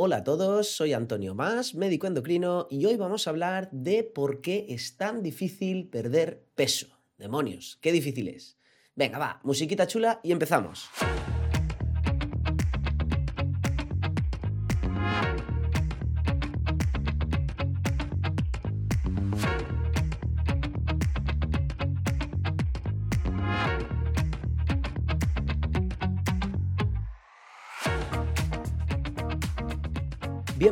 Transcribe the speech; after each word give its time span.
Hola 0.00 0.18
a 0.18 0.22
todos, 0.22 0.68
soy 0.68 0.92
Antonio 0.92 1.34
Más, 1.34 1.74
médico 1.74 2.06
endocrino, 2.06 2.68
y 2.70 2.86
hoy 2.86 2.94
vamos 2.94 3.26
a 3.26 3.30
hablar 3.30 3.68
de 3.72 4.04
por 4.04 4.40
qué 4.40 4.66
es 4.68 4.96
tan 4.96 5.24
difícil 5.24 5.88
perder 5.88 6.46
peso. 6.54 6.86
Demonios, 7.16 7.80
qué 7.82 7.90
difícil 7.90 8.28
es. 8.28 8.56
Venga, 8.94 9.18
va, 9.18 9.40
musiquita 9.42 9.88
chula 9.88 10.20
y 10.22 10.30
empezamos. 10.30 10.88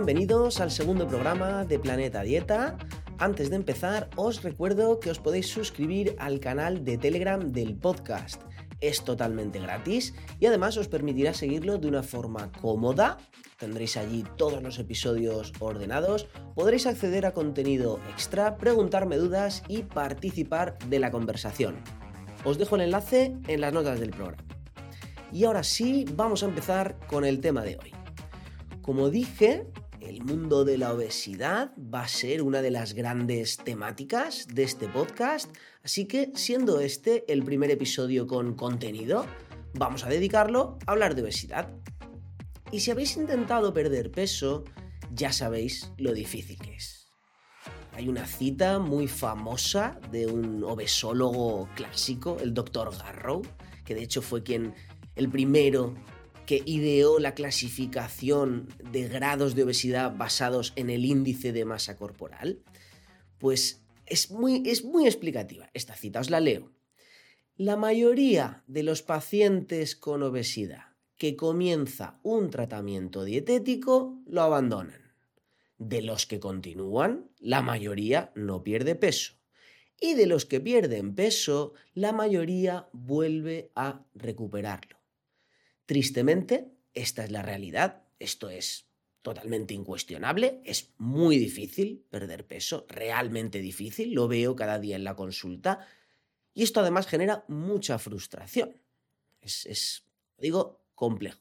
Bienvenidos 0.07 0.61
al 0.61 0.71
segundo 0.71 1.09
programa 1.09 1.65
de 1.65 1.81
Planeta 1.81 2.23
Dieta. 2.23 2.79
Antes 3.19 3.51
de 3.51 3.57
empezar, 3.57 4.09
os 4.15 4.45
recuerdo 4.45 5.01
que 5.01 5.11
os 5.11 5.19
podéis 5.19 5.49
suscribir 5.49 6.15
al 6.21 6.39
canal 6.39 6.85
de 6.85 6.97
Telegram 6.97 7.41
del 7.51 7.75
podcast. 7.75 8.41
Es 8.81 9.03
totalmente 9.03 9.59
gratis 9.59 10.15
y 10.39 10.47
además 10.47 10.77
os 10.77 10.87
permitirá 10.87 11.35
seguirlo 11.35 11.79
de 11.79 11.89
una 11.89 12.05
forma 12.05 12.53
cómoda. 12.53 13.19
Tendréis 13.59 13.97
allí 13.97 14.23
todos 14.37 14.63
los 14.63 14.79
episodios 14.79 15.53
ordenados, 15.59 16.29
podréis 16.55 16.87
acceder 16.87 17.27
a 17.27 17.33
contenido 17.33 17.99
extra, 18.09 18.59
preguntarme 18.59 19.17
dudas 19.17 19.65
y 19.67 19.83
participar 19.83 20.79
de 20.89 21.01
la 21.01 21.11
conversación. 21.11 21.83
Os 22.45 22.59
dejo 22.59 22.77
el 22.77 22.83
enlace 22.83 23.37
en 23.49 23.61
las 23.61 23.73
notas 23.73 23.99
del 23.99 24.11
programa. 24.11 24.45
Y 25.33 25.47
ahora 25.47 25.65
sí, 25.65 26.05
vamos 26.15 26.45
a 26.45 26.47
empezar 26.47 26.97
con 27.09 27.25
el 27.25 27.41
tema 27.41 27.65
de 27.65 27.77
hoy. 27.83 27.93
Como 28.83 29.11
dije, 29.11 29.67
el 30.07 30.23
mundo 30.23 30.65
de 30.65 30.79
la 30.79 30.93
obesidad 30.93 31.73
va 31.79 32.03
a 32.03 32.09
ser 32.09 32.43
una 32.43 32.63
de 32.63 32.71
las 32.71 32.95
grandes 32.95 33.57
temáticas 33.57 34.47
de 34.47 34.63
este 34.63 34.89
podcast, 34.89 35.55
así 35.83 36.07
que 36.07 36.31
siendo 36.35 36.81
este 36.81 37.31
el 37.33 37.43
primer 37.43 37.71
episodio 37.71 38.27
con 38.27 38.55
contenido, 38.55 39.27
vamos 39.75 40.05
a 40.05 40.09
dedicarlo 40.09 40.79
a 40.87 40.93
hablar 40.93 41.15
de 41.15 41.23
obesidad. 41.23 41.75
Y 42.71 42.81
si 42.81 42.91
habéis 42.91 43.17
intentado 43.17 43.73
perder 43.73 44.11
peso, 44.11 44.65
ya 45.13 45.33
sabéis 45.33 45.93
lo 45.99 46.13
difícil 46.13 46.59
que 46.59 46.75
es. 46.75 47.13
Hay 47.93 48.09
una 48.09 48.27
cita 48.27 48.79
muy 48.79 49.09
famosa 49.09 49.99
de 50.13 50.27
un 50.27 50.63
obesólogo 50.63 51.69
clásico, 51.75 52.37
el 52.41 52.55
Dr. 52.55 52.91
Garrow, 52.97 53.43
que 53.85 53.95
de 53.95 54.03
hecho 54.03 54.23
fue 54.23 54.43
quien 54.43 54.75
el 55.15 55.29
primero 55.31 55.95
que 56.47 56.63
ideó 56.65 57.19
la 57.19 57.35
clasificación 57.35 58.69
de 58.93 59.09
grados 59.09 59.55
de 59.55 59.65
obesidad 59.65 60.17
basados 60.17 60.73
en 60.77 60.91
el 60.91 61.05
índice 61.05 61.53
de 61.53 61.65
masa 61.65 61.97
corporal? 61.97 62.63
Pues 63.39 63.83
es 64.07 64.31
muy, 64.31 64.63
es 64.67 64.85
muy 64.85 65.07
explicativa. 65.07 65.69
Esta 65.75 65.95
cita 65.95 66.21
os 66.21 66.31
la 66.31 66.41
leo. 66.41 66.73
La 67.57 67.77
mayoría 67.77 68.63
de 68.67 68.83
los 68.83 69.03
pacientes 69.03 69.97
con 69.97 70.23
obesidad 70.23 70.97
que 71.17 71.37
comienza 71.37 72.21
un 72.23 72.51
tratamiento 72.51 73.25
dietético 73.25 74.21
lo 74.27 74.43
abandonan. 74.43 75.15
De 75.79 76.03
los 76.03 76.27
que 76.27 76.41
continúan, 76.41 77.31
la 77.39 77.63
mayoría 77.63 78.33
no 78.35 78.63
pierde 78.63 78.95
peso. 78.95 79.35
Y 80.01 80.15
de 80.15 80.27
los 80.27 80.45
que 80.45 80.61
pierden 80.61 81.15
peso, 81.15 81.73
la 81.95 82.13
mayoría 82.13 82.89
vuelve 82.93 83.71
a 83.75 84.05
recuperarlo. 84.15 84.96
Tristemente, 85.87 86.73
esta 86.95 87.25
es 87.25 87.31
la 87.31 87.43
realidad, 87.43 88.03
esto 88.19 88.51
es 88.51 88.89
totalmente 89.23 89.75
incuestionable, 89.75 90.61
es 90.65 90.93
muy 90.99 91.39
difícil 91.39 92.05
perder 92.11 92.47
peso, 92.47 92.87
realmente 92.89 93.61
difícil, 93.61 94.13
lo 94.13 94.29
veo 94.29 94.55
cada 94.55 94.79
día 94.79 94.97
en 94.97 95.05
la 95.05 95.17
consulta, 95.17 95.87
y 96.55 96.63
esto 96.63 96.81
además 96.81 97.07
genera 97.07 97.45
mucha 97.49 97.99
frustración. 97.99 98.81
Es, 99.41 99.67
es 99.67 100.05
digo, 100.39 100.85
complejo. 100.95 101.41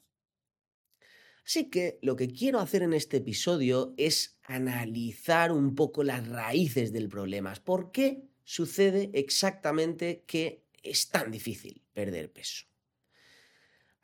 Así 1.45 1.69
que 1.69 1.99
lo 2.01 2.15
que 2.15 2.27
quiero 2.27 2.59
hacer 2.59 2.81
en 2.81 2.93
este 2.93 3.17
episodio 3.17 3.93
es 3.97 4.39
analizar 4.43 5.51
un 5.51 5.75
poco 5.75 6.03
las 6.03 6.27
raíces 6.27 6.91
del 6.91 7.07
problema. 7.07 7.53
¿Por 7.53 7.91
qué 7.91 8.23
sucede 8.43 9.11
exactamente 9.13 10.23
que 10.25 10.65
es 10.81 11.09
tan 11.09 11.29
difícil 11.29 11.83
perder 11.93 12.31
peso? 12.31 12.65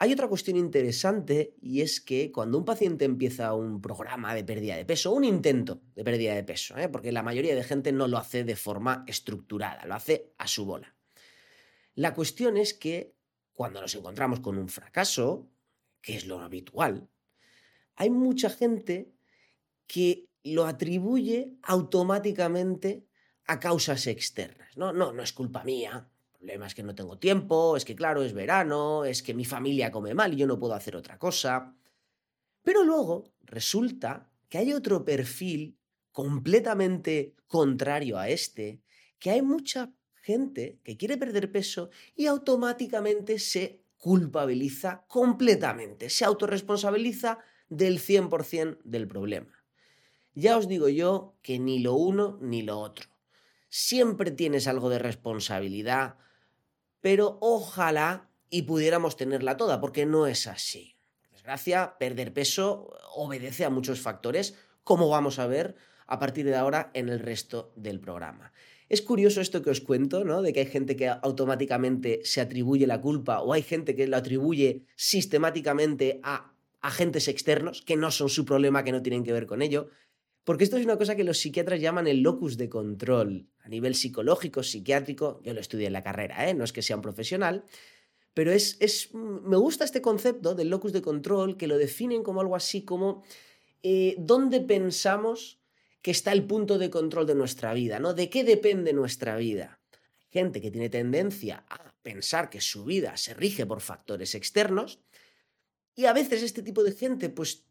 Hay 0.02 0.12
otra 0.12 0.28
cuestión 0.28 0.58
interesante 0.58 1.54
y 1.62 1.82
es 1.82 2.02
que 2.02 2.32
cuando 2.32 2.58
un 2.58 2.66
paciente 2.66 3.06
empieza 3.06 3.54
un 3.54 3.80
programa 3.80 4.34
de 4.34 4.44
pérdida 4.44 4.76
de 4.76 4.84
peso, 4.84 5.12
un 5.12 5.24
intento 5.24 5.80
de 5.94 6.04
pérdida 6.04 6.34
de 6.34 6.44
peso, 6.44 6.76
¿eh? 6.76 6.90
porque 6.90 7.12
la 7.12 7.22
mayoría 7.22 7.54
de 7.54 7.64
gente 7.64 7.92
no 7.92 8.08
lo 8.08 8.18
hace 8.18 8.44
de 8.44 8.56
forma 8.56 9.06
estructurada, 9.08 9.86
lo 9.86 9.94
hace 9.94 10.34
a 10.40 10.48
su 10.48 10.66
bola. 10.66 10.96
La 11.94 12.16
cuestión 12.16 12.58
es 12.58 12.74
que 12.74 13.14
cuando 13.54 13.80
nos 13.80 13.94
encontramos 13.94 14.40
con 14.40 14.58
un 14.58 14.70
fracaso, 14.70 15.52
que 16.02 16.16
es 16.16 16.26
lo 16.26 16.40
habitual, 16.40 17.08
hay 17.96 18.10
mucha 18.10 18.50
gente 18.50 19.14
que 19.86 20.26
lo 20.44 20.66
atribuye 20.66 21.54
automáticamente 21.62 23.06
a 23.46 23.60
causas 23.60 24.08
externas. 24.08 24.76
No, 24.76 24.94
no, 24.94 25.14
no 25.14 25.22
es 25.22 25.32
culpa 25.32 25.64
mía, 25.64 26.10
problema 26.42 26.66
es 26.66 26.74
que 26.74 26.82
no 26.82 26.96
tengo 26.96 27.20
tiempo, 27.20 27.78
es 27.78 27.86
que 27.86 27.96
claro, 27.96 28.24
es 28.24 28.34
verano, 28.34 29.06
es 29.06 29.22
que 29.22 29.36
mi 29.36 29.46
familia 29.46 29.92
come 29.92 30.16
mal 30.16 30.34
y 30.34 30.38
yo 30.38 30.48
no 30.48 30.58
puedo 30.58 30.74
hacer 30.74 30.96
otra 30.96 31.20
cosa. 31.20 31.76
Pero 32.64 32.84
luego 32.84 33.32
resulta 33.44 34.28
que 34.50 34.58
hay 34.58 34.74
otro 34.74 35.06
perfil 35.06 35.78
completamente 36.12 37.36
contrario 37.46 38.18
a 38.18 38.28
este, 38.28 38.82
que 39.20 39.30
hay 39.30 39.44
mucha 39.44 39.94
gente 40.16 40.80
que 40.84 40.98
quiere 40.98 41.16
perder 41.16 41.52
peso 41.52 41.92
y 42.16 42.26
automáticamente 42.26 43.38
se 43.38 43.84
culpabiliza 43.98 45.06
completamente, 45.08 46.10
se 46.10 46.26
autorresponsabiliza 46.26 47.38
del 47.70 48.00
100% 48.00 48.80
del 48.84 49.08
problema. 49.08 49.64
Ya 50.34 50.58
os 50.58 50.68
digo 50.68 50.90
yo 50.90 51.36
que 51.44 51.60
ni 51.60 51.80
lo 51.80 51.94
uno 51.94 52.40
ni 52.42 52.64
lo 52.64 52.80
otro. 52.80 53.06
Siempre 53.70 54.32
tienes 54.32 54.66
algo 54.66 54.90
de 54.90 54.98
responsabilidad, 54.98 56.18
pero 57.02 57.38
ojalá 57.42 58.30
y 58.50 58.64
pudiéramos 58.64 59.18
tenerla 59.18 59.58
toda, 59.58 59.82
porque 59.82 60.06
no 60.06 60.28
es 60.28 60.48
así. 60.48 60.96
Desgracia, 61.32 61.96
perder 62.00 62.34
peso 62.34 62.94
obedece 63.16 63.66
a 63.66 63.70
muchos 63.70 64.00
factores, 64.00 64.56
como 64.84 65.10
vamos 65.10 65.40
a 65.40 65.48
ver 65.48 65.76
a 66.08 66.20
partir 66.20 66.46
de 66.46 66.56
ahora 66.56 66.92
en 66.94 67.10
el 67.10 67.20
resto 67.20 67.74
del 67.76 68.00
programa. 68.00 68.54
Es 68.90 69.02
curioso 69.02 69.40
esto 69.40 69.62
que 69.62 69.70
os 69.70 69.80
cuento, 69.80 70.26
¿no? 70.26 70.42
De 70.42 70.52
que 70.52 70.60
hay 70.60 70.66
gente 70.66 70.98
que 70.98 71.08
automáticamente 71.08 72.20
se 72.26 72.42
atribuye 72.42 72.86
la 72.86 73.00
culpa 73.00 73.42
o 73.42 73.54
hay 73.54 73.62
gente 73.62 73.96
que 73.96 74.06
lo 74.06 74.18
atribuye 74.18 74.84
sistemáticamente 74.98 76.20
a 76.24 76.52
agentes 76.82 77.30
externos 77.30 77.82
que 77.82 77.96
no 77.96 78.12
son 78.12 78.28
su 78.28 78.44
problema, 78.44 78.84
que 78.84 78.92
no 78.92 79.02
tienen 79.02 79.24
que 79.24 79.32
ver 79.32 79.46
con 79.46 79.62
ello. 79.62 79.90
Porque 80.44 80.64
esto 80.64 80.78
es 80.78 80.86
una 80.86 80.98
cosa 80.98 81.16
que 81.16 81.24
los 81.24 81.38
psiquiatras 81.38 81.80
llaman 81.80 82.08
el 82.08 82.22
locus 82.22 82.58
de 82.58 82.70
control. 82.70 83.48
A 83.60 83.70
nivel 83.70 83.94
psicológico, 83.96 84.64
psiquiátrico, 84.64 85.40
yo 85.44 85.54
lo 85.54 85.60
estudié 85.60 85.88
en 85.88 85.94
la 85.94 86.04
carrera, 86.04 86.50
¿eh? 86.50 86.54
no 86.54 86.64
es 86.64 86.74
que 86.74 86.82
sea 86.82 86.96
un 86.96 87.02
profesional, 87.02 87.64
pero 88.34 88.52
es, 88.52 88.78
es, 88.80 89.14
me 89.14 89.58
gusta 89.58 89.84
este 89.84 90.02
concepto 90.02 90.56
del 90.56 90.70
locus 90.70 90.94
de 90.94 91.02
control 91.02 91.58
que 91.58 91.68
lo 91.68 91.78
definen 91.78 92.24
como 92.24 92.42
algo 92.42 92.56
así 92.56 92.84
como 92.84 93.24
eh, 93.84 94.16
dónde 94.18 94.62
pensamos 94.62 95.60
que 96.02 96.12
está 96.12 96.32
el 96.32 96.46
punto 96.46 96.78
de 96.80 96.90
control 96.90 97.28
de 97.28 97.36
nuestra 97.36 97.74
vida, 97.74 98.00
¿no? 98.00 98.14
¿De 98.14 98.30
qué 98.30 98.44
depende 98.44 98.94
nuestra 98.94 99.36
vida? 99.36 99.80
Hay 99.92 100.28
gente 100.32 100.62
que 100.62 100.72
tiene 100.72 100.90
tendencia 100.90 101.66
a 101.70 101.94
pensar 102.02 102.50
que 102.50 102.62
su 102.62 102.86
vida 102.86 103.18
se 103.18 103.34
rige 103.34 103.66
por 103.66 103.82
factores 103.82 104.34
externos 104.34 105.00
y 105.96 106.06
a 106.06 106.14
veces 106.14 106.42
este 106.42 106.64
tipo 106.64 106.84
de 106.84 106.94
gente 106.94 107.30
pues 107.30 107.66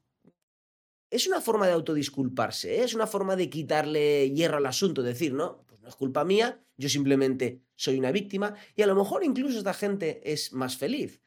es 1.10 1.26
una 1.26 1.40
forma 1.40 1.66
de 1.66 1.72
autodisculparse, 1.72 2.76
¿eh? 2.76 2.84
es 2.84 2.94
una 2.94 3.06
forma 3.06 3.36
de 3.36 3.50
quitarle 3.50 4.30
hierro 4.30 4.58
al 4.58 4.66
asunto, 4.66 5.02
decir, 5.02 5.34
no, 5.34 5.64
pues 5.66 5.80
no 5.80 5.88
es 5.88 5.96
culpa 5.96 6.24
mía, 6.24 6.62
yo 6.76 6.88
simplemente 6.88 7.62
soy 7.74 7.98
una 7.98 8.12
víctima 8.12 8.54
y 8.76 8.82
a 8.82 8.86
lo 8.86 8.94
mejor 8.94 9.24
incluso 9.24 9.58
esta 9.58 9.74
gente 9.74 10.20
es 10.32 10.52
más 10.52 10.76
feliz. 10.76 11.20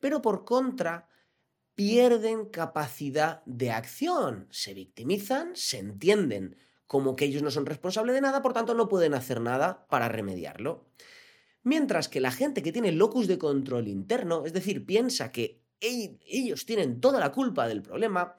Pero 0.00 0.20
por 0.20 0.44
contra, 0.44 1.08
pierden 1.74 2.46
capacidad 2.46 3.42
de 3.46 3.70
acción, 3.70 4.48
se 4.50 4.74
victimizan, 4.74 5.54
se 5.54 5.78
entienden 5.78 6.56
como 6.88 7.14
que 7.14 7.26
ellos 7.26 7.42
no 7.42 7.52
son 7.52 7.66
responsables 7.66 8.14
de 8.14 8.20
nada, 8.20 8.42
por 8.42 8.52
tanto 8.52 8.74
no 8.74 8.88
pueden 8.88 9.14
hacer 9.14 9.40
nada 9.40 9.86
para 9.88 10.08
remediarlo. 10.08 10.88
Mientras 11.62 12.08
que 12.08 12.20
la 12.20 12.32
gente 12.32 12.62
que 12.62 12.72
tiene 12.72 12.90
locus 12.90 13.28
de 13.28 13.38
control 13.38 13.86
interno, 13.88 14.44
es 14.44 14.52
decir, 14.52 14.86
piensa 14.86 15.30
que 15.30 15.62
ellos 15.80 16.66
tienen 16.66 17.00
toda 17.00 17.20
la 17.20 17.30
culpa 17.30 17.68
del 17.68 17.82
problema, 17.82 18.38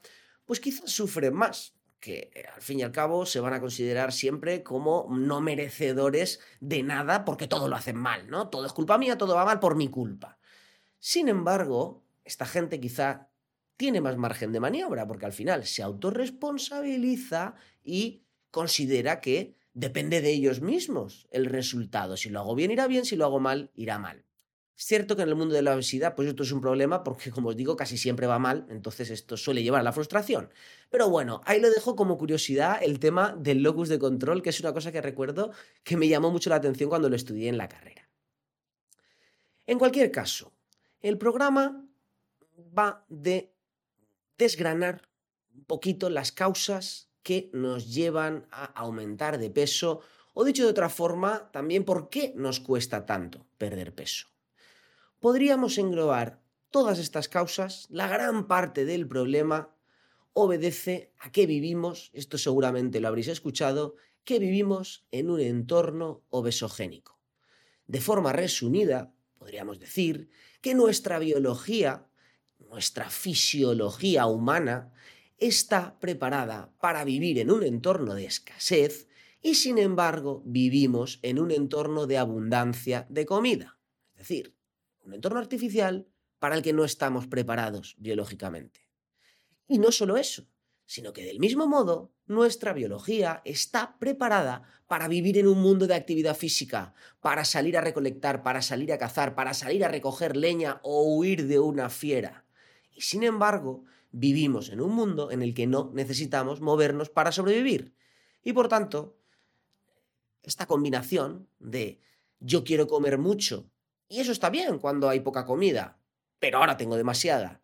pues 0.49 0.59
quizás 0.59 0.89
sufren 0.89 1.35
más, 1.35 1.75
que 1.99 2.31
eh, 2.33 2.43
al 2.55 2.63
fin 2.63 2.79
y 2.79 2.81
al 2.81 2.91
cabo 2.91 3.27
se 3.27 3.39
van 3.39 3.53
a 3.53 3.61
considerar 3.61 4.11
siempre 4.11 4.63
como 4.63 5.05
no 5.11 5.41
merecedores 5.41 6.39
de 6.59 6.81
nada 6.81 7.23
porque 7.23 7.47
todo 7.47 7.67
lo 7.67 7.75
hacen 7.75 7.97
mal, 7.97 8.31
¿no? 8.31 8.49
Todo 8.49 8.65
es 8.65 8.73
culpa 8.73 8.97
mía, 8.97 9.15
todo 9.15 9.35
va 9.35 9.45
mal 9.45 9.59
por 9.59 9.75
mi 9.75 9.89
culpa. 9.89 10.39
Sin 10.97 11.29
embargo, 11.29 12.03
esta 12.25 12.47
gente 12.47 12.79
quizá 12.79 13.29
tiene 13.77 14.01
más 14.01 14.17
margen 14.17 14.51
de 14.51 14.59
maniobra, 14.59 15.05
porque 15.05 15.27
al 15.27 15.33
final 15.33 15.67
se 15.67 15.83
autorresponsabiliza 15.83 17.53
y 17.83 18.23
considera 18.49 19.21
que 19.21 19.55
depende 19.75 20.21
de 20.21 20.31
ellos 20.31 20.61
mismos 20.61 21.27
el 21.29 21.45
resultado. 21.45 22.17
Si 22.17 22.31
lo 22.31 22.39
hago 22.39 22.55
bien, 22.55 22.71
irá 22.71 22.87
bien, 22.87 23.05
si 23.05 23.15
lo 23.15 23.25
hago 23.25 23.39
mal, 23.39 23.69
irá 23.75 23.99
mal. 23.99 24.25
Cierto 24.81 25.17
que 25.17 25.23
en 25.23 25.27
el 25.27 25.35
mundo 25.35 25.53
de 25.53 25.61
la 25.61 25.75
obesidad, 25.75 26.15
pues 26.15 26.29
esto 26.29 26.43
es 26.43 26.53
un 26.53 26.61
problema 26.61 27.03
porque, 27.03 27.31
como 27.31 27.49
os 27.49 27.57
digo, 27.57 27.75
casi 27.75 27.97
siempre 27.97 28.27
va 28.27 28.39
mal, 28.39 28.65
entonces 28.69 29.09
esto 29.09 29.35
suele 29.35 29.61
llevar 29.61 29.81
a 29.81 29.83
la 29.83 29.91
frustración. 29.91 30.53
Pero 30.89 31.09
bueno, 31.09 31.41
ahí 31.43 31.59
lo 31.59 31.69
dejo 31.69 31.97
como 31.97 32.17
curiosidad 32.17 32.81
el 32.81 32.97
tema 32.97 33.35
del 33.37 33.61
locus 33.61 33.89
de 33.89 33.99
control, 33.99 34.41
que 34.41 34.51
es 34.51 34.59
una 34.61 34.71
cosa 34.71 34.93
que 34.93 35.01
recuerdo 35.01 35.51
que 35.83 35.97
me 35.97 36.07
llamó 36.07 36.31
mucho 36.31 36.49
la 36.49 36.55
atención 36.55 36.89
cuando 36.89 37.09
lo 37.09 37.17
estudié 37.17 37.49
en 37.49 37.57
la 37.57 37.67
carrera. 37.67 38.07
En 39.67 39.79
cualquier 39.79 40.11
caso, 40.11 40.53
el 41.01 41.17
programa 41.17 41.85
va 42.57 43.05
de 43.09 43.53
desgranar 44.37 45.09
un 45.53 45.65
poquito 45.65 46.09
las 46.09 46.31
causas 46.31 47.09
que 47.21 47.49
nos 47.51 47.93
llevan 47.93 48.47
a 48.49 48.63
aumentar 48.63 49.39
de 49.39 49.49
peso 49.49 49.99
o 50.33 50.45
dicho 50.45 50.63
de 50.63 50.69
otra 50.69 50.87
forma, 50.87 51.51
también 51.51 51.83
por 51.83 52.09
qué 52.09 52.31
nos 52.37 52.61
cuesta 52.61 53.05
tanto 53.05 53.45
perder 53.57 53.93
peso 53.93 54.29
podríamos 55.19 55.77
englobar 55.77 56.41
todas 56.69 56.99
estas 56.99 57.29
causas, 57.29 57.87
la 57.89 58.07
gran 58.07 58.47
parte 58.47 58.85
del 58.85 59.07
problema 59.07 59.75
obedece 60.33 61.13
a 61.19 61.31
que 61.31 61.45
vivimos, 61.45 62.11
esto 62.13 62.37
seguramente 62.37 62.99
lo 62.99 63.07
habréis 63.07 63.27
escuchado, 63.27 63.95
que 64.23 64.39
vivimos 64.39 65.05
en 65.11 65.29
un 65.29 65.39
entorno 65.39 66.23
obesogénico. 66.29 67.19
De 67.87 68.01
forma 68.01 68.31
resumida, 68.31 69.13
podríamos 69.37 69.79
decir 69.79 70.29
que 70.61 70.75
nuestra 70.75 71.17
biología, 71.19 72.07
nuestra 72.59 73.09
fisiología 73.09 74.27
humana, 74.27 74.93
está 75.37 75.97
preparada 75.99 76.73
para 76.79 77.03
vivir 77.03 77.39
en 77.39 77.49
un 77.49 77.63
entorno 77.63 78.13
de 78.13 78.25
escasez 78.25 79.07
y 79.41 79.55
sin 79.55 79.77
embargo 79.77 80.43
vivimos 80.45 81.19
en 81.23 81.39
un 81.39 81.51
entorno 81.51 82.05
de 82.07 82.17
abundancia 82.17 83.07
de 83.09 83.25
comida. 83.25 83.79
Es 84.13 84.27
decir, 84.27 84.58
un 85.09 85.15
entorno 85.15 85.39
artificial 85.39 86.07
para 86.37 86.55
el 86.55 86.61
que 86.61 86.73
no 86.73 86.85
estamos 86.85 87.27
preparados 87.27 87.95
biológicamente. 87.97 88.87
Y 89.67 89.79
no 89.79 89.91
solo 89.91 90.17
eso, 90.17 90.47
sino 90.85 91.13
que 91.13 91.25
del 91.25 91.39
mismo 91.39 91.67
modo 91.67 92.13
nuestra 92.25 92.73
biología 92.73 93.41
está 93.43 93.97
preparada 93.99 94.63
para 94.87 95.07
vivir 95.07 95.37
en 95.37 95.47
un 95.47 95.61
mundo 95.61 95.87
de 95.87 95.95
actividad 95.95 96.35
física, 96.35 96.93
para 97.21 97.43
salir 97.43 97.77
a 97.77 97.81
recolectar, 97.81 98.43
para 98.43 98.61
salir 98.61 98.93
a 98.93 98.97
cazar, 98.97 99.35
para 99.35 99.53
salir 99.53 99.83
a 99.83 99.87
recoger 99.87 100.37
leña 100.37 100.79
o 100.83 101.15
huir 101.15 101.47
de 101.47 101.59
una 101.59 101.89
fiera. 101.89 102.45
Y 102.91 103.01
sin 103.01 103.23
embargo, 103.23 103.83
vivimos 104.11 104.69
en 104.69 104.81
un 104.81 104.93
mundo 104.93 105.31
en 105.31 105.41
el 105.41 105.53
que 105.53 105.67
no 105.67 105.91
necesitamos 105.93 106.61
movernos 106.61 107.09
para 107.09 107.31
sobrevivir. 107.31 107.93
Y 108.43 108.53
por 108.53 108.67
tanto, 108.67 109.17
esta 110.43 110.65
combinación 110.65 111.49
de 111.59 111.99
yo 112.39 112.63
quiero 112.63 112.87
comer 112.87 113.17
mucho 113.17 113.69
y 114.09 114.19
eso 114.19 114.31
está 114.31 114.49
bien 114.49 114.79
cuando 114.79 115.07
hay 115.07 115.21
poca 115.21 115.45
comida, 115.45 115.99
pero 116.39 116.57
ahora 116.57 116.77
tengo 116.77 116.97
demasiada. 116.97 117.61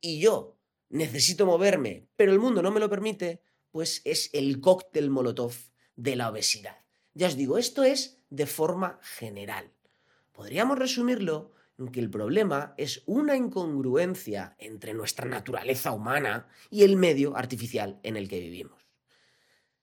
Y 0.00 0.20
yo 0.20 0.58
necesito 0.90 1.46
moverme, 1.46 2.06
pero 2.14 2.30
el 2.30 2.38
mundo 2.38 2.62
no 2.62 2.70
me 2.70 2.80
lo 2.80 2.90
permite, 2.90 3.42
pues 3.70 4.02
es 4.04 4.30
el 4.34 4.60
cóctel 4.60 5.10
molotov 5.10 5.54
de 5.96 6.14
la 6.14 6.30
obesidad. 6.30 6.76
Ya 7.14 7.26
os 7.26 7.36
digo, 7.36 7.58
esto 7.58 7.82
es 7.82 8.22
de 8.30 8.46
forma 8.46 9.00
general. 9.02 9.72
Podríamos 10.32 10.78
resumirlo 10.78 11.52
en 11.78 11.88
que 11.88 12.00
el 12.00 12.10
problema 12.10 12.74
es 12.76 13.02
una 13.06 13.36
incongruencia 13.36 14.56
entre 14.58 14.94
nuestra 14.94 15.26
naturaleza 15.26 15.92
humana 15.92 16.48
y 16.70 16.82
el 16.82 16.96
medio 16.96 17.36
artificial 17.36 17.98
en 18.02 18.16
el 18.16 18.28
que 18.28 18.40
vivimos. 18.40 18.88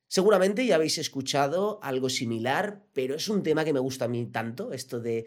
Seguramente 0.08 0.66
ya 0.66 0.76
habéis 0.76 0.98
escuchado 0.98 1.80
algo 1.82 2.10
similar, 2.10 2.86
pero 2.94 3.16
es 3.16 3.28
un 3.28 3.44
tema 3.44 3.66
que 3.66 3.74
me 3.74 3.80
gusta 3.80 4.06
a 4.06 4.08
mí 4.08 4.26
tanto, 4.28 4.72
esto 4.72 5.00
de 5.00 5.26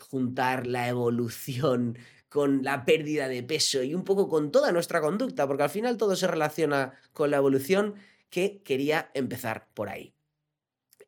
juntar 0.00 0.66
la 0.66 0.88
evolución 0.88 1.98
con 2.28 2.62
la 2.62 2.84
pérdida 2.84 3.28
de 3.28 3.42
peso 3.42 3.82
y 3.82 3.94
un 3.94 4.04
poco 4.04 4.28
con 4.28 4.50
toda 4.50 4.72
nuestra 4.72 5.00
conducta, 5.00 5.46
porque 5.46 5.62
al 5.62 5.70
final 5.70 5.96
todo 5.96 6.14
se 6.14 6.26
relaciona 6.26 6.92
con 7.12 7.30
la 7.30 7.38
evolución, 7.38 7.94
que 8.28 8.62
quería 8.62 9.10
empezar 9.14 9.68
por 9.72 9.88
ahí. 9.88 10.14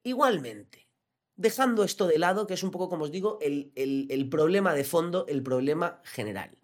Igualmente, 0.02 0.88
dejando 1.36 1.84
esto 1.84 2.06
de 2.06 2.18
lado, 2.18 2.46
que 2.46 2.54
es 2.54 2.62
un 2.62 2.70
poco, 2.70 2.88
como 2.88 3.04
os 3.04 3.10
digo, 3.10 3.38
el, 3.42 3.72
el 3.74 4.28
problema 4.30 4.72
de 4.72 4.84
fondo, 4.84 5.26
el 5.28 5.42
problema 5.42 6.00
general. 6.04 6.56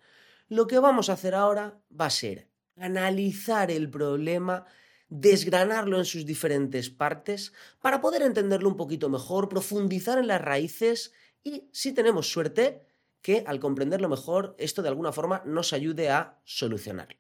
Lo 0.49 0.67
que 0.67 0.79
vamos 0.79 1.11
a 1.11 1.15
hacer 1.15 1.35
ahora 1.35 1.79
va 1.93 2.07
a 2.07 2.11
ser 2.11 2.49
analizar 2.77 3.71
el 3.71 3.91
problema 3.91 4.65
desgranarlo 5.09 5.99
en 5.99 6.05
sus 6.05 6.27
diferentes 6.27 6.91
partes 6.91 7.53
para 7.81 8.01
poder 8.01 8.23
entenderlo 8.23 8.69
un 8.69 8.77
poquito 8.77 9.09
mejor, 9.09 9.49
profundizar 9.49 10.19
en 10.19 10.27
las 10.27 10.41
raíces 10.41 11.13
y 11.47 11.69
si 11.71 11.93
tenemos 11.93 12.29
suerte, 12.29 12.83
que 13.23 13.45
al 13.47 13.61
comprenderlo 13.61 14.09
mejor, 14.09 14.57
esto 14.59 14.83
de 14.83 14.89
alguna 14.89 15.13
forma 15.13 15.43
nos 15.47 15.73
ayude 15.73 16.11
a 16.11 16.41
solucionarlo. 16.45 17.17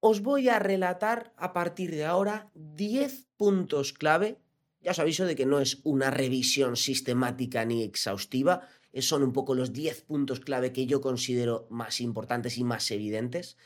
Os 0.00 0.20
voy 0.20 0.50
a 0.50 0.58
relatar 0.58 1.32
a 1.38 1.54
partir 1.54 1.92
de 1.92 2.04
ahora 2.04 2.50
10 2.54 3.28
puntos 3.38 3.94
clave. 3.94 4.38
Ya 4.82 4.90
os 4.90 4.98
aviso 4.98 5.24
de 5.24 5.34
que 5.34 5.46
no 5.46 5.60
es 5.60 5.80
una 5.82 6.10
revisión 6.10 6.76
sistemática 6.76 7.64
ni 7.64 7.82
exhaustiva, 7.82 8.68
son 9.00 9.22
un 9.22 9.32
poco 9.32 9.54
los 9.54 9.72
10 9.72 10.02
puntos 10.02 10.40
clave 10.40 10.74
que 10.74 10.84
yo 10.84 11.00
considero 11.00 11.66
más 11.70 12.02
importantes 12.02 12.58
y 12.58 12.64
más 12.64 12.90
evidentes. 12.90 13.56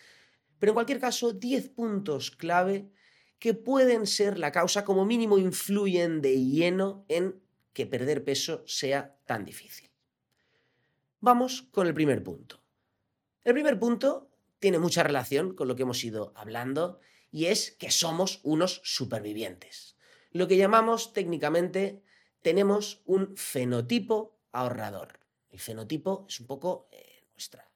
Pero 0.61 0.71
en 0.71 0.75
cualquier 0.75 1.01
caso, 1.01 1.33
10 1.33 1.71
puntos 1.71 2.31
clave 2.31 2.93
que 3.41 3.53
pueden 3.53 4.07
ser 4.07 4.39
la 4.39 4.53
causa, 4.53 4.85
como 4.85 5.05
mínimo 5.05 5.39
influyen 5.39 6.23
de 6.23 6.41
lleno 6.41 7.05
en 7.09 7.43
que 7.79 7.87
perder 7.87 8.25
peso 8.25 8.65
sea 8.67 9.15
tan 9.25 9.45
difícil. 9.45 9.89
Vamos 11.21 11.63
con 11.71 11.87
el 11.87 11.95
primer 11.95 12.25
punto. 12.25 12.61
El 13.45 13.55
primer 13.55 13.79
punto 13.79 14.33
tiene 14.59 14.81
mucha 14.81 15.05
relación 15.05 15.55
con 15.55 15.69
lo 15.69 15.77
que 15.77 15.83
hemos 15.83 16.03
ido 16.03 16.33
hablando 16.35 16.99
y 17.31 17.47
es 17.47 17.71
que 17.71 17.93
somos 17.93 18.41
unos 18.43 18.81
supervivientes. 18.83 19.97
Lo 20.33 20.49
que 20.49 20.57
llamamos 20.57 21.13
técnicamente 21.13 22.03
tenemos 22.43 23.01
un 23.05 23.37
fenotipo 23.37 24.41
ahorrador. 24.51 25.21
El 25.49 25.61
fenotipo 25.61 26.27
es 26.29 26.41
un 26.41 26.49
poco 26.49 26.89
eh, 26.91 27.29
nuestra 27.31 27.71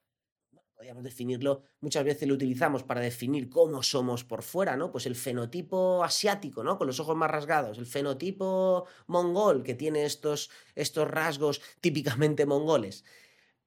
podríamos 0.82 1.04
definirlo, 1.04 1.62
muchas 1.80 2.02
veces 2.02 2.26
lo 2.26 2.34
utilizamos 2.34 2.82
para 2.82 3.00
definir 3.00 3.48
cómo 3.48 3.84
somos 3.84 4.24
por 4.24 4.42
fuera, 4.42 4.76
¿no? 4.76 4.90
Pues 4.90 5.06
el 5.06 5.14
fenotipo 5.14 6.02
asiático, 6.02 6.64
¿no? 6.64 6.76
Con 6.76 6.88
los 6.88 6.98
ojos 6.98 7.14
más 7.14 7.30
rasgados, 7.30 7.78
el 7.78 7.86
fenotipo 7.86 8.88
mongol, 9.06 9.62
que 9.62 9.74
tiene 9.74 10.04
estos, 10.04 10.50
estos 10.74 11.06
rasgos 11.08 11.62
típicamente 11.80 12.46
mongoles. 12.46 13.04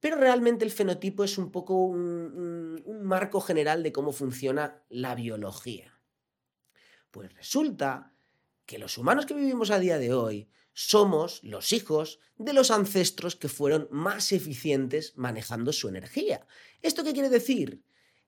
Pero 0.01 0.17
realmente 0.17 0.65
el 0.65 0.71
fenotipo 0.71 1.23
es 1.23 1.37
un 1.37 1.53
poco 1.53 1.85
un 1.85 3.01
marco 3.03 3.39
general 3.39 3.81
de 3.81 3.93
cómo 3.93 4.11
funciona 4.11 4.83
la 4.89 5.15
biología. 5.15 5.97
Pues 7.11 7.33
resulta 7.33 8.11
que 8.65 8.77
los 8.77 8.97
humanos 8.97 9.25
que 9.25 9.35
vivimos 9.35 9.71
a 9.71 9.79
día 9.79 9.97
de 9.99 10.13
hoy 10.13 10.49
somos 10.75 11.41
los 11.41 11.71
hijos 11.71 12.19
de 12.35 12.51
los 12.51 12.69
ancestros 12.69 13.37
que 13.37 13.47
fueron 13.47 13.87
más 13.91 14.33
eficientes 14.33 15.13
manejando 15.15 15.71
su 15.71 15.87
energía. 15.87 16.45
¿Esto 16.81 17.03
qué 17.03 17.13
quiere 17.13 17.29
decir? 17.29 17.81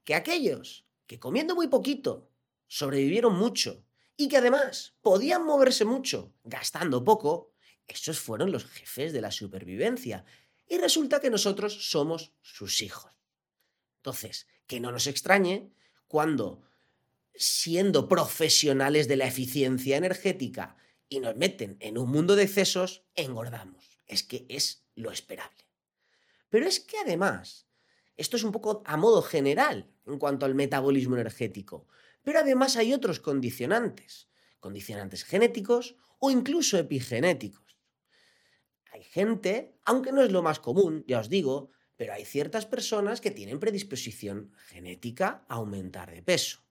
Que 0.05 0.15
aquellos 0.15 0.87
que 1.05 1.19
comiendo 1.19 1.55
muy 1.55 1.67
poquito 1.67 2.31
sobrevivieron 2.65 3.37
mucho 3.37 3.85
y 4.15 4.29
que 4.29 4.37
además 4.37 4.95
podían 5.01 5.45
moverse 5.45 5.83
mucho 5.83 6.33
gastando 6.45 7.03
poco, 7.03 7.51
esos 7.85 8.17
fueron 8.17 8.53
los 8.53 8.63
jefes 8.65 9.11
de 9.11 9.21
la 9.21 9.31
supervivencia. 9.31 10.23
Y 10.69 10.77
resulta 10.77 11.19
que 11.19 11.29
nosotros 11.29 11.89
somos 11.91 12.31
sus 12.41 12.81
hijos. 12.81 13.11
Entonces, 13.97 14.47
que 14.67 14.79
no 14.79 14.93
nos 14.93 15.07
extrañe 15.07 15.69
cuando, 16.07 16.63
siendo 17.35 18.07
profesionales 18.07 19.09
de 19.09 19.17
la 19.17 19.27
eficiencia 19.27 19.97
energética, 19.97 20.77
y 21.09 21.19
nos 21.19 21.35
meten 21.35 21.77
en 21.79 21.97
un 21.97 22.09
mundo 22.09 22.35
de 22.35 22.43
excesos, 22.43 23.05
engordamos. 23.15 23.99
Es 24.07 24.23
que 24.23 24.45
es 24.49 24.85
lo 24.95 25.11
esperable. 25.11 25.65
Pero 26.49 26.65
es 26.65 26.79
que 26.79 26.97
además, 26.97 27.67
esto 28.15 28.37
es 28.37 28.43
un 28.43 28.51
poco 28.51 28.81
a 28.85 28.97
modo 28.97 29.21
general 29.21 29.89
en 30.05 30.17
cuanto 30.19 30.45
al 30.45 30.55
metabolismo 30.55 31.15
energético, 31.15 31.87
pero 32.23 32.39
además 32.39 32.75
hay 32.77 32.93
otros 32.93 33.19
condicionantes, 33.19 34.29
condicionantes 34.59 35.23
genéticos 35.23 35.95
o 36.19 36.31
incluso 36.31 36.77
epigenéticos. 36.77 37.77
Hay 38.91 39.03
gente, 39.03 39.77
aunque 39.85 40.11
no 40.11 40.23
es 40.23 40.31
lo 40.31 40.41
más 40.41 40.59
común, 40.59 41.03
ya 41.07 41.19
os 41.19 41.29
digo, 41.29 41.71
pero 41.95 42.13
hay 42.13 42.25
ciertas 42.25 42.65
personas 42.65 43.21
que 43.21 43.31
tienen 43.31 43.59
predisposición 43.59 44.51
genética 44.67 45.45
a 45.47 45.55
aumentar 45.55 46.11
de 46.11 46.23
peso 46.23 46.66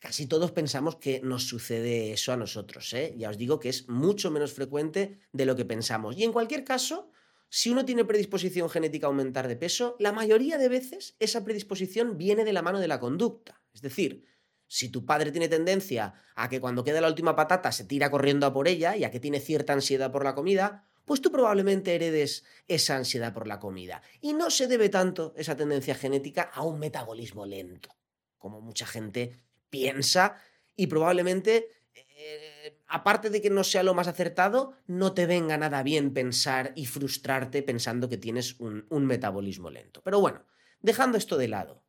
casi 0.00 0.26
todos 0.26 0.50
pensamos 0.50 0.96
que 0.96 1.20
nos 1.20 1.46
sucede 1.46 2.12
eso 2.12 2.32
a 2.32 2.36
nosotros. 2.36 2.92
¿eh? 2.94 3.14
Ya 3.16 3.30
os 3.30 3.38
digo 3.38 3.60
que 3.60 3.68
es 3.68 3.88
mucho 3.88 4.30
menos 4.30 4.52
frecuente 4.52 5.20
de 5.32 5.44
lo 5.44 5.54
que 5.54 5.64
pensamos. 5.64 6.16
Y 6.16 6.24
en 6.24 6.32
cualquier 6.32 6.64
caso, 6.64 7.10
si 7.48 7.70
uno 7.70 7.84
tiene 7.84 8.04
predisposición 8.04 8.68
genética 8.70 9.06
a 9.06 9.10
aumentar 9.10 9.46
de 9.46 9.56
peso, 9.56 9.96
la 9.98 10.12
mayoría 10.12 10.56
de 10.58 10.68
veces 10.68 11.14
esa 11.18 11.44
predisposición 11.44 12.16
viene 12.16 12.44
de 12.44 12.52
la 12.52 12.62
mano 12.62 12.80
de 12.80 12.88
la 12.88 12.98
conducta. 12.98 13.62
Es 13.74 13.82
decir, 13.82 14.24
si 14.66 14.88
tu 14.88 15.04
padre 15.04 15.32
tiene 15.32 15.48
tendencia 15.48 16.14
a 16.34 16.48
que 16.48 16.60
cuando 16.60 16.82
queda 16.82 17.00
la 17.00 17.08
última 17.08 17.36
patata 17.36 17.70
se 17.70 17.84
tira 17.84 18.10
corriendo 18.10 18.46
a 18.46 18.52
por 18.52 18.68
ella 18.68 18.96
y 18.96 19.04
a 19.04 19.10
que 19.10 19.20
tiene 19.20 19.40
cierta 19.40 19.74
ansiedad 19.74 20.10
por 20.10 20.24
la 20.24 20.34
comida, 20.34 20.86
pues 21.04 21.20
tú 21.20 21.30
probablemente 21.30 21.94
heredes 21.94 22.44
esa 22.68 22.96
ansiedad 22.96 23.34
por 23.34 23.46
la 23.46 23.58
comida. 23.58 24.00
Y 24.20 24.32
no 24.32 24.48
se 24.48 24.66
debe 24.66 24.88
tanto 24.88 25.34
esa 25.36 25.56
tendencia 25.56 25.94
genética 25.94 26.42
a 26.42 26.62
un 26.62 26.78
metabolismo 26.78 27.44
lento, 27.46 27.90
como 28.38 28.60
mucha 28.60 28.86
gente 28.86 29.49
piensa 29.70 30.36
y 30.76 30.88
probablemente, 30.88 31.68
eh, 31.94 32.78
aparte 32.88 33.30
de 33.30 33.40
que 33.40 33.50
no 33.50 33.64
sea 33.64 33.82
lo 33.82 33.94
más 33.94 34.08
acertado, 34.08 34.74
no 34.86 35.14
te 35.14 35.26
venga 35.26 35.56
nada 35.56 35.82
bien 35.82 36.12
pensar 36.12 36.72
y 36.74 36.86
frustrarte 36.86 37.62
pensando 37.62 38.08
que 38.08 38.18
tienes 38.18 38.58
un, 38.60 38.86
metabolismo 39.06 39.70
lento. 39.70 40.02
Pero 40.02 40.20
bueno, 40.20 40.44
dejando 40.80 41.18
esto 41.18 41.36
de 41.36 41.48
lado, 41.48 41.84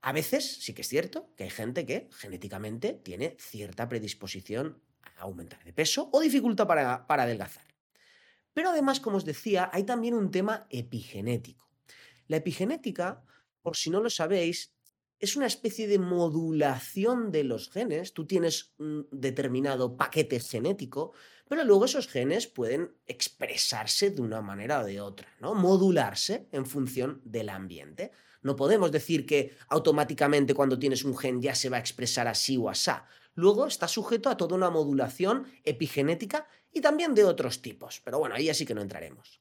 a 0.00 0.12
veces 0.12 0.58
sí 0.62 0.74
que 0.74 0.82
es 0.82 0.88
cierto 0.88 1.32
que 1.36 1.44
hay 1.44 1.50
gente 1.50 1.86
que 1.86 2.08
genéticamente 2.12 2.92
tiene 2.92 3.36
cierta 3.38 3.88
predisposición 3.88 4.82
a 5.16 5.22
aumentar 5.22 5.64
de 5.64 5.72
peso 5.72 6.10
o 6.12 6.20
dificultad 6.20 6.66
para, 6.66 7.06
adelgazar. 7.08 7.66
Pero 8.52 8.70
además, 8.70 9.00
como 9.00 9.16
os 9.16 9.24
decía, 9.24 9.70
hay 9.72 9.84
también 9.84 10.14
un 10.14 10.30
tema 10.30 10.66
epigenético. 10.70 11.68
La 12.28 12.36
epigenética, 12.36 13.24
por 13.62 13.76
si 13.76 13.90
no 13.90 14.00
lo 14.00 14.10
sabéis, 14.10 14.73
es 15.24 15.36
una 15.36 15.46
especie 15.46 15.88
de 15.88 15.98
modulación 15.98 17.32
de 17.32 17.44
los 17.44 17.70
genes. 17.70 18.12
Tú 18.12 18.26
tienes 18.26 18.74
un 18.78 19.08
determinado 19.10 19.96
paquete 19.96 20.38
genético, 20.38 21.12
pero 21.48 21.64
luego 21.64 21.86
esos 21.86 22.08
genes 22.08 22.46
pueden 22.46 22.92
expresarse 23.06 24.10
de 24.10 24.20
una 24.20 24.42
manera 24.42 24.80
o 24.80 24.84
de 24.84 25.00
otra, 25.00 25.28
¿no? 25.40 25.54
Modularse 25.54 26.46
en 26.52 26.66
función 26.66 27.22
del 27.24 27.48
ambiente. 27.48 28.12
No 28.42 28.54
podemos 28.54 28.92
decir 28.92 29.24
que 29.24 29.56
automáticamente 29.68 30.52
cuando 30.52 30.78
tienes 30.78 31.04
un 31.04 31.16
gen 31.16 31.40
ya 31.40 31.54
se 31.54 31.70
va 31.70 31.78
a 31.78 31.80
expresar 31.80 32.28
así 32.28 32.58
o 32.58 32.68
asá. 32.68 33.06
Luego 33.34 33.66
está 33.66 33.88
sujeto 33.88 34.28
a 34.28 34.36
toda 34.36 34.54
una 34.54 34.68
modulación 34.68 35.46
epigenética 35.64 36.46
y 36.70 36.82
también 36.82 37.14
de 37.14 37.24
otros 37.24 37.62
tipos. 37.62 38.02
Pero 38.04 38.18
bueno, 38.18 38.34
ahí 38.34 38.50
así 38.50 38.66
que 38.66 38.74
no 38.74 38.82
entraremos. 38.82 39.40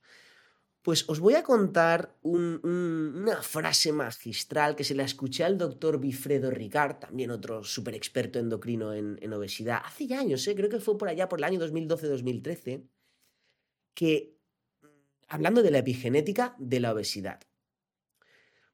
Pues 0.83 1.07
os 1.07 1.21
voy 1.21 1.35
a 1.35 1.43
contar 1.43 2.17
una 2.23 3.41
frase 3.41 3.93
magistral 3.93 4.75
que 4.75 4.83
se 4.83 4.95
la 4.95 5.05
escuché 5.05 5.45
al 5.45 5.57
doctor 5.57 5.97
Bifredo 5.97 6.51
Ricard, 6.51 6.99
también 6.99 7.31
otro 7.31 7.63
súper 7.63 7.95
experto 7.95 8.37
endocrino 8.37 8.93
en, 8.93 9.33
obesidad, 9.33 9.81
hace 9.85 10.07
ya 10.07 10.19
años, 10.19 10.45
¿eh? 10.45 10.55
creo 10.55 10.69
que 10.69 10.81
fue 10.81 10.97
por 10.97 11.07
allá 11.07 11.29
por 11.29 11.39
el 11.39 11.45
año 11.45 11.59
2012-2013, 11.61 12.83
que 13.93 14.37
hablando 15.29 15.63
de 15.63 15.71
la 15.71 15.77
epigenética 15.77 16.53
de 16.59 16.81
la 16.81 16.91
obesidad. 16.91 17.39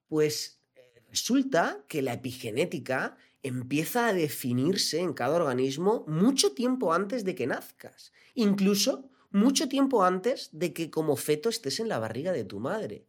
Pues 0.07 0.63
eh, 0.75 1.03
resulta 1.09 1.85
que 1.87 2.01
la 2.01 2.13
epigenética 2.13 3.17
empieza 3.43 4.07
a 4.07 4.13
definirse 4.13 4.99
en 4.99 5.13
cada 5.13 5.35
organismo 5.35 6.05
mucho 6.07 6.53
tiempo 6.53 6.91
antes 6.91 7.23
de 7.23 7.35
que 7.35 7.45
nazcas, 7.45 8.13
incluso 8.33 9.11
mucho 9.31 9.67
tiempo 9.69 10.03
antes 10.03 10.49
de 10.51 10.73
que 10.73 10.89
como 10.89 11.15
feto 11.15 11.49
estés 11.49 11.79
en 11.79 11.89
la 11.89 11.99
barriga 11.99 12.31
de 12.31 12.43
tu 12.43 12.59
madre. 12.59 13.05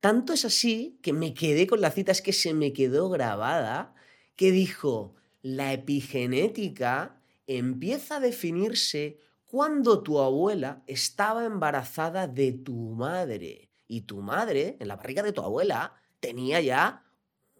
Tanto 0.00 0.32
es 0.32 0.44
así 0.44 0.98
que 1.02 1.12
me 1.12 1.34
quedé 1.34 1.66
con 1.66 1.80
la 1.80 1.90
cita, 1.90 2.12
es 2.12 2.22
que 2.22 2.32
se 2.32 2.54
me 2.54 2.72
quedó 2.72 3.08
grabada, 3.10 3.94
que 4.36 4.52
dijo, 4.52 5.16
la 5.42 5.72
epigenética 5.72 7.20
empieza 7.46 8.16
a 8.16 8.20
definirse 8.20 9.18
cuando 9.44 10.02
tu 10.02 10.20
abuela 10.20 10.82
estaba 10.86 11.44
embarazada 11.44 12.28
de 12.28 12.52
tu 12.52 12.74
madre 12.74 13.70
y 13.88 14.02
tu 14.02 14.20
madre, 14.20 14.76
en 14.78 14.88
la 14.88 14.96
barriga 14.96 15.22
de 15.22 15.32
tu 15.32 15.40
abuela, 15.40 15.94
tenía 16.20 16.60
ya 16.60 17.04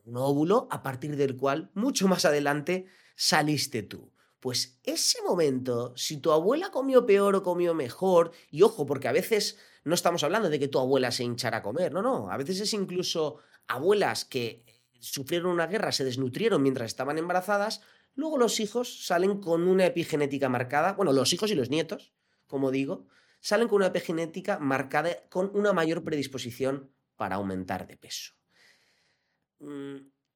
un 0.04 0.16
óvulo 0.16 0.68
a 0.70 0.82
partir 0.82 1.16
del 1.16 1.36
cual 1.36 1.70
mucho 1.74 2.06
más 2.06 2.24
adelante 2.24 2.86
saliste 3.16 3.82
tú. 3.82 4.12
Pues 4.40 4.78
ese 4.84 5.20
momento, 5.22 5.92
si 5.96 6.18
tu 6.18 6.30
abuela 6.30 6.70
comió 6.70 7.04
peor 7.04 7.34
o 7.34 7.42
comió 7.42 7.74
mejor, 7.74 8.32
y 8.50 8.62
ojo, 8.62 8.86
porque 8.86 9.08
a 9.08 9.12
veces 9.12 9.58
no 9.84 9.94
estamos 9.94 10.22
hablando 10.22 10.48
de 10.48 10.58
que 10.58 10.68
tu 10.68 10.78
abuela 10.78 11.10
se 11.10 11.24
hinchara 11.24 11.58
a 11.58 11.62
comer, 11.62 11.92
no, 11.92 12.02
no, 12.02 12.30
a 12.30 12.36
veces 12.36 12.60
es 12.60 12.72
incluso 12.72 13.38
abuelas 13.66 14.24
que 14.24 14.64
sufrieron 15.00 15.50
una 15.50 15.66
guerra, 15.66 15.92
se 15.92 16.04
desnutrieron 16.04 16.62
mientras 16.62 16.86
estaban 16.86 17.18
embarazadas, 17.18 17.82
luego 18.14 18.38
los 18.38 18.60
hijos 18.60 19.06
salen 19.06 19.40
con 19.40 19.66
una 19.66 19.86
epigenética 19.86 20.48
marcada, 20.48 20.92
bueno, 20.92 21.12
los 21.12 21.32
hijos 21.32 21.50
y 21.50 21.54
los 21.54 21.70
nietos, 21.70 22.12
como 22.46 22.70
digo, 22.70 23.06
salen 23.40 23.68
con 23.68 23.76
una 23.76 23.86
epigenética 23.86 24.58
marcada 24.58 25.16
con 25.28 25.50
una 25.54 25.72
mayor 25.72 26.04
predisposición 26.04 26.90
para 27.16 27.36
aumentar 27.36 27.86
de 27.86 27.96
peso. 27.96 28.32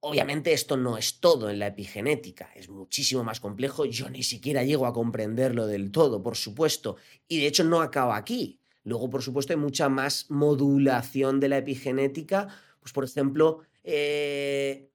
Obviamente 0.05 0.53
esto 0.53 0.77
no 0.77 0.99
es 0.99 1.21
todo 1.21 1.49
en 1.49 1.61
la 1.61 1.69
epigenética, 1.69 2.51
es 2.57 2.69
muchísimo 2.69 3.23
más 3.23 3.39
complejo, 3.39 3.85
yo 3.85 4.11
ni 4.11 4.25
siquiera 4.25 4.65
llego 4.65 4.87
a 4.87 4.93
comprenderlo 4.93 5.69
del 5.69 5.93
todo, 5.93 6.21
por 6.25 6.35
supuesto, 6.35 6.97
y 7.29 7.39
de 7.39 7.47
hecho 7.47 7.63
no 7.63 7.81
acaba 7.81 8.17
aquí. 8.17 8.59
Luego, 8.83 9.09
por 9.09 9.23
supuesto, 9.23 9.53
hay 9.53 9.61
mucha 9.61 9.89
más 9.89 10.29
modulación 10.29 11.39
de 11.39 11.49
la 11.49 11.59
epigenética, 11.59 12.49
pues 12.81 12.93
por 12.93 13.05
ejemplo, 13.05 13.61
eh, 13.85 14.91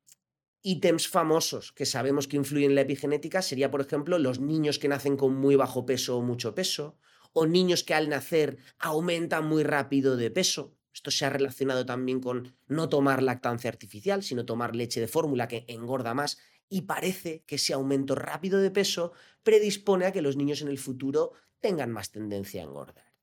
ítems 0.62 1.08
famosos 1.08 1.72
que 1.72 1.86
sabemos 1.86 2.28
que 2.28 2.36
influyen 2.36 2.72
en 2.72 2.76
la 2.76 2.82
epigenética 2.82 3.42
sería, 3.42 3.72
por 3.72 3.80
ejemplo, 3.80 4.20
los 4.20 4.42
niños 4.42 4.78
que 4.78 4.90
nacen 4.90 5.16
con 5.16 5.34
muy 5.36 5.56
bajo 5.56 5.86
peso 5.86 6.18
o 6.18 6.22
mucho 6.22 6.54
peso, 6.54 6.98
o 7.32 7.46
niños 7.46 7.86
que 7.86 7.94
al 7.94 8.10
nacer 8.10 8.58
aumentan 8.78 9.48
muy 9.48 9.64
rápido 9.64 10.18
de 10.18 10.32
peso. 10.32 10.77
Esto 10.98 11.12
se 11.12 11.26
ha 11.26 11.30
relacionado 11.30 11.86
también 11.86 12.20
con 12.20 12.56
no 12.66 12.90
tomar 12.90 13.22
lactancia 13.22 13.70
artificial, 13.70 14.24
sino 14.24 14.48
tomar 14.48 14.76
leche 14.76 15.00
de 15.00 15.08
fórmula 15.08 15.48
que 15.48 15.64
engorda 15.68 16.16
más 16.16 16.40
y 16.70 16.82
parece 16.82 17.44
que 17.46 17.58
ese 17.58 17.74
aumento 17.74 18.16
rápido 18.16 18.60
de 18.60 18.72
peso 18.72 19.14
predispone 19.44 20.08
a 20.08 20.12
que 20.12 20.24
los 20.24 20.38
niños 20.38 20.64
en 20.64 20.70
el 20.70 20.80
futuro 20.80 21.34
tengan 21.60 21.92
más 21.92 22.10
tendencia 22.10 22.62
a 22.62 22.66
engordar. 22.66 23.14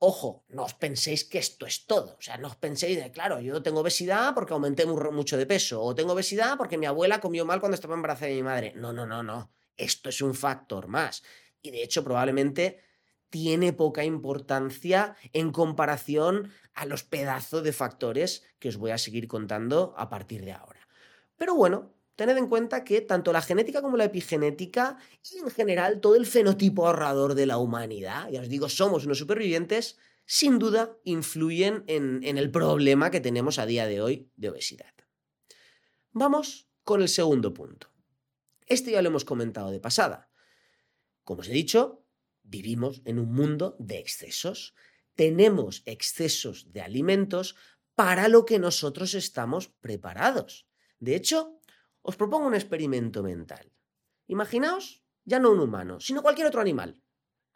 Ojo, 0.00 0.44
no 0.48 0.64
os 0.64 0.74
penséis 0.74 1.24
que 1.24 1.38
esto 1.38 1.64
es 1.64 1.86
todo. 1.86 2.16
O 2.18 2.20
sea, 2.20 2.36
no 2.36 2.48
os 2.48 2.56
penséis 2.56 2.98
de, 2.98 3.10
claro, 3.10 3.40
yo 3.40 3.62
tengo 3.62 3.80
obesidad 3.80 4.34
porque 4.34 4.52
aumenté 4.52 4.84
mucho 4.84 5.38
de 5.38 5.46
peso, 5.46 5.82
o 5.82 5.94
tengo 5.94 6.12
obesidad 6.12 6.58
porque 6.58 6.76
mi 6.76 6.84
abuela 6.84 7.22
comió 7.22 7.46
mal 7.46 7.58
cuando 7.58 7.74
estaba 7.74 7.94
embarazada 7.94 8.28
de 8.28 8.34
mi 8.34 8.42
madre. 8.42 8.74
No, 8.76 8.92
no, 8.92 9.06
no, 9.06 9.22
no. 9.22 9.50
Esto 9.78 10.10
es 10.10 10.20
un 10.20 10.34
factor 10.34 10.88
más 10.88 11.22
y 11.62 11.70
de 11.70 11.82
hecho 11.82 12.04
probablemente 12.04 12.87
tiene 13.30 13.72
poca 13.72 14.04
importancia 14.04 15.16
en 15.32 15.52
comparación 15.52 16.50
a 16.74 16.86
los 16.86 17.04
pedazos 17.04 17.62
de 17.62 17.72
factores 17.72 18.44
que 18.58 18.68
os 18.68 18.76
voy 18.76 18.90
a 18.92 18.98
seguir 18.98 19.28
contando 19.28 19.94
a 19.96 20.08
partir 20.08 20.44
de 20.44 20.52
ahora. 20.52 20.88
Pero 21.36 21.54
bueno, 21.54 21.94
tened 22.16 22.36
en 22.36 22.48
cuenta 22.48 22.84
que 22.84 23.00
tanto 23.00 23.32
la 23.32 23.42
genética 23.42 23.80
como 23.80 23.96
la 23.96 24.04
epigenética 24.04 24.98
y 25.30 25.38
en 25.38 25.50
general 25.50 26.00
todo 26.00 26.16
el 26.16 26.26
fenotipo 26.26 26.86
ahorrador 26.86 27.34
de 27.34 27.46
la 27.46 27.58
humanidad, 27.58 28.28
ya 28.30 28.40
os 28.40 28.48
digo, 28.48 28.68
somos 28.68 29.04
unos 29.06 29.18
supervivientes, 29.18 29.98
sin 30.26 30.58
duda 30.58 30.98
influyen 31.04 31.84
en, 31.86 32.22
el 32.22 32.50
problema 32.50 33.10
que 33.10 33.20
tenemos 33.20 33.58
a 33.58 33.66
día 33.66 33.86
de 33.86 34.02
hoy 34.02 34.30
de 34.36 34.50
obesidad. 34.50 34.92
Vamos 36.10 36.68
con 36.84 37.02
el 37.02 37.08
segundo 37.08 37.54
punto. 37.54 37.88
Este 38.66 38.90
ya 38.90 39.00
lo 39.00 39.08
hemos 39.08 39.24
comentado 39.24 39.70
de 39.70 39.80
pasada. 39.80 40.28
Como 41.24 41.40
os 41.40 41.48
he 41.48 41.52
dicho, 41.52 42.04
vivimos 42.48 43.02
en 43.04 43.18
un 43.18 43.32
mundo 43.32 43.76
de 43.78 43.98
excesos. 43.98 44.74
Tenemos 45.14 45.82
excesos 45.86 46.72
de 46.72 46.80
alimentos 46.80 47.56
para 47.94 48.28
lo 48.28 48.44
que 48.44 48.58
nosotros 48.58 49.14
estamos 49.14 49.68
preparados. 49.68 50.68
De 51.00 51.14
hecho, 51.14 51.60
os 52.02 52.16
propongo 52.16 52.46
un 52.46 52.54
experimento 52.54 53.22
mental. 53.22 53.72
Imaginaos 54.26 55.02
ya 55.24 55.38
no 55.38 55.50
un 55.50 55.60
humano, 55.60 56.00
sino 56.00 56.22
cualquier 56.22 56.46
otro 56.46 56.60
animal. 56.60 57.02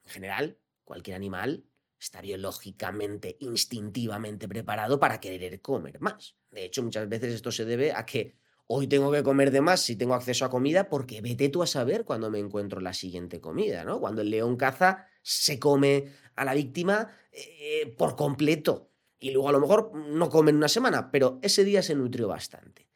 En 0.04 0.10
general, 0.10 0.58
cualquier 0.84 1.16
animal 1.16 1.64
está 1.98 2.20
biológicamente, 2.20 3.36
instintivamente 3.40 4.48
preparado 4.48 4.98
para 4.98 5.20
querer 5.20 5.60
comer 5.60 6.00
más. 6.00 6.36
De 6.50 6.64
hecho, 6.64 6.82
muchas 6.82 7.08
veces 7.08 7.34
esto 7.34 7.52
se 7.52 7.64
debe 7.64 7.92
a 7.92 8.04
que 8.04 8.36
hoy 8.66 8.86
tengo 8.86 9.12
que 9.12 9.22
comer 9.22 9.50
de 9.50 9.60
más 9.60 9.80
si 9.80 9.96
tengo 9.96 10.14
acceso 10.14 10.44
a 10.44 10.50
comida, 10.50 10.88
porque 10.88 11.20
vete 11.20 11.48
tú 11.48 11.62
a 11.62 11.66
saber 11.66 12.04
cuando 12.04 12.30
me 12.30 12.38
encuentro 12.38 12.80
la 12.80 12.94
siguiente 12.94 13.40
comida, 13.40 13.84
¿no? 13.84 14.00
Cuando 14.00 14.22
el 14.22 14.30
león 14.30 14.56
caza, 14.56 15.06
se 15.22 15.58
come 15.58 16.12
a 16.34 16.44
la 16.44 16.54
víctima 16.54 17.10
eh, 17.32 17.94
por 17.96 18.16
completo. 18.16 18.90
Y 19.18 19.30
luego 19.30 19.48
a 19.48 19.52
lo 19.52 19.60
mejor 19.60 19.94
no 19.94 20.28
come 20.30 20.50
en 20.50 20.56
una 20.56 20.68
semana, 20.68 21.10
pero 21.10 21.38
ese 21.42 21.64
día 21.64 21.82
se 21.82 21.94
nutrió 21.94 22.28
bastante. 22.28 22.88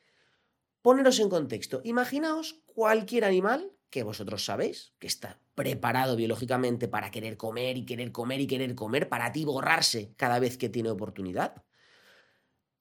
Poneros 0.82 1.20
en 1.20 1.28
contexto. 1.28 1.80
Imaginaos 1.84 2.62
cualquier 2.66 3.24
animal 3.24 3.72
que 3.90 4.02
vosotros 4.02 4.44
sabéis, 4.44 4.92
que 4.98 5.06
está 5.06 5.40
preparado 5.54 6.16
biológicamente 6.16 6.88
para 6.88 7.10
querer 7.10 7.36
comer 7.36 7.78
y 7.78 7.86
querer 7.86 8.12
comer 8.12 8.40
y 8.40 8.46
querer 8.46 8.74
comer, 8.74 9.08
para 9.08 9.32
ti 9.32 9.44
borrarse 9.44 10.12
cada 10.16 10.38
vez 10.38 10.58
que 10.58 10.68
tiene 10.68 10.90
oportunidad. 10.90 11.64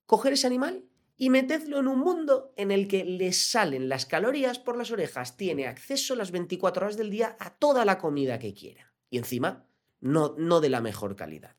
Coger 0.05 0.33
ese 0.33 0.47
animal 0.47 0.83
y 1.17 1.29
metedlo 1.29 1.79
en 1.79 1.87
un 1.87 1.99
mundo 1.99 2.53
en 2.57 2.71
el 2.71 2.87
que 2.87 3.05
le 3.05 3.31
salen 3.31 3.87
las 3.87 4.05
calorías 4.05 4.59
por 4.59 4.77
las 4.77 4.91
orejas, 4.91 5.37
tiene 5.37 5.67
acceso 5.67 6.15
las 6.15 6.31
24 6.31 6.85
horas 6.85 6.97
del 6.97 7.09
día 7.09 7.37
a 7.39 7.55
toda 7.55 7.85
la 7.85 7.97
comida 7.97 8.39
que 8.39 8.53
quiera. 8.53 8.93
Y 9.09 9.17
encima 9.17 9.65
no, 10.01 10.35
no 10.37 10.59
de 10.59 10.69
la 10.69 10.81
mejor 10.81 11.15
calidad. 11.15 11.55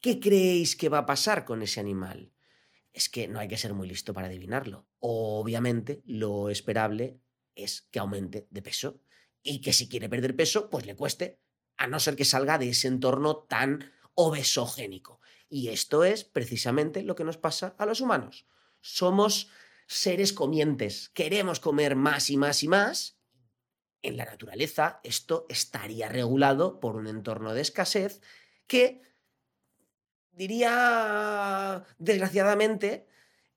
¿Qué 0.00 0.20
creéis 0.20 0.76
que 0.76 0.88
va 0.88 0.98
a 0.98 1.06
pasar 1.06 1.44
con 1.44 1.62
ese 1.62 1.80
animal? 1.80 2.32
Es 2.92 3.08
que 3.08 3.26
no 3.26 3.40
hay 3.40 3.48
que 3.48 3.56
ser 3.56 3.74
muy 3.74 3.88
listo 3.88 4.14
para 4.14 4.28
adivinarlo. 4.28 4.86
Obviamente, 5.00 6.02
lo 6.06 6.50
esperable 6.50 7.20
es 7.56 7.82
que 7.90 7.98
aumente 7.98 8.46
de 8.50 8.62
peso 8.62 9.00
y 9.42 9.60
que 9.60 9.72
si 9.72 9.88
quiere 9.88 10.08
perder 10.08 10.36
peso, 10.36 10.70
pues 10.70 10.86
le 10.86 10.94
cueste, 10.94 11.40
a 11.76 11.88
no 11.88 11.98
ser 11.98 12.14
que 12.14 12.24
salga 12.24 12.58
de 12.58 12.70
ese 12.70 12.86
entorno 12.88 13.38
tan 13.38 13.90
obesogénico. 14.14 15.20
Y 15.48 15.68
esto 15.68 16.04
es 16.04 16.24
precisamente 16.24 17.02
lo 17.02 17.14
que 17.14 17.24
nos 17.24 17.38
pasa 17.38 17.74
a 17.78 17.86
los 17.86 18.00
humanos. 18.00 18.46
Somos 18.90 19.50
seres 19.86 20.32
comientes, 20.32 21.10
queremos 21.10 21.60
comer 21.60 21.94
más 21.94 22.30
y 22.30 22.38
más 22.38 22.62
y 22.62 22.68
más. 22.68 23.18
En 24.00 24.16
la 24.16 24.24
naturaleza 24.24 25.00
esto 25.04 25.44
estaría 25.50 26.08
regulado 26.08 26.80
por 26.80 26.96
un 26.96 27.06
entorno 27.06 27.52
de 27.52 27.60
escasez 27.60 28.22
que 28.66 29.02
diría 30.32 31.84
desgraciadamente, 31.98 33.06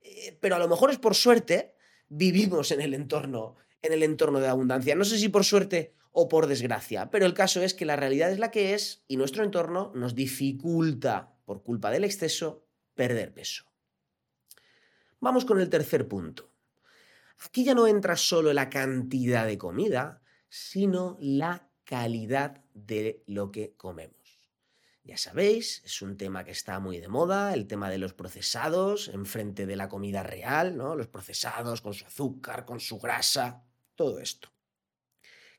eh, 0.01 0.37
pero 0.41 0.55
a 0.55 0.59
lo 0.59 0.67
mejor 0.67 0.91
es 0.91 0.99
por 0.99 1.15
suerte, 1.15 1.75
vivimos 2.09 2.71
en 2.71 2.81
el 2.81 2.93
entorno 2.93 3.55
en 3.81 3.93
el 3.93 4.03
entorno 4.03 4.41
de 4.41 4.49
abundancia. 4.49 4.95
No 4.95 5.05
sé 5.05 5.17
si 5.17 5.29
por 5.29 5.45
suerte 5.45 5.95
o 6.11 6.27
por 6.27 6.47
desgracia, 6.47 7.09
pero 7.09 7.25
el 7.25 7.33
caso 7.33 7.63
es 7.63 7.73
que 7.73 7.85
la 7.85 7.95
realidad 7.95 8.31
es 8.31 8.37
la 8.37 8.51
que 8.51 8.73
es 8.73 9.05
y 9.07 9.15
nuestro 9.15 9.45
entorno 9.45 9.93
nos 9.95 10.13
dificulta, 10.13 11.37
por 11.45 11.63
culpa 11.63 11.89
del 11.89 12.03
exceso, 12.03 12.67
perder 12.95 13.33
peso. 13.33 13.70
Vamos 15.21 15.45
con 15.45 15.59
el 15.61 15.69
tercer 15.69 16.07
punto. 16.07 16.51
Aquí 17.45 17.63
ya 17.63 17.75
no 17.75 17.85
entra 17.85 18.17
solo 18.17 18.53
la 18.53 18.71
cantidad 18.71 19.45
de 19.45 19.59
comida, 19.59 20.23
sino 20.49 21.15
la 21.21 21.69
calidad 21.83 22.63
de 22.73 23.23
lo 23.27 23.51
que 23.51 23.75
comemos. 23.77 24.17
Ya 25.03 25.17
sabéis, 25.17 25.83
es 25.85 26.01
un 26.01 26.17
tema 26.17 26.43
que 26.43 26.49
está 26.49 26.79
muy 26.79 26.99
de 26.99 27.07
moda, 27.07 27.53
el 27.53 27.67
tema 27.67 27.91
de 27.91 27.99
los 27.99 28.15
procesados 28.15 29.09
enfrente 29.09 29.67
de 29.67 29.75
la 29.75 29.89
comida 29.89 30.23
real, 30.23 30.75
¿no? 30.75 30.95
Los 30.95 31.07
procesados 31.07 31.81
con 31.81 31.93
su 31.93 32.05
azúcar, 32.05 32.65
con 32.65 32.79
su 32.79 32.97
grasa, 32.97 33.63
todo 33.93 34.19
esto. 34.19 34.51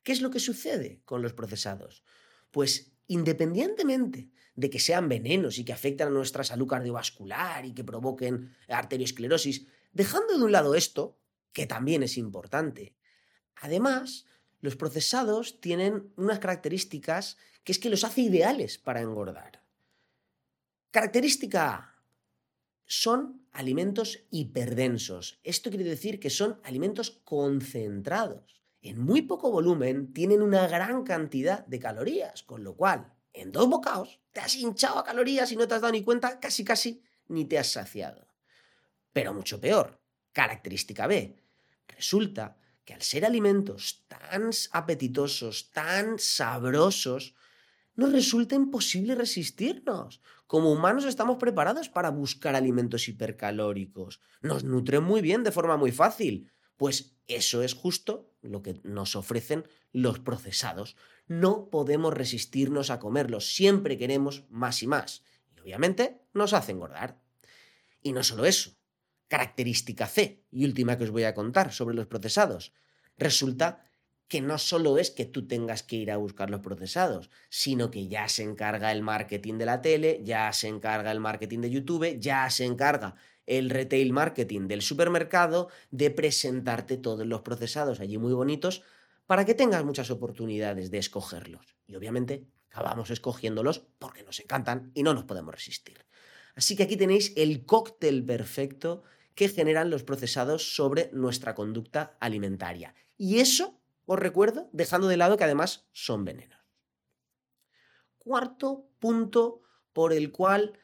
¿Qué 0.03 0.11
es 0.11 0.21
lo 0.21 0.31
que 0.31 0.41
sucede 0.41 1.03
con 1.05 1.23
los 1.23 1.35
procesados? 1.35 2.03
Pues 2.51 2.93
independientemente 3.07 4.29
de 4.55 4.71
que 4.71 4.79
sean 4.79 5.09
venenos 5.09 5.59
y 5.59 5.65
que 5.65 5.73
afecten 5.73 6.09
a 6.09 6.11
nuestra 6.11 6.45
salud 6.45 6.67
cardiovascular 6.67 7.65
y 7.65 7.73
que 7.73 7.85
provoquen 7.85 8.55
arteriosclerosis, 8.69 9.67
dejando 9.93 10.39
de 10.39 10.45
un 10.45 10.53
lado 10.53 10.75
esto, 10.75 11.19
que 11.53 11.67
también 11.67 12.03
es 12.03 12.17
importante, 12.17 12.97
además, 13.57 14.27
los 14.61 14.77
procesados 14.77 15.61
tienen 15.61 16.13
unas 16.17 16.39
características 16.39 17.37
que 17.65 17.73
es 17.73 17.79
que 17.79 17.91
los 17.91 18.05
hace 18.05 18.23
ideales 18.23 18.79
para 18.79 19.01
engordar. 19.01 19.63
Característica 20.91 21.75
A. 21.75 22.03
Son 22.87 23.47
alimentos 23.53 24.25
hiperdensos. 24.31 25.41
Esto 25.43 25.71
quiere 25.71 25.85
decir 25.85 26.21
que 26.21 26.31
son 26.31 26.61
alimentos 26.65 27.11
concentrados. 27.25 28.63
En 28.83 29.01
muy 29.01 29.23
poco 29.23 29.51
volumen 29.51 30.13
tienen 30.13 30.43
una 30.43 30.67
gran 30.67 31.05
cantidad 31.05 31.65
de 31.67 31.79
calorías, 31.79 32.43
con 32.43 32.65
lo 32.65 32.77
cual, 32.77 33.13
en 33.33 33.53
dos 33.53 33.69
bocados, 33.69 34.21
te 34.33 34.41
has 34.41 34.55
hinchado 34.55 34.99
a 34.99 35.05
calorías 35.05 35.53
y 35.53 35.57
no 35.57 35.69
te 35.69 35.75
has 35.75 35.81
dado 35.81 35.93
ni 35.93 36.03
cuenta, 36.03 36.41
casi 36.41 36.65
casi 36.65 37.03
ni 37.29 37.45
te 37.45 37.59
has 37.59 37.73
saciado. 37.73 38.27
Pero 39.13 39.35
mucho 39.35 39.61
peor, 39.61 40.01
característica 40.33 41.07
B. 41.07 41.37
Resulta 41.89 42.57
que 42.85 42.95
al 42.95 43.03
ser 43.03 43.25
alimentos 43.25 44.05
tan 44.09 44.51
apetitosos, 44.73 45.71
tan 45.71 46.19
sabrosos, 46.19 47.35
nos 47.95 48.13
resulta 48.13 48.55
imposible 48.55 49.15
resistirnos. 49.15 50.21
Como 50.47 50.73
humanos 50.73 51.05
estamos 51.05 51.37
preparados 51.37 51.89
para 51.89 52.11
buscar 52.11 52.57
alimentos 52.57 53.09
hipercalóricos. 53.09 54.21
Nos 54.41 54.65
nutren 54.65 55.05
muy 55.05 55.21
bien 55.21 55.45
de 55.45 55.53
forma 55.53 55.77
muy 55.77 55.93
fácil. 55.93 56.51
Pues 56.77 57.17
eso 57.27 57.63
es 57.63 57.75
justo 57.75 58.35
lo 58.41 58.63
que 58.63 58.81
nos 58.83 59.15
ofrecen 59.15 59.69
los 59.93 60.19
procesados. 60.19 60.97
No 61.33 61.71
podemos 61.71 62.13
resistirnos 62.13 62.91
a 62.91 62.99
comerlos, 62.99 63.55
siempre 63.55 63.97
queremos 63.97 64.45
más 64.51 64.83
y 64.83 64.87
más. 64.87 65.23
Y 65.57 65.61
obviamente 65.61 66.21
nos 66.35 66.53
hace 66.53 66.73
engordar. 66.73 67.23
Y 68.03 68.13
no 68.13 68.23
solo 68.23 68.45
eso, 68.45 68.73
característica 69.29 70.07
C, 70.07 70.45
y 70.51 70.67
última 70.67 70.99
que 70.99 71.05
os 71.05 71.11
voy 71.11 71.25
a 71.25 71.35
contar 71.35 71.73
sobre 71.73 71.95
los 71.95 72.07
procesados. 72.07 72.75
Resulta 73.17 73.83
que 74.29 74.43
no 74.43 74.59
solo 74.59 74.99
es 74.99 75.11
que 75.11 75.25
tú 75.25 75.47
tengas 75.47 75.83
que 75.83 75.97
ir 75.97 76.11
a 76.11 76.19
buscar 76.19 76.51
los 76.51 76.61
procesados, 76.61 77.31
sino 77.49 77.91
que 77.91 78.09
ya 78.09 78.29
se 78.29 78.43
encarga 78.43 78.93
el 78.93 79.01
marketing 79.01 79.57
de 79.57 79.65
la 79.65 79.81
tele, 79.81 80.21
ya 80.23 80.53
se 80.53 80.69
encarga 80.69 81.13
el 81.13 81.21
marketing 81.21 81.61
de 81.61 81.71
YouTube, 81.71 82.19
ya 82.19 82.51
se 82.51 82.67
encarga 82.67 83.15
el 83.47 83.71
retail 83.71 84.13
marketing 84.13 84.69
del 84.69 84.83
supermercado 84.83 85.71
de 85.91 86.11
presentarte 86.11 86.99
todos 86.99 87.27
los 87.27 87.41
procesados 87.41 88.01
allí 88.01 88.19
muy 88.19 88.35
bonitos 88.35 88.83
para 89.27 89.45
que 89.45 89.55
tengas 89.55 89.85
muchas 89.85 90.11
oportunidades 90.11 90.91
de 90.91 90.99
escogerlos. 90.99 91.77
Y 91.87 91.95
obviamente 91.95 92.47
acabamos 92.71 93.11
escogiéndolos 93.11 93.81
porque 93.99 94.23
nos 94.23 94.41
encantan 94.41 94.91
y 94.95 95.03
no 95.03 95.15
nos 95.15 95.25
podemos 95.25 95.55
resistir. 95.55 96.07
Así 96.55 96.77
que 96.77 96.83
aquí 96.83 96.97
tenéis 96.97 97.33
el 97.37 97.65
cóctel 97.65 98.25
perfecto 98.25 99.03
que 99.35 99.49
generan 99.49 99.91
los 99.91 100.03
procesados 100.03 100.75
sobre 100.75 101.11
nuestra 101.13 101.55
conducta 101.55 102.17
alimentaria. 102.21 102.95
Y 103.17 103.41
eso 103.41 103.81
os 104.05 104.19
recuerdo, 104.19 104.69
dejando 104.73 105.09
de 105.09 105.17
lado 105.17 105.37
que 105.37 105.45
además 105.45 105.87
son 105.93 106.25
venenos. 106.25 106.59
Cuarto 108.19 108.89
punto 108.99 109.63
por 109.93 110.13
el 110.13 110.31
cual 110.31 110.79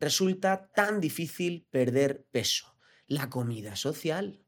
resulta 0.00 0.70
tan 0.72 1.00
difícil 1.00 1.66
perder 1.70 2.26
peso, 2.30 2.76
la 3.06 3.30
comida 3.30 3.76
social. 3.76 4.42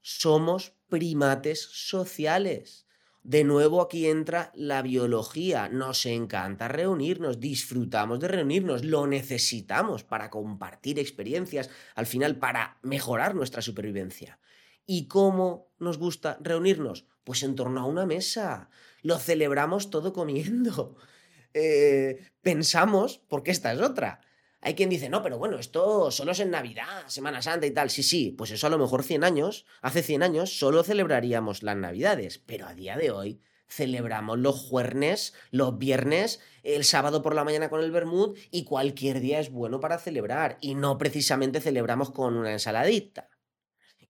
Somos 0.00 0.74
primates 0.92 1.62
sociales. 1.72 2.86
De 3.22 3.44
nuevo 3.44 3.80
aquí 3.80 4.08
entra 4.08 4.52
la 4.54 4.82
biología. 4.82 5.70
Nos 5.70 6.04
encanta 6.04 6.68
reunirnos, 6.68 7.40
disfrutamos 7.40 8.20
de 8.20 8.28
reunirnos, 8.28 8.84
lo 8.84 9.06
necesitamos 9.06 10.04
para 10.04 10.28
compartir 10.28 10.98
experiencias, 10.98 11.70
al 11.94 12.04
final 12.04 12.36
para 12.36 12.76
mejorar 12.82 13.34
nuestra 13.34 13.62
supervivencia. 13.62 14.38
¿Y 14.84 15.08
cómo 15.08 15.72
nos 15.78 15.96
gusta 15.96 16.36
reunirnos? 16.42 17.06
Pues 17.24 17.42
en 17.42 17.54
torno 17.54 17.80
a 17.80 17.86
una 17.86 18.04
mesa. 18.04 18.68
Lo 19.00 19.18
celebramos 19.18 19.88
todo 19.88 20.12
comiendo. 20.12 20.96
Eh, 21.54 22.30
pensamos, 22.40 23.20
porque 23.28 23.50
esta 23.50 23.74
es 23.74 23.80
otra. 23.82 24.22
Hay 24.62 24.74
quien 24.74 24.88
dice, 24.88 25.08
no, 25.08 25.22
pero 25.22 25.38
bueno, 25.38 25.58
esto 25.58 26.10
solo 26.10 26.32
es 26.32 26.40
en 26.40 26.50
Navidad, 26.50 27.04
Semana 27.08 27.42
Santa 27.42 27.66
y 27.66 27.72
tal. 27.72 27.90
Sí, 27.90 28.02
sí, 28.02 28.30
pues 28.30 28.52
eso 28.52 28.66
a 28.66 28.70
lo 28.70 28.78
mejor 28.78 29.02
100 29.02 29.24
años, 29.24 29.66
hace 29.80 30.02
100 30.02 30.22
años 30.22 30.56
solo 30.56 30.84
celebraríamos 30.84 31.62
las 31.62 31.76
Navidades, 31.76 32.38
pero 32.38 32.66
a 32.66 32.74
día 32.74 32.96
de 32.96 33.10
hoy 33.10 33.40
celebramos 33.68 34.38
los 34.38 34.60
jueves, 34.60 35.34
los 35.50 35.78
viernes, 35.78 36.40
el 36.62 36.84
sábado 36.84 37.22
por 37.22 37.34
la 37.34 37.44
mañana 37.44 37.68
con 37.68 37.82
el 37.82 37.90
Bermud 37.90 38.38
y 38.50 38.64
cualquier 38.64 39.20
día 39.20 39.40
es 39.40 39.50
bueno 39.50 39.80
para 39.80 39.98
celebrar 39.98 40.58
y 40.60 40.74
no 40.74 40.96
precisamente 40.96 41.60
celebramos 41.60 42.10
con 42.10 42.36
una 42.36 42.52
ensaladita. 42.52 43.28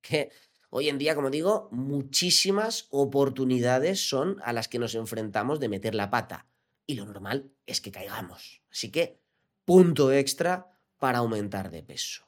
Que 0.01 0.31
Hoy 0.75 0.89
en 0.89 0.97
día, 0.97 1.15
como 1.15 1.29
digo, 1.29 1.69
muchísimas 1.71 2.87
oportunidades 2.89 4.09
son 4.09 4.39
a 4.43 4.55
las 4.55 4.69
que 4.69 4.79
nos 4.79 4.95
enfrentamos 4.95 5.61
de 5.61 5.69
meter 5.69 5.95
la 5.95 6.09
pata. 6.09 6.47
Y 6.87 6.95
lo 6.95 7.05
normal 7.05 7.53
es 7.67 7.83
que 7.83 7.93
caigamos. 7.93 8.63
Así 8.71 8.91
que, 8.91 9.21
punto 9.65 10.13
extra 10.13 10.71
para 10.99 11.19
aumentar 11.19 11.71
de 11.71 11.83
peso. 11.83 12.25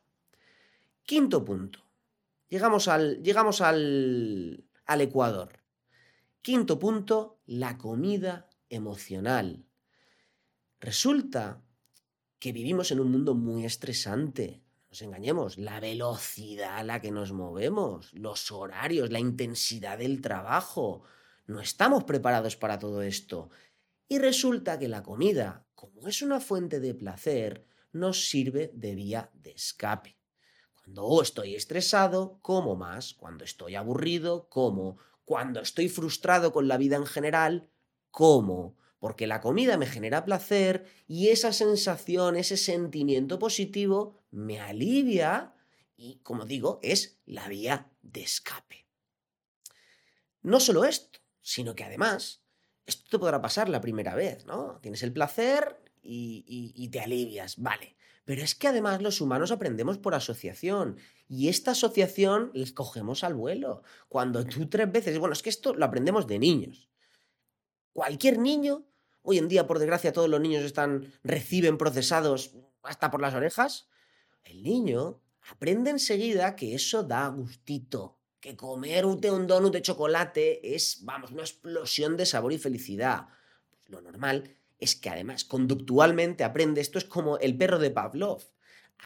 Quinto 1.02 1.44
punto. 1.44 1.84
Llegamos 2.48 2.88
al, 2.88 3.22
llegamos 3.22 3.60
al, 3.60 4.64
al 4.86 5.00
Ecuador. 5.00 5.60
Quinto 6.42 6.78
punto, 6.78 7.40
la 7.46 7.78
comida 7.78 8.48
emocional. 8.68 9.64
Resulta 10.80 11.62
que 12.38 12.52
vivimos 12.52 12.90
en 12.90 13.00
un 13.00 13.10
mundo 13.10 13.34
muy 13.34 13.64
estresante 13.64 14.64
nos 14.94 15.02
engañemos, 15.02 15.58
la 15.58 15.80
velocidad 15.80 16.76
a 16.76 16.84
la 16.84 17.00
que 17.00 17.10
nos 17.10 17.32
movemos, 17.32 18.12
los 18.12 18.52
horarios, 18.52 19.10
la 19.10 19.18
intensidad 19.18 19.98
del 19.98 20.20
trabajo. 20.20 21.02
No 21.48 21.60
estamos 21.60 22.04
preparados 22.04 22.54
para 22.54 22.78
todo 22.78 23.02
esto. 23.02 23.50
Y 24.14 24.18
resulta 24.18 24.78
que 24.78 24.86
la 24.86 25.02
comida, 25.02 25.66
como 25.74 26.06
es 26.06 26.22
una 26.22 26.38
fuente 26.38 26.78
de 26.78 26.94
placer, 26.94 27.66
nos 27.90 28.28
sirve 28.28 28.70
de 28.72 28.94
vía 28.94 29.28
de 29.34 29.50
escape. 29.50 30.16
Cuando 30.76 31.20
estoy 31.20 31.56
estresado, 31.56 32.38
como 32.40 32.76
más. 32.76 33.14
Cuando 33.14 33.42
estoy 33.42 33.74
aburrido, 33.74 34.48
como. 34.48 34.98
Cuando 35.24 35.58
estoy 35.60 35.88
frustrado 35.88 36.52
con 36.52 36.68
la 36.68 36.76
vida 36.76 36.94
en 36.94 37.06
general, 37.06 37.68
como 38.12 38.76
porque 39.00 39.26
la 39.26 39.40
comida 39.40 39.76
me 39.78 39.86
genera 39.86 40.24
placer 40.24 40.86
y 41.08 41.30
esa 41.30 41.52
sensación, 41.52 42.36
ese 42.36 42.56
sentimiento 42.56 43.40
positivo 43.40 44.14
me 44.30 44.60
alivia 44.60 45.56
y, 45.96 46.20
como 46.22 46.44
digo, 46.44 46.78
es 46.84 47.18
la 47.26 47.48
vía 47.48 47.90
de 48.00 48.22
escape. 48.22 48.86
No 50.40 50.60
solo 50.60 50.84
esto, 50.84 51.18
sino 51.42 51.74
que 51.74 51.82
además 51.82 52.43
esto 52.86 53.04
te 53.10 53.18
podrá 53.18 53.40
pasar 53.40 53.68
la 53.68 53.80
primera 53.80 54.14
vez, 54.14 54.44
¿no? 54.46 54.78
Tienes 54.80 55.02
el 55.02 55.12
placer 55.12 55.80
y, 56.02 56.88
te 56.90 57.00
alivias, 57.00 57.56
vale. 57.58 57.96
Pero 58.24 58.42
es 58.42 58.54
que 58.54 58.68
además 58.68 59.02
los 59.02 59.20
humanos 59.20 59.50
aprendemos 59.50 59.98
por 59.98 60.14
asociación 60.14 60.96
y 61.28 61.48
esta 61.48 61.72
asociación 61.72 62.50
les 62.54 62.72
cogemos 62.72 63.24
al 63.24 63.34
vuelo. 63.34 63.82
Cuando 64.08 64.44
tú 64.44 64.66
tres 64.68 64.90
veces, 64.90 65.18
bueno, 65.18 65.34
es 65.34 65.42
que 65.42 65.50
esto 65.50 65.74
lo 65.74 65.84
aprendemos 65.84 66.26
de 66.26 66.38
niños. 66.38 66.88
Cualquier 67.92 68.38
niño, 68.38 68.86
hoy 69.22 69.38
en 69.38 69.48
día 69.48 69.66
por 69.66 69.78
desgracia 69.78 70.12
todos 70.12 70.28
los 70.28 70.40
niños 70.40 70.64
están 70.64 71.12
reciben 71.22 71.78
procesados 71.78 72.54
hasta 72.82 73.10
por 73.10 73.20
las 73.20 73.34
orejas. 73.34 73.88
El 74.42 74.62
niño 74.62 75.20
aprende 75.50 75.90
enseguida 75.90 76.56
que 76.56 76.74
eso 76.74 77.02
da 77.02 77.28
gustito, 77.28 78.18
que 78.44 78.56
comer 78.56 79.06
un, 79.06 79.24
un 79.24 79.46
donut 79.46 79.72
de 79.72 79.80
chocolate 79.80 80.74
es, 80.74 80.98
vamos, 81.02 81.30
una 81.30 81.44
explosión 81.44 82.14
de 82.18 82.26
sabor 82.26 82.52
y 82.52 82.58
felicidad. 82.58 83.28
Pues 83.70 83.88
lo 83.88 84.02
normal 84.02 84.54
es 84.78 84.94
que 84.96 85.08
además 85.08 85.46
conductualmente 85.46 86.44
aprende, 86.44 86.82
esto 86.82 86.98
es 86.98 87.06
como 87.06 87.38
el 87.38 87.56
perro 87.56 87.78
de 87.78 87.90
Pavlov. 87.90 88.42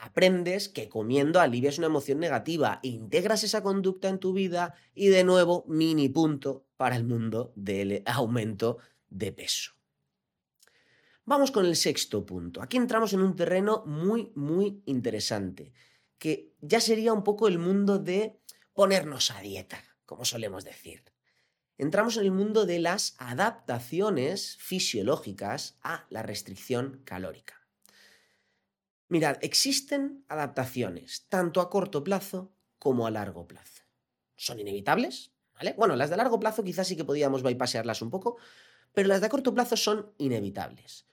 Aprendes 0.03 0.68
que 0.68 0.88
comiendo 0.88 1.38
alivias 1.38 1.79
una 1.79 1.87
emoción 1.87 2.18
negativa, 2.18 2.81
integras 2.83 3.44
esa 3.44 3.62
conducta 3.62 4.09
en 4.09 4.18
tu 4.18 4.33
vida 4.33 4.74
y 4.92 5.07
de 5.07 5.22
nuevo 5.22 5.64
mini 5.68 6.09
punto 6.09 6.66
para 6.77 6.96
el 6.96 7.05
mundo 7.05 7.53
del 7.55 8.03
aumento 8.07 8.79
de 9.09 9.31
peso. 9.31 9.70
Vamos 11.27 11.53
con 11.53 11.64
el 11.64 11.77
sexto 11.77 12.27
punto. 12.27 12.61
Aquí 12.61 12.77
entramos 12.77 13.12
en 13.12 13.20
un 13.20 13.37
terreno 13.37 13.85
muy, 13.87 14.33
muy 14.35 14.83
interesante, 14.87 15.72
que 16.18 16.57
ya 16.61 16.81
sería 16.81 17.12
un 17.12 17.22
poco 17.22 17.46
el 17.46 17.61
mundo 17.61 18.01
de 18.01 18.40
ponernos 18.79 19.33
a 19.33 19.41
dieta, 19.41 19.83
como 20.07 20.25
solemos 20.25 20.62
decir. 20.62 21.03
Entramos 21.79 22.17
en 22.17 22.23
el 22.23 22.31
mundo 22.31 22.64
de 22.64 22.79
las 22.79 23.17
adaptaciones 23.19 24.57
fisiológicas 24.61 25.81
a 25.83 26.07
la 26.11 26.23
restricción 26.23 27.03
calórica. 27.05 27.67
Mirad, 29.09 29.38
existen 29.41 30.25
adaptaciones 30.29 31.27
tanto 31.29 31.61
a 31.61 31.71
corto 31.71 32.05
plazo 32.05 32.53
como 32.79 33.09
a 33.09 33.11
largo 33.11 33.49
plazo. 33.49 33.83
¿Son 34.37 34.61
inevitables? 34.61 35.33
¿Vale? 35.57 35.75
Bueno, 35.77 35.97
las 35.97 36.11
de 36.11 36.17
largo 36.17 36.38
plazo 36.38 36.62
quizás 36.62 36.87
sí 36.87 36.97
que 36.97 37.05
podíamos 37.05 37.43
bypassearlas 37.43 38.01
un 38.01 38.11
poco, 38.11 38.37
pero 38.93 39.09
las 39.09 39.21
de 39.21 39.29
corto 39.29 39.53
plazo 39.53 39.77
son 39.77 40.12
inevitables. 40.19 41.05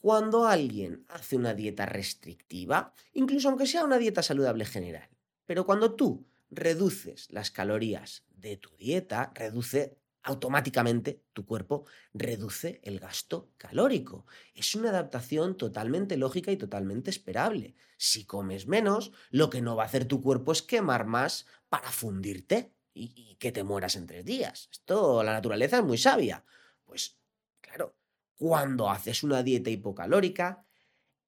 Cuando 0.00 0.48
alguien 0.48 1.06
hace 1.06 1.36
una 1.36 1.54
dieta 1.54 1.86
restrictiva, 1.86 2.92
incluso 3.12 3.48
aunque 3.48 3.68
sea 3.68 3.84
una 3.84 3.98
dieta 3.98 4.24
saludable 4.24 4.64
general, 4.64 5.08
pero 5.46 5.64
cuando 5.64 5.94
tú 5.94 6.26
reduces 6.52 7.28
las 7.32 7.50
calorías 7.50 8.24
de 8.30 8.56
tu 8.56 8.76
dieta, 8.76 9.32
reduce 9.34 9.98
automáticamente 10.22 11.24
tu 11.32 11.44
cuerpo 11.44 11.84
reduce 12.14 12.80
el 12.84 13.00
gasto 13.00 13.50
calórico. 13.58 14.26
Es 14.54 14.74
una 14.74 14.90
adaptación 14.90 15.56
totalmente 15.56 16.16
lógica 16.16 16.52
y 16.52 16.56
totalmente 16.56 17.10
esperable. 17.10 17.74
Si 17.96 18.24
comes 18.24 18.66
menos, 18.66 19.12
lo 19.30 19.50
que 19.50 19.60
no 19.60 19.74
va 19.76 19.84
a 19.84 19.86
hacer 19.86 20.04
tu 20.04 20.22
cuerpo 20.22 20.52
es 20.52 20.62
quemar 20.62 21.06
más 21.06 21.46
para 21.68 21.90
fundirte 21.90 22.72
y, 22.94 23.36
que 23.36 23.52
te 23.52 23.64
mueras 23.64 23.96
en 23.96 24.06
tres 24.06 24.24
días. 24.24 24.68
Esto, 24.70 25.22
la 25.22 25.32
naturaleza 25.32 25.78
es 25.78 25.84
muy 25.84 25.98
sabia. 25.98 26.44
Pues 26.84 27.18
claro, 27.60 27.96
cuando 28.36 28.90
haces 28.90 29.22
una 29.24 29.42
dieta 29.42 29.70
hipocalórica, 29.70 30.64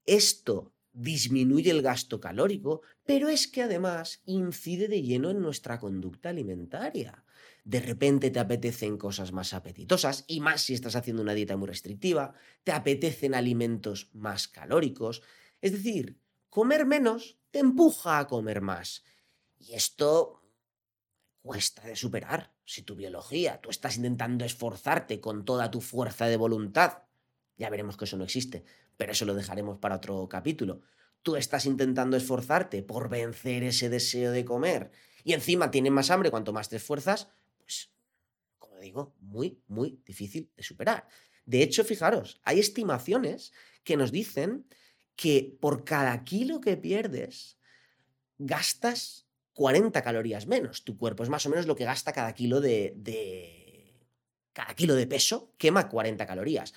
esto 0.07 0.74
disminuye 0.95 1.71
el 1.71 1.83
gasto 1.83 2.21
calórico, 2.21 2.83
pero 3.05 3.29
es 3.29 3.49
que 3.49 3.63
además 3.63 4.23
incide 4.25 4.89
de 4.89 5.03
lleno 5.03 5.31
en 5.31 5.41
nuestra 5.41 5.79
conducta 5.79 6.31
alimentaria. 6.31 7.25
De 7.65 7.81
repente 7.81 8.31
te 8.31 8.39
apetecen 8.39 8.97
cosas 8.97 9.33
más 9.33 9.53
apetitosas, 9.55 10.25
y 10.27 10.41
más 10.41 10.63
si 10.63 10.75
estás 10.75 10.97
haciendo 10.97 11.23
una 11.23 11.35
dieta 11.35 11.57
muy 11.57 11.69
restrictiva, 11.69 12.35
te 12.63 12.73
apetecen 12.73 13.35
alimentos 13.35 14.11
más 14.13 14.49
calóricos. 14.49 15.23
Es 15.61 15.73
decir, 15.73 16.21
comer 16.49 16.87
menos 16.87 17.39
te 17.51 17.59
empuja 17.59 18.19
a 18.19 18.27
comer 18.27 18.61
más. 18.61 19.03
Y 19.59 19.75
esto 19.75 20.43
cuesta 21.43 21.87
de 21.87 21.97
superar. 21.97 22.55
Si 22.65 22.83
tu 22.83 22.95
biología, 22.95 23.61
tú 23.61 23.71
estás 23.71 23.97
intentando 23.97 24.45
esforzarte 24.45 25.21
con 25.21 25.45
toda 25.45 25.71
tu 25.71 25.81
fuerza 25.81 26.27
de 26.27 26.37
voluntad, 26.37 27.03
ya 27.57 27.71
veremos 27.71 27.97
que 27.97 28.05
eso 28.05 28.17
no 28.17 28.25
existe, 28.25 28.65
pero 28.97 29.13
eso 29.13 29.25
lo 29.25 29.35
dejaremos 29.35 29.79
para 29.79 29.97
otro 29.97 30.29
capítulo. 30.29 30.81
Tú 31.23 31.37
estás 31.37 31.67
intentando 31.67 32.17
esforzarte 32.17 32.83
por 32.83 33.09
vencer 33.09 33.63
ese 33.63 33.89
deseo 33.89 34.31
de 34.31 34.45
comer 34.45 34.91
y 35.25 35.33
encima 35.33 35.71
tienes 35.71 35.93
más 35.93 36.11
hambre 36.11 36.31
cuanto 36.31 36.53
más 36.53 36.69
te 36.69 36.77
esfuerzas, 36.77 37.29
pues, 37.59 37.91
como 38.59 38.79
digo, 38.79 39.15
muy, 39.21 39.59
muy 39.67 40.01
difícil 40.05 40.51
de 40.57 40.63
superar. 40.63 41.09
De 41.47 41.63
hecho, 41.63 41.85
fijaros, 41.85 42.41
hay 42.45 42.61
estimaciones 42.61 43.53
que 43.83 43.97
nos 43.97 44.13
dicen 44.13 44.67
que 45.17 45.57
por 45.61 45.85
cada 45.85 46.25
kilo 46.25 46.61
que 46.61 46.77
pierdes, 46.77 47.59
gastas 48.39 49.27
40 49.55 50.03
calorías 50.03 50.47
menos. 50.47 50.85
Tu 50.85 50.97
cuerpo 50.97 51.23
es 51.23 51.29
más 51.29 51.47
o 51.47 51.51
menos 51.51 51.67
lo 51.67 51.77
que 51.77 51.85
gasta 51.85 52.13
cada 52.13 52.35
kilo 52.35 52.61
de, 52.61 52.95
de... 52.97 53.61
Cada 54.53 54.75
kilo 54.75 54.95
de 54.95 55.07
peso 55.07 55.53
quema 55.59 55.89
40 55.89 56.27
calorías 56.27 56.75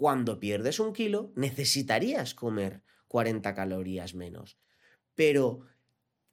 cuando 0.00 0.40
pierdes 0.40 0.80
un 0.80 0.94
kilo 0.94 1.30
necesitarías 1.36 2.34
comer 2.34 2.80
40 3.06 3.54
calorías 3.54 4.14
menos. 4.14 4.56
Pero 5.14 5.66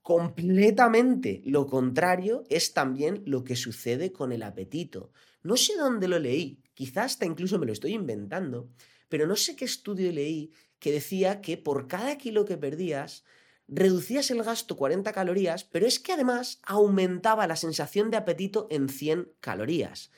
completamente 0.01 1.41
lo 1.43 1.67
contrario 1.67 2.45
es 2.49 2.73
también 2.73 3.23
lo 3.25 3.43
que 3.43 3.57
sucede 3.57 4.13
con 4.13 4.31
el 4.31 4.43
apetito. 4.43 5.11
No 5.43 5.57
sé 5.57 5.75
dónde 5.75 6.07
lo 6.07 6.17
leí, 6.17 6.63
quizás 6.75 7.11
hasta 7.11 7.25
incluso 7.25 7.59
me 7.59 7.65
lo 7.65 7.73
estoy 7.73 7.93
inventando, 7.93 8.69
pero 9.09 9.27
no 9.27 9.35
sé 9.35 9.57
qué 9.57 9.65
estudio 9.65 10.13
leí 10.13 10.53
que 10.79 10.93
decía 10.93 11.41
que 11.41 11.57
por 11.57 11.89
cada 11.89 12.17
kilo 12.17 12.45
que 12.45 12.55
perdías, 12.55 13.25
reducías 13.67 14.31
el 14.31 14.43
gasto 14.43 14.77
40 14.77 15.11
calorías, 15.11 15.65
pero 15.65 15.85
es 15.85 15.99
que 15.99 16.13
además 16.13 16.61
aumentaba 16.63 17.47
la 17.47 17.57
sensación 17.57 18.11
de 18.11 18.15
apetito 18.15 18.67
en 18.69 18.87
100 18.87 19.29
calorías 19.41 20.09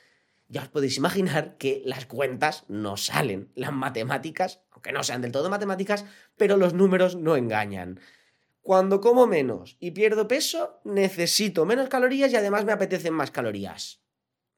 ya 0.50 0.62
os 0.62 0.68
podéis 0.68 0.98
imaginar 0.98 1.56
que 1.58 1.80
las 1.86 2.06
cuentas 2.06 2.64
no 2.66 2.96
salen, 2.96 3.52
las 3.54 3.72
matemáticas, 3.72 4.60
aunque 4.72 4.90
no 4.90 5.04
sean 5.04 5.22
del 5.22 5.30
todo 5.30 5.48
matemáticas, 5.48 6.04
pero 6.36 6.56
los 6.56 6.74
números 6.74 7.14
no 7.14 7.36
engañan. 7.36 8.00
Cuando 8.60 9.00
como 9.00 9.28
menos 9.28 9.76
y 9.78 9.92
pierdo 9.92 10.26
peso, 10.26 10.80
necesito 10.84 11.64
menos 11.64 11.88
calorías 11.88 12.32
y 12.32 12.36
además 12.36 12.64
me 12.64 12.72
apetecen 12.72 13.14
más 13.14 13.30
calorías. 13.30 14.02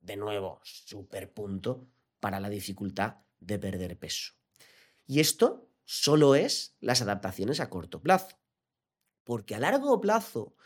De 0.01 0.17
nuevo, 0.17 0.61
super 0.65 1.31
punto 1.31 1.87
para 2.21 2.41
la 2.41 2.49
dificultad 2.49 3.17
de 3.39 3.59
perder 3.59 3.99
peso. 3.99 4.33
Y 5.07 5.21
esto 5.21 5.69
solo 5.85 6.35
es 6.35 6.75
las 6.81 7.03
adaptaciones 7.03 7.61
a 7.61 7.69
corto 7.69 8.01
plazo. 8.01 8.39
Porque 9.25 9.55
a 9.55 9.61
largo 9.61 10.01
plazo, 10.01 10.57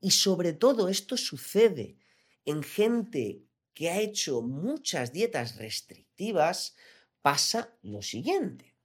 y 0.00 0.12
sobre 0.12 0.52
todo 0.52 0.88
esto 0.88 1.16
sucede 1.16 1.98
en 2.44 2.62
gente 2.62 3.49
que 3.80 3.88
ha 3.88 3.98
hecho 3.98 4.42
muchas 4.42 5.10
dietas 5.10 5.56
restrictivas, 5.56 6.76
pasa 7.22 7.78
lo 7.80 8.02
siguiente. 8.02 8.76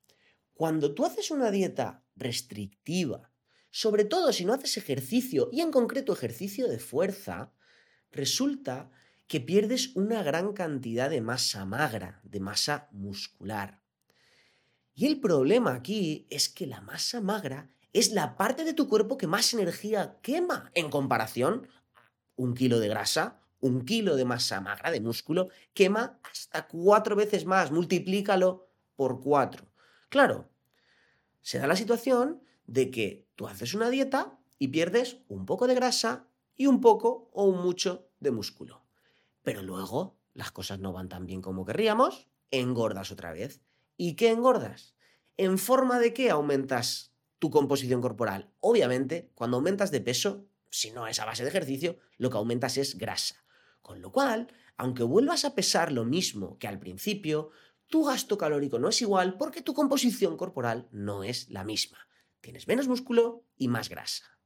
Cuando 0.54 0.96
tú 0.96 1.06
haces 1.06 1.32
una 1.32 1.52
dieta 1.52 2.06
restrictiva, 2.16 3.30
sobre 3.72 4.06
todo 4.06 4.32
si 4.32 4.46
no 4.46 4.54
haces 4.54 4.78
ejercicio, 4.78 5.50
y 5.52 5.60
en 5.60 5.72
concreto 5.72 6.14
ejercicio 6.14 6.70
de 6.70 6.80
fuerza, 6.80 7.52
resulta 8.10 8.90
que 9.28 9.42
pierdes 9.42 9.94
una 9.98 10.24
gran 10.24 10.54
cantidad 10.54 11.10
de 11.10 11.20
masa 11.20 11.66
magra, 11.66 12.22
de 12.24 12.40
masa 12.40 12.88
muscular. 12.94 13.82
Y 14.94 15.08
el 15.08 15.20
problema 15.20 15.74
aquí 15.74 16.26
es 16.30 16.48
que 16.48 16.68
la 16.68 16.80
masa 16.80 17.20
magra 17.20 17.70
es 17.92 18.14
la 18.14 18.38
parte 18.38 18.64
de 18.64 18.74
tu 18.74 18.88
cuerpo 18.88 19.18
que 19.18 19.28
más 19.28 19.54
energía 19.54 20.20
quema 20.22 20.72
en 20.74 20.90
comparación 20.90 21.68
a 21.96 22.10
un 22.38 22.54
kilo 22.54 22.80
de 22.80 22.88
grasa 22.88 23.42
un 23.66 23.84
kilo 23.84 24.16
de 24.16 24.26
masa 24.26 24.62
magra, 24.62 24.92
de 24.92 25.02
músculo, 25.02 25.50
quema 25.74 26.20
hasta 26.24 26.68
cuatro 26.68 27.16
veces 27.16 27.46
más. 27.46 27.72
Multiplícalo 27.72 28.68
por 28.96 29.20
cuatro. 29.20 29.66
Claro, 30.10 30.50
se 31.42 31.58
da 31.58 31.66
la 31.66 31.76
situación 31.76 32.42
de 32.68 32.92
que 32.92 33.28
tú 33.36 33.48
haces 33.48 33.74
una 33.74 33.90
dieta 33.90 34.38
y 34.60 34.68
pierdes 34.68 35.18
un 35.28 35.46
poco 35.46 35.66
de 35.68 35.76
grasa 35.76 36.28
y 36.56 36.68
un 36.68 36.80
poco 36.80 37.30
o 37.34 37.46
un 37.46 37.62
mucho 37.62 38.08
de 38.20 38.32
músculo. 38.32 38.86
Pero 39.42 39.64
luego 39.64 40.16
las 40.34 40.52
cosas 40.52 40.80
no 40.80 40.94
van 40.94 41.10
tan 41.10 41.26
bien 41.26 41.42
como 41.42 41.66
querríamos, 41.66 42.30
engordas 42.52 43.12
otra 43.12 43.34
vez. 43.34 43.62
¿Y 43.98 44.14
qué 44.16 44.30
engordas? 44.30 44.96
¿En 45.38 45.58
forma 45.58 46.00
de 46.00 46.14
qué 46.14 46.30
aumentas 46.30 47.14
tu 47.40 47.50
composición 47.50 48.02
corporal? 48.02 48.52
Obviamente, 48.60 49.32
cuando 49.34 49.58
aumentas 49.58 49.92
de 49.92 50.02
peso, 50.02 50.46
si 50.70 50.92
no 50.92 51.08
es 51.08 51.20
a 51.20 51.26
base 51.26 51.44
de 51.44 51.50
ejercicio, 51.50 51.98
lo 52.18 52.30
que 52.30 52.38
aumentas 52.38 52.78
es 52.78 52.98
grasa. 52.98 53.45
Con 53.86 54.02
lo 54.02 54.12
cual, 54.12 54.48
aunque 54.78 55.04
vuelvas 55.04 55.46
a 55.46 55.54
pesar 55.54 55.92
lo 55.92 56.06
mismo 56.06 56.58
que 56.58 56.68
al 56.68 56.80
principio, 56.80 57.52
tu 57.86 58.04
gasto 58.04 58.36
calórico 58.36 58.80
no 58.80 58.90
es 58.90 59.00
igual 59.04 59.38
porque 59.38 59.62
tu 59.62 59.76
composición 59.76 60.38
corporal 60.38 60.88
no 60.92 61.24
es 61.24 61.52
la 61.52 61.64
misma. 61.64 62.00
Tienes 62.42 62.68
menos 62.68 62.88
músculo 62.88 63.46
y 63.56 63.68
más 63.68 63.90
grasa. 63.90 64.40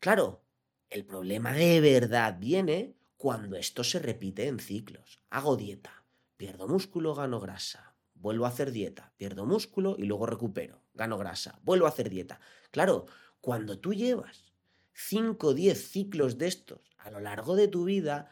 Claro, 0.00 0.46
el 0.88 1.04
problema 1.04 1.52
de 1.52 1.82
verdad 1.82 2.38
viene 2.40 2.96
cuando 3.18 3.56
esto 3.56 3.84
se 3.84 3.98
repite 3.98 4.46
en 4.46 4.58
ciclos. 4.58 5.20
Hago 5.28 5.58
dieta, 5.58 6.06
pierdo 6.38 6.66
músculo, 6.66 7.14
gano 7.14 7.40
grasa. 7.40 7.94
Vuelvo 8.14 8.46
a 8.46 8.48
hacer 8.48 8.72
dieta, 8.72 9.12
pierdo 9.18 9.44
músculo 9.44 9.96
y 9.98 10.04
luego 10.04 10.24
recupero, 10.24 10.82
gano 10.94 11.18
grasa. 11.18 11.60
Vuelvo 11.62 11.84
a 11.84 11.90
hacer 11.90 12.08
dieta. 12.08 12.40
Claro, 12.70 13.04
cuando 13.42 13.78
tú 13.78 13.92
llevas 13.92 14.54
5 14.94 15.48
o 15.48 15.52
10 15.52 15.90
ciclos 15.90 16.38
de 16.38 16.46
estos 16.46 16.80
a 16.96 17.10
lo 17.10 17.20
largo 17.20 17.54
de 17.54 17.68
tu 17.68 17.84
vida, 17.84 18.30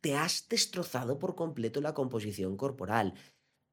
te 0.00 0.16
has 0.16 0.48
destrozado 0.48 1.18
por 1.18 1.34
completo 1.34 1.80
la 1.80 1.94
composición 1.94 2.56
corporal. 2.56 3.14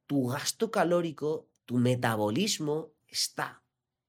Tu 0.05 0.27
gasto 0.27 0.71
calórico, 0.71 1.49
tu 1.65 1.77
metabolismo 1.77 2.93
está, 3.07 3.63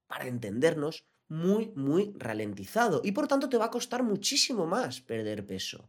para 0.07 0.27
entendernos, 0.27 1.05
muy, 1.27 1.71
muy 1.75 2.13
ralentizado 2.17 3.01
y 3.03 3.11
por 3.11 3.27
tanto 3.27 3.49
te 3.49 3.57
va 3.57 3.65
a 3.65 3.71
costar 3.71 4.03
muchísimo 4.03 4.65
más 4.65 4.99
perder 4.99 5.45
peso. 5.45 5.87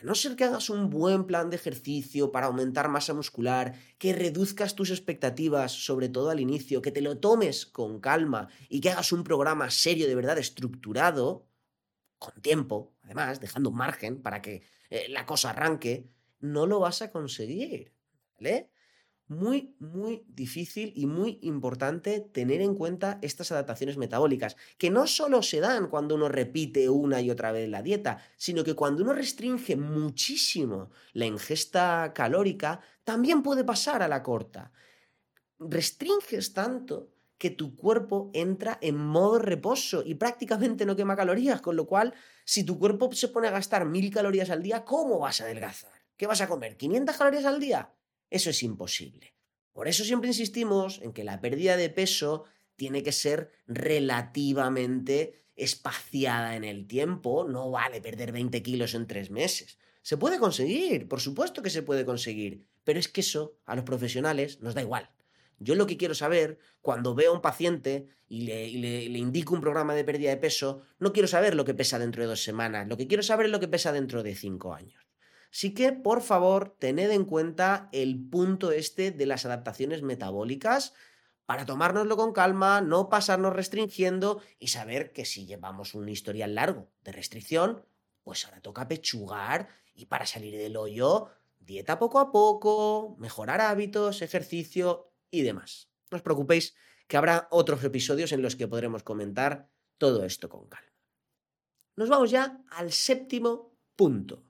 A 0.00 0.04
no 0.04 0.16
ser 0.16 0.34
que 0.34 0.44
hagas 0.44 0.68
un 0.68 0.90
buen 0.90 1.26
plan 1.26 1.48
de 1.48 1.56
ejercicio 1.56 2.32
para 2.32 2.46
aumentar 2.46 2.88
masa 2.88 3.14
muscular, 3.14 3.74
que 3.98 4.12
reduzcas 4.12 4.74
tus 4.74 4.90
expectativas, 4.90 5.70
sobre 5.70 6.08
todo 6.08 6.30
al 6.30 6.40
inicio, 6.40 6.82
que 6.82 6.90
te 6.90 7.00
lo 7.00 7.18
tomes 7.18 7.66
con 7.66 8.00
calma 8.00 8.48
y 8.68 8.80
que 8.80 8.90
hagas 8.90 9.12
un 9.12 9.22
programa 9.22 9.70
serio, 9.70 10.08
de 10.08 10.16
verdad 10.16 10.38
estructurado, 10.38 11.46
con 12.18 12.34
tiempo, 12.42 12.94
además, 13.02 13.40
dejando 13.40 13.70
margen 13.70 14.20
para 14.20 14.42
que 14.42 14.62
eh, 14.92 15.08
la 15.08 15.24
cosa 15.24 15.50
arranque, 15.50 16.08
no 16.40 16.66
lo 16.66 16.80
vas 16.80 17.02
a 17.02 17.10
conseguir. 17.10 17.92
¿Vale? 18.36 18.70
muy, 19.32 19.74
muy 19.78 20.24
difícil 20.28 20.92
y 20.94 21.06
muy 21.06 21.38
importante 21.42 22.20
tener 22.20 22.60
en 22.60 22.74
cuenta 22.74 23.18
estas 23.22 23.50
adaptaciones 23.50 23.96
metabólicas, 23.96 24.56
que 24.78 24.90
no 24.90 25.06
solo 25.06 25.42
se 25.42 25.60
dan 25.60 25.88
cuando 25.88 26.14
uno 26.14 26.28
repite 26.28 26.88
una 26.88 27.20
y 27.20 27.30
otra 27.30 27.52
vez 27.52 27.68
la 27.68 27.82
dieta, 27.82 28.18
sino 28.36 28.62
que 28.62 28.74
cuando 28.74 29.02
uno 29.02 29.12
restringe 29.12 29.76
muchísimo 29.76 30.90
la 31.14 31.26
ingesta 31.26 32.12
calórica, 32.14 32.80
también 33.04 33.42
puede 33.42 33.64
pasar 33.64 34.02
a 34.02 34.08
la 34.08 34.22
corta. 34.22 34.72
Restringes 35.58 36.52
tanto 36.52 37.10
que 37.38 37.50
tu 37.50 37.74
cuerpo 37.74 38.30
entra 38.34 38.78
en 38.80 38.96
modo 38.96 39.38
reposo 39.38 40.02
y 40.04 40.14
prácticamente 40.14 40.86
no 40.86 40.94
quema 40.94 41.16
calorías, 41.16 41.60
con 41.60 41.74
lo 41.74 41.86
cual, 41.86 42.14
si 42.44 42.64
tu 42.64 42.78
cuerpo 42.78 43.12
se 43.12 43.28
pone 43.28 43.48
a 43.48 43.52
gastar 43.52 43.84
mil 43.86 44.12
calorías 44.12 44.50
al 44.50 44.62
día, 44.62 44.84
¿cómo 44.84 45.18
vas 45.18 45.40
a 45.40 45.44
adelgazar? 45.44 45.92
¿Qué 46.16 46.26
vas 46.26 46.40
a 46.40 46.48
comer? 46.48 46.76
¿500 46.76 47.16
calorías 47.16 47.44
al 47.44 47.60
día? 47.60 47.92
Eso 48.30 48.50
es 48.50 48.62
imposible. 48.62 49.34
Por 49.72 49.88
eso 49.88 50.04
siempre 50.04 50.28
insistimos 50.28 51.00
en 51.02 51.12
que 51.12 51.24
la 51.24 51.40
pérdida 51.40 51.76
de 51.76 51.90
peso 51.90 52.44
tiene 52.76 53.02
que 53.02 53.12
ser 53.12 53.50
relativamente 53.66 55.44
espaciada 55.56 56.56
en 56.56 56.64
el 56.64 56.86
tiempo. 56.86 57.44
No 57.44 57.70
vale 57.70 58.00
perder 58.00 58.32
20 58.32 58.62
kilos 58.62 58.94
en 58.94 59.06
tres 59.06 59.30
meses. 59.30 59.78
Se 60.02 60.16
puede 60.16 60.38
conseguir, 60.38 61.08
por 61.08 61.20
supuesto 61.20 61.62
que 61.62 61.70
se 61.70 61.82
puede 61.82 62.04
conseguir, 62.04 62.66
pero 62.84 62.98
es 62.98 63.08
que 63.08 63.20
eso 63.20 63.56
a 63.64 63.76
los 63.76 63.84
profesionales 63.84 64.60
nos 64.60 64.74
da 64.74 64.82
igual. 64.82 65.10
Yo 65.62 65.74
lo 65.74 65.86
que 65.86 65.96
quiero 65.96 66.14
saber, 66.14 66.58
cuando 66.80 67.14
veo 67.14 67.32
a 67.32 67.34
un 67.34 67.42
paciente 67.42 68.08
y 68.28 68.42
le, 68.42 69.18
indico 69.18 69.54
un 69.54 69.60
programa 69.60 69.94
de 69.94 70.04
pérdida 70.04 70.30
de 70.30 70.36
peso, 70.36 70.82
no 70.98 71.12
quiero 71.12 71.28
saber 71.28 71.54
lo 71.54 71.64
que 71.64 71.74
pesa 71.74 71.98
dentro 71.98 72.22
de 72.22 72.28
dos 72.28 72.42
semanas, 72.42 72.88
lo 72.88 72.96
que 72.96 73.06
quiero 73.06 73.22
saber 73.22 73.46
es 73.46 73.52
lo 73.52 73.60
que 73.60 73.68
pesa 73.68 73.92
dentro 73.92 74.22
de 74.22 74.34
cinco 74.34 74.74
años. 74.74 75.06
Así 75.52 75.74
que, 75.74 75.92
por 75.92 76.22
favor, 76.22 76.74
tened 76.78 77.10
en 77.10 77.26
cuenta 77.26 77.90
el 77.92 78.18
punto 78.18 78.72
este 78.72 79.10
de 79.10 79.26
las 79.26 79.44
adaptaciones 79.44 80.02
metabólicas 80.02 80.94
para 81.44 81.66
tomárnoslo 81.66 82.16
con 82.16 82.32
calma, 82.32 82.80
no 82.80 83.10
pasarnos 83.10 83.52
restringiendo 83.52 84.40
y 84.58 84.68
saber 84.68 85.12
que 85.12 85.26
si 85.26 85.44
llevamos 85.44 85.94
un 85.94 86.08
historial 86.08 86.54
largo 86.54 86.88
de 87.04 87.12
restricción, 87.12 87.84
pues 88.24 88.46
ahora 88.46 88.62
toca 88.62 88.88
pechugar 88.88 89.68
y 89.94 90.06
para 90.06 90.24
salir 90.24 90.56
del 90.56 90.76
hoyo, 90.76 91.28
dieta 91.60 91.98
poco 91.98 92.18
a 92.18 92.32
poco, 92.32 93.16
mejorar 93.18 93.60
hábitos, 93.60 94.22
ejercicio 94.22 95.11
y 95.32 95.42
demás. 95.42 95.90
No 96.12 96.20
os 96.20 96.22
preocupéis 96.22 96.76
que 97.08 97.16
habrá 97.16 97.48
otros 97.50 97.82
episodios 97.82 98.30
en 98.30 98.42
los 98.42 98.54
que 98.54 98.68
podremos 98.68 99.02
comentar 99.02 99.68
todo 99.98 100.22
esto 100.24 100.48
con 100.48 100.68
calma. 100.68 100.94
Nos 101.96 102.08
vamos 102.08 102.30
ya 102.30 102.62
al 102.70 102.92
séptimo 102.92 103.74
punto. 103.96 104.44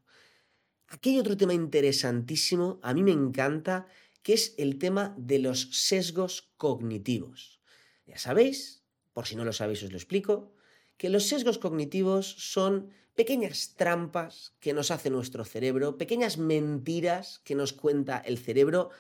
Aquí 0.89 1.11
hay 1.11 1.21
otro 1.21 1.37
tema 1.37 1.55
interesantísimo, 1.55 2.79
a 2.83 2.93
mí 2.93 3.03
me 3.03 3.13
encanta, 3.13 3.87
que 4.23 4.35
es 4.35 4.55
el 4.59 4.79
tema 4.79 5.15
de 5.17 5.39
los 5.39 5.71
sesgos 5.73 6.53
cognitivos. 6.59 7.63
Ya 8.05 8.19
sabéis, 8.19 8.85
por 9.13 9.27
si 9.27 9.35
no 9.37 9.45
lo 9.45 9.53
sabéis 9.53 9.83
os 9.83 9.91
lo 9.91 9.97
explico, 9.97 10.55
que 10.99 11.09
los 11.09 11.25
sesgos 11.25 11.59
cognitivos 11.59 12.27
son 12.27 12.91
pequeñas 13.15 13.75
trampas 13.77 14.55
que 14.61 14.73
nos 14.73 14.91
hace 14.91 15.11
nuestro 15.11 15.45
cerebro, 15.45 15.99
pequeñas 15.99 16.39
mentiras 16.39 17.41
que 17.45 17.55
nos 17.55 17.73
cuenta 17.73 18.19
el 18.19 18.39
cerebro 18.39 18.91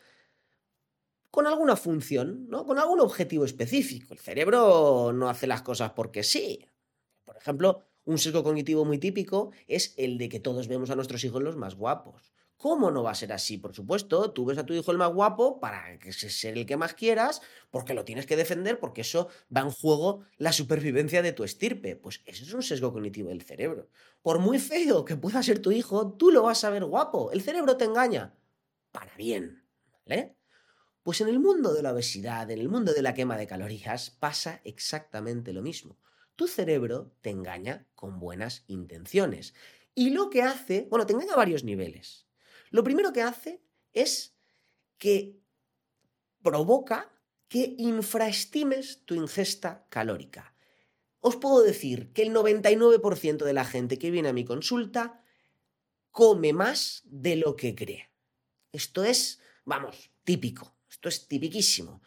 con 1.32 1.46
alguna 1.46 1.76
función, 1.76 2.46
¿no? 2.50 2.66
Con 2.66 2.78
algún 2.78 3.00
objetivo 3.00 3.46
específico. 3.46 4.12
El 4.12 4.20
cerebro 4.20 5.12
no 5.14 5.30
hace 5.30 5.46
las 5.46 5.62
cosas 5.62 5.92
porque 5.92 6.22
sí. 6.22 6.68
Por 7.24 7.38
ejemplo, 7.38 7.86
un 8.04 8.18
sesgo 8.18 8.44
cognitivo 8.44 8.84
muy 8.84 8.98
típico 8.98 9.50
es 9.66 9.94
el 9.96 10.18
de 10.18 10.28
que 10.28 10.40
todos 10.40 10.68
vemos 10.68 10.90
a 10.90 10.94
nuestros 10.94 11.24
hijos 11.24 11.42
los 11.42 11.56
más 11.56 11.74
guapos. 11.74 12.34
¿Cómo 12.58 12.90
no 12.90 13.02
va 13.02 13.12
a 13.12 13.14
ser 13.14 13.32
así? 13.32 13.56
Por 13.56 13.74
supuesto, 13.74 14.30
tú 14.32 14.44
ves 14.44 14.58
a 14.58 14.66
tu 14.66 14.74
hijo 14.74 14.92
el 14.92 14.98
más 14.98 15.10
guapo 15.10 15.58
para 15.58 15.98
que 15.98 16.12
sea 16.12 16.50
el 16.52 16.66
que 16.66 16.76
más 16.76 16.92
quieras, 16.92 17.40
porque 17.70 17.94
lo 17.94 18.04
tienes 18.04 18.26
que 18.26 18.36
defender, 18.36 18.78
porque 18.78 19.00
eso 19.00 19.28
va 19.56 19.62
en 19.62 19.70
juego 19.70 20.26
la 20.36 20.52
supervivencia 20.52 21.22
de 21.22 21.32
tu 21.32 21.44
estirpe. 21.44 21.96
Pues 21.96 22.20
eso 22.26 22.44
es 22.44 22.52
un 22.52 22.62
sesgo 22.62 22.92
cognitivo 22.92 23.30
del 23.30 23.40
cerebro. 23.40 23.88
Por 24.20 24.38
muy 24.38 24.58
feo 24.58 25.06
que 25.06 25.16
pueda 25.16 25.42
ser 25.42 25.60
tu 25.60 25.72
hijo, 25.72 26.12
tú 26.12 26.30
lo 26.30 26.42
vas 26.42 26.62
a 26.62 26.70
ver 26.70 26.84
guapo. 26.84 27.32
El 27.32 27.40
cerebro 27.40 27.78
te 27.78 27.86
engaña. 27.86 28.34
Para 28.92 29.16
bien. 29.16 29.64
¿Vale? 30.06 30.36
Pues 31.02 31.20
en 31.20 31.28
el 31.28 31.40
mundo 31.40 31.74
de 31.74 31.82
la 31.82 31.92
obesidad, 31.92 32.50
en 32.50 32.58
el 32.58 32.68
mundo 32.68 32.92
de 32.92 33.02
la 33.02 33.14
quema 33.14 33.36
de 33.36 33.46
calorías, 33.46 34.10
pasa 34.10 34.60
exactamente 34.64 35.52
lo 35.52 35.62
mismo 35.62 35.98
tu 36.36 36.48
cerebro 36.48 37.14
te 37.20 37.30
engaña 37.30 37.86
con 37.94 38.18
buenas 38.18 38.64
intenciones. 38.66 39.54
Y 39.94 40.10
lo 40.10 40.30
que 40.30 40.42
hace, 40.42 40.86
bueno, 40.90 41.06
te 41.06 41.12
engaña 41.12 41.34
a 41.34 41.36
varios 41.36 41.64
niveles. 41.64 42.26
Lo 42.70 42.82
primero 42.82 43.12
que 43.12 43.22
hace 43.22 43.62
es 43.92 44.34
que 44.98 45.40
provoca 46.42 47.12
que 47.48 47.74
infraestimes 47.78 49.04
tu 49.04 49.14
ingesta 49.14 49.86
calórica. 49.90 50.56
Os 51.20 51.36
puedo 51.36 51.62
decir 51.62 52.12
que 52.12 52.22
el 52.22 52.34
99% 52.34 53.44
de 53.44 53.52
la 53.52 53.64
gente 53.64 53.98
que 53.98 54.10
viene 54.10 54.30
a 54.30 54.32
mi 54.32 54.44
consulta 54.44 55.22
come 56.10 56.52
más 56.52 57.02
de 57.04 57.36
lo 57.36 57.54
que 57.54 57.74
cree. 57.74 58.10
Esto 58.72 59.04
es, 59.04 59.40
vamos, 59.64 60.10
típico, 60.24 60.74
esto 61.02 61.08
es 61.08 61.26
tipiquísimo. 61.26 62.00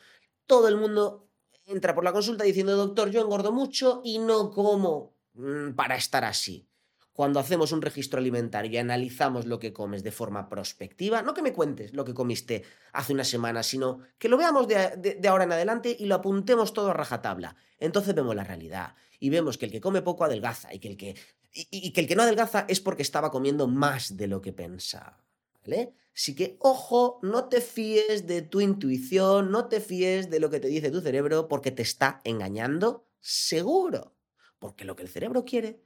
Todo 0.45 0.69
el 0.69 0.77
mundo 0.77 1.27
entra 1.65 1.93
por 1.93 2.05
la 2.05 2.13
consulta 2.13 2.45
diciendo, 2.45 2.77
doctor, 2.77 3.09
yo 3.09 3.21
engordo 3.21 3.51
mucho 3.51 4.01
y 4.05 4.19
no 4.19 4.51
como 4.51 5.17
mm, 5.33 5.71
para 5.71 5.97
estar 5.97 6.23
así. 6.23 6.65
Cuando 7.11 7.39
hacemos 7.39 7.73
un 7.73 7.81
registro 7.81 8.19
alimentario 8.19 8.71
y 8.71 8.77
analizamos 8.77 9.45
lo 9.45 9.59
que 9.59 9.73
comes 9.73 10.03
de 10.03 10.11
forma 10.11 10.47
prospectiva, 10.47 11.21
no 11.21 11.33
que 11.33 11.41
me 11.41 11.51
cuentes 11.51 11.93
lo 11.93 12.05
que 12.05 12.13
comiste 12.13 12.63
hace 12.93 13.13
una 13.13 13.23
semana, 13.23 13.63
sino 13.63 13.99
que 14.17 14.29
lo 14.29 14.37
veamos 14.37 14.67
de, 14.67 15.19
ahora 15.27 15.45
en 15.45 15.51
adelante 15.51 15.95
y 15.97 16.05
lo 16.05 16.15
apuntemos 16.15 16.73
todo 16.73 16.91
a 16.91 16.93
rajatabla. 16.93 17.55
Entonces 17.79 18.15
vemos 18.15 18.35
la 18.35 18.43
realidad 18.43 18.95
y 19.19 19.29
vemos 19.29 19.57
que 19.57 19.65
el 19.65 19.71
que 19.71 19.81
come 19.81 20.01
poco 20.01 20.23
adelgaza 20.23 20.73
y 20.73 20.79
que 20.79 20.87
el 20.89 20.97
que, 20.97 21.15
y 21.51 21.91
que, 21.91 22.01
el 22.01 22.07
que 22.07 22.15
no 22.15 22.23
adelgaza 22.23 22.65
es 22.69 22.79
porque 22.79 23.01
estaba 23.01 23.31
comiendo 23.31 23.67
más 23.67 24.15
de 24.15 24.27
lo 24.27 24.41
que 24.41 24.53
pensaba. 24.53 25.21
¿Vale? 25.63 25.93
Así 26.15 26.33
que, 26.33 26.57
ojo, 26.61 27.19
no 27.23 27.49
te 27.49 27.59
fíes 27.59 28.25
de 28.25 28.41
tu 28.41 28.61
intuición, 28.61 29.51
no 29.51 29.67
te 29.67 29.81
fíes 29.81 30.29
de 30.29 30.39
lo 30.39 30.49
que 30.49 30.61
te 30.61 30.69
dice 30.69 30.89
tu 30.89 31.01
cerebro 31.01 31.49
porque 31.49 31.71
te 31.71 31.81
está 31.81 32.21
engañando, 32.23 33.05
seguro. 33.19 34.15
Porque 34.57 34.85
lo 34.85 34.95
que 34.95 35.03
el 35.03 35.09
cerebro 35.09 35.43
quiere 35.43 35.83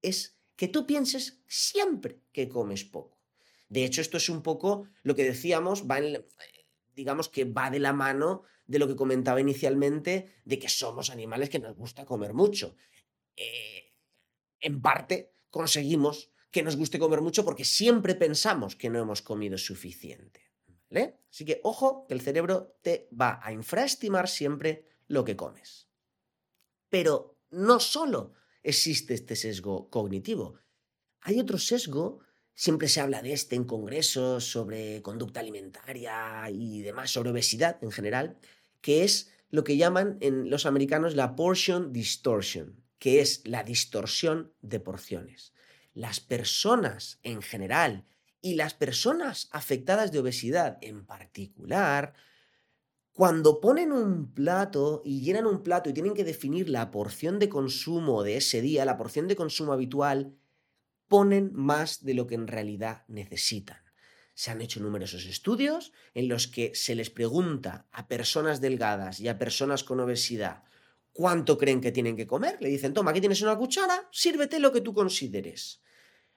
es 0.00 0.38
que 0.56 0.68
tú 0.68 0.86
pienses 0.86 1.42
siempre 1.46 2.22
que 2.32 2.48
comes 2.48 2.84
poco. 2.84 3.20
De 3.68 3.84
hecho, 3.84 4.00
esto 4.00 4.16
es 4.16 4.30
un 4.30 4.42
poco 4.42 4.88
lo 5.02 5.14
que 5.14 5.24
decíamos, 5.24 5.84
va 5.88 6.00
digamos 6.94 7.28
que 7.28 7.44
va 7.44 7.70
de 7.70 7.80
la 7.80 7.92
mano 7.92 8.42
de 8.66 8.78
lo 8.78 8.88
que 8.88 8.96
comentaba 8.96 9.40
inicialmente, 9.40 10.32
de 10.44 10.58
que 10.58 10.68
somos 10.68 11.10
animales 11.10 11.50
que 11.50 11.58
nos 11.58 11.76
gusta 11.76 12.06
comer 12.06 12.32
mucho. 12.32 12.76
Eh, 13.36 13.92
en 14.60 14.80
parte 14.80 15.34
conseguimos 15.50 16.29
que 16.50 16.62
nos 16.62 16.76
guste 16.76 16.98
comer 16.98 17.20
mucho 17.20 17.44
porque 17.44 17.64
siempre 17.64 18.14
pensamos 18.14 18.76
que 18.76 18.90
no 18.90 18.98
hemos 18.98 19.22
comido 19.22 19.56
suficiente. 19.58 20.40
¿Vale? 20.90 21.20
Así 21.30 21.44
que 21.44 21.60
ojo 21.62 22.06
que 22.08 22.14
el 22.14 22.20
cerebro 22.20 22.76
te 22.82 23.08
va 23.18 23.40
a 23.42 23.52
infraestimar 23.52 24.28
siempre 24.28 24.88
lo 25.06 25.24
que 25.24 25.36
comes. 25.36 25.88
Pero 26.88 27.38
no 27.50 27.78
solo 27.78 28.34
existe 28.62 29.14
este 29.14 29.36
sesgo 29.36 29.88
cognitivo, 29.88 30.58
hay 31.20 31.38
otro 31.38 31.58
sesgo, 31.58 32.20
siempre 32.54 32.88
se 32.88 33.00
habla 33.00 33.22
de 33.22 33.32
este 33.32 33.54
en 33.54 33.64
congresos 33.64 34.44
sobre 34.44 35.00
conducta 35.02 35.40
alimentaria 35.40 36.50
y 36.50 36.82
demás, 36.82 37.10
sobre 37.10 37.30
obesidad 37.30 37.78
en 37.82 37.92
general, 37.92 38.38
que 38.80 39.04
es 39.04 39.30
lo 39.50 39.62
que 39.62 39.76
llaman 39.76 40.18
en 40.20 40.50
los 40.50 40.66
americanos 40.66 41.14
la 41.14 41.36
portion 41.36 41.92
distortion, 41.92 42.82
que 42.98 43.20
es 43.20 43.46
la 43.46 43.62
distorsión 43.62 44.52
de 44.62 44.80
porciones 44.80 45.52
las 45.94 46.20
personas 46.20 47.18
en 47.22 47.42
general 47.42 48.06
Y 48.42 48.54
las 48.54 48.72
personas 48.72 49.48
afectadas 49.52 50.12
de 50.12 50.18
obesidad 50.18 50.78
en 50.80 51.04
particular, 51.04 52.14
cuando 53.12 53.60
ponen 53.60 53.92
un 53.92 54.32
plato 54.32 55.02
y 55.04 55.20
llenan 55.20 55.46
un 55.46 55.62
plato 55.62 55.90
y 55.90 55.92
tienen 55.92 56.14
que 56.14 56.24
definir 56.24 56.70
la 56.70 56.90
porción 56.90 57.38
de 57.38 57.50
consumo 57.50 58.22
de 58.22 58.38
ese 58.38 58.62
día, 58.62 58.86
la 58.86 58.96
porción 58.96 59.28
de 59.28 59.36
consumo 59.36 59.74
habitual, 59.74 60.38
ponen 61.06 61.50
más 61.52 62.02
de 62.02 62.14
lo 62.14 62.26
que 62.26 62.36
en 62.36 62.46
realidad 62.46 63.04
necesitan. 63.08 63.78
Se 64.32 64.50
han 64.50 64.62
hecho 64.62 64.80
numerosos 64.80 65.26
estudios 65.26 65.92
en 66.14 66.28
los 66.28 66.46
que 66.46 66.72
se 66.74 66.94
les 66.94 67.10
pregunta 67.10 67.86
a 67.92 68.08
personas 68.08 68.62
delgadas 68.62 69.20
y 69.20 69.28
a 69.28 69.38
personas 69.38 69.84
con 69.84 70.00
obesidad 70.00 70.62
cuánto 71.12 71.58
creen 71.58 71.80
que 71.80 71.92
tienen 71.92 72.16
que 72.16 72.26
comer. 72.26 72.56
Le 72.60 72.68
dicen, 72.68 72.92
toma, 72.92 73.10
aquí 73.10 73.20
tienes 73.20 73.42
una 73.42 73.56
cuchara, 73.56 74.08
sírvete 74.10 74.58
lo 74.58 74.72
que 74.72 74.80
tú 74.80 74.94
consideres. 74.94 75.80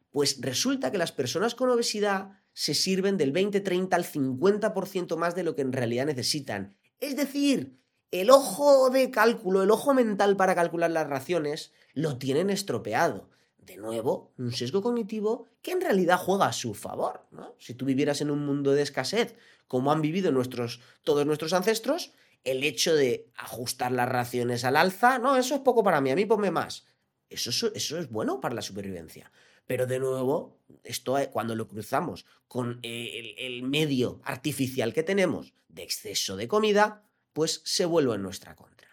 Pues 0.10 0.40
resulta 0.42 0.92
que 0.92 0.98
las 0.98 1.12
personas 1.12 1.56
con 1.56 1.70
obesidad 1.70 2.40
se 2.54 2.74
sirven 2.74 3.18
del 3.18 3.32
20, 3.32 3.62
30 3.62 3.96
al 3.96 4.06
50% 4.06 5.16
más 5.18 5.36
de 5.36 5.44
lo 5.44 5.56
que 5.56 5.64
en 5.64 5.74
realidad 5.74 6.06
necesitan. 6.06 6.78
Es 7.00 7.16
decir, 7.16 7.80
el 8.12 8.30
ojo 8.30 8.92
de 8.92 9.10
cálculo, 9.10 9.64
el 9.64 9.72
ojo 9.72 9.94
mental 9.94 10.38
para 10.38 10.54
calcular 10.54 10.92
las 10.92 11.08
raciones, 11.08 11.72
lo 11.94 12.18
tienen 12.20 12.52
estropeado. 12.52 13.30
De 13.58 13.78
nuevo, 13.78 14.34
un 14.38 14.52
sesgo 14.52 14.82
cognitivo 14.82 15.48
que 15.62 15.72
en 15.72 15.82
realidad 15.82 16.20
juega 16.20 16.48
a 16.48 16.54
su 16.54 16.76
favor. 16.76 17.26
Si 17.58 17.74
tú 17.74 17.86
vivieras 17.86 18.22
en 18.22 18.30
un 18.30 18.46
mundo 18.46 18.74
de 18.74 18.84
escasez, 18.84 19.36
como 19.68 19.92
han 19.92 20.02
vivido 20.02 20.32
nuestros, 20.32 20.82
todos 21.04 21.26
nuestros 21.26 21.54
ancestros, 21.54 22.14
el 22.44 22.64
hecho 22.64 22.96
de 22.96 23.32
ajustar 23.36 23.92
las 23.92 24.10
raciones 24.10 24.64
al 24.64 24.76
alza, 24.76 25.20
no, 25.20 25.38
eso 25.38 25.56
es 25.56 25.62
poco 25.62 25.84
para 25.84 26.02
mí, 26.02 26.12
a 26.12 26.16
mí 26.16 26.26
ponme 26.26 26.52
más. 26.52 26.86
Eso, 27.30 27.72
eso 27.74 27.98
es 27.98 28.10
bueno 28.10 28.40
para 28.42 28.56
la 28.56 28.62
supervivencia. 28.62 29.32
Pero 29.66 29.88
de 29.88 30.00
nuevo, 30.00 30.60
esto 30.84 31.18
eh, 31.18 31.30
cuando 31.32 31.56
lo 31.56 31.68
cruzamos 31.68 32.26
con 32.48 32.80
el, 32.84 33.36
el 33.38 33.64
medio 33.64 34.22
artificial 34.24 34.94
que 34.94 35.04
tenemos 35.04 35.54
de 35.68 35.84
exceso 35.84 36.36
de 36.36 36.48
comida, 36.48 37.04
pues 37.32 37.62
se 37.64 37.86
vuelve 37.86 38.16
en 38.16 38.22
nuestra 38.22 38.56
contra. 38.56 38.90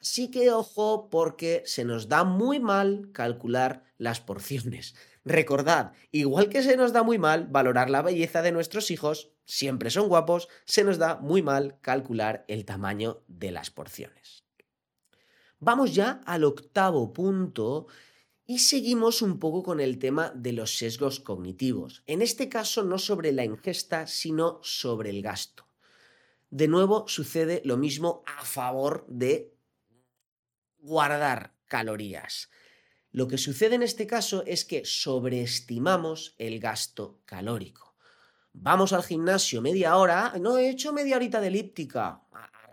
Así 0.00 0.30
que 0.30 0.52
ojo 0.52 1.08
porque 1.10 1.62
se 1.66 1.84
nos 1.84 2.08
da 2.08 2.24
muy 2.24 2.60
mal 2.60 3.10
calcular 3.12 3.84
las 3.98 4.20
porciones. 4.20 4.94
Recordad, 5.26 5.92
igual 6.12 6.48
que 6.48 6.62
se 6.62 6.76
nos 6.76 6.92
da 6.92 7.02
muy 7.02 7.18
mal 7.18 7.48
valorar 7.48 7.90
la 7.90 8.00
belleza 8.00 8.42
de 8.42 8.52
nuestros 8.52 8.92
hijos, 8.92 9.32
siempre 9.44 9.90
son 9.90 10.06
guapos, 10.06 10.48
se 10.66 10.84
nos 10.84 10.98
da 10.98 11.16
muy 11.16 11.42
mal 11.42 11.80
calcular 11.80 12.44
el 12.46 12.64
tamaño 12.64 13.24
de 13.26 13.50
las 13.50 13.72
porciones. 13.72 14.44
Vamos 15.58 15.96
ya 15.96 16.20
al 16.26 16.44
octavo 16.44 17.12
punto 17.12 17.88
y 18.46 18.60
seguimos 18.60 19.20
un 19.20 19.40
poco 19.40 19.64
con 19.64 19.80
el 19.80 19.98
tema 19.98 20.30
de 20.32 20.52
los 20.52 20.78
sesgos 20.78 21.18
cognitivos. 21.18 22.04
En 22.06 22.22
este 22.22 22.48
caso 22.48 22.84
no 22.84 22.96
sobre 22.96 23.32
la 23.32 23.44
ingesta, 23.44 24.06
sino 24.06 24.60
sobre 24.62 25.10
el 25.10 25.22
gasto. 25.22 25.66
De 26.50 26.68
nuevo 26.68 27.08
sucede 27.08 27.62
lo 27.64 27.76
mismo 27.76 28.22
a 28.26 28.44
favor 28.44 29.04
de 29.08 29.52
guardar 30.78 31.56
calorías. 31.66 32.48
Lo 33.16 33.28
que 33.28 33.38
sucede 33.38 33.76
en 33.76 33.82
este 33.82 34.06
caso 34.06 34.44
es 34.46 34.66
que 34.66 34.84
sobreestimamos 34.84 36.34
el 36.36 36.60
gasto 36.60 37.22
calórico. 37.24 37.96
Vamos 38.52 38.92
al 38.92 39.04
gimnasio 39.04 39.62
media 39.62 39.96
hora, 39.96 40.34
no 40.38 40.58
he 40.58 40.68
hecho 40.68 40.92
media 40.92 41.16
horita 41.16 41.40
de 41.40 41.46
elíptica, 41.46 42.20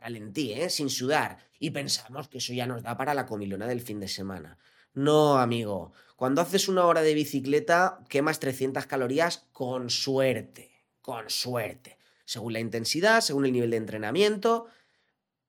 ralentí, 0.01 0.51
¿eh? 0.51 0.69
sin 0.69 0.89
sudar, 0.89 1.37
y 1.59 1.69
pensamos 1.69 2.27
que 2.27 2.39
eso 2.39 2.51
ya 2.51 2.67
nos 2.67 2.83
da 2.83 2.97
para 2.97 3.13
la 3.13 3.25
comilona 3.25 3.67
del 3.67 3.79
fin 3.79 4.01
de 4.01 4.09
semana. 4.09 4.57
No, 4.93 5.37
amigo, 5.37 5.93
cuando 6.17 6.41
haces 6.41 6.67
una 6.67 6.87
hora 6.87 7.03
de 7.03 7.13
bicicleta 7.13 7.99
quemas 8.09 8.41
300 8.41 8.85
calorías 8.85 9.47
con 9.53 9.89
suerte, 9.89 10.83
con 10.99 11.29
suerte, 11.29 11.97
según 12.25 12.51
la 12.51 12.59
intensidad, 12.59 13.21
según 13.21 13.45
el 13.45 13.53
nivel 13.53 13.71
de 13.71 13.77
entrenamiento, 13.77 14.67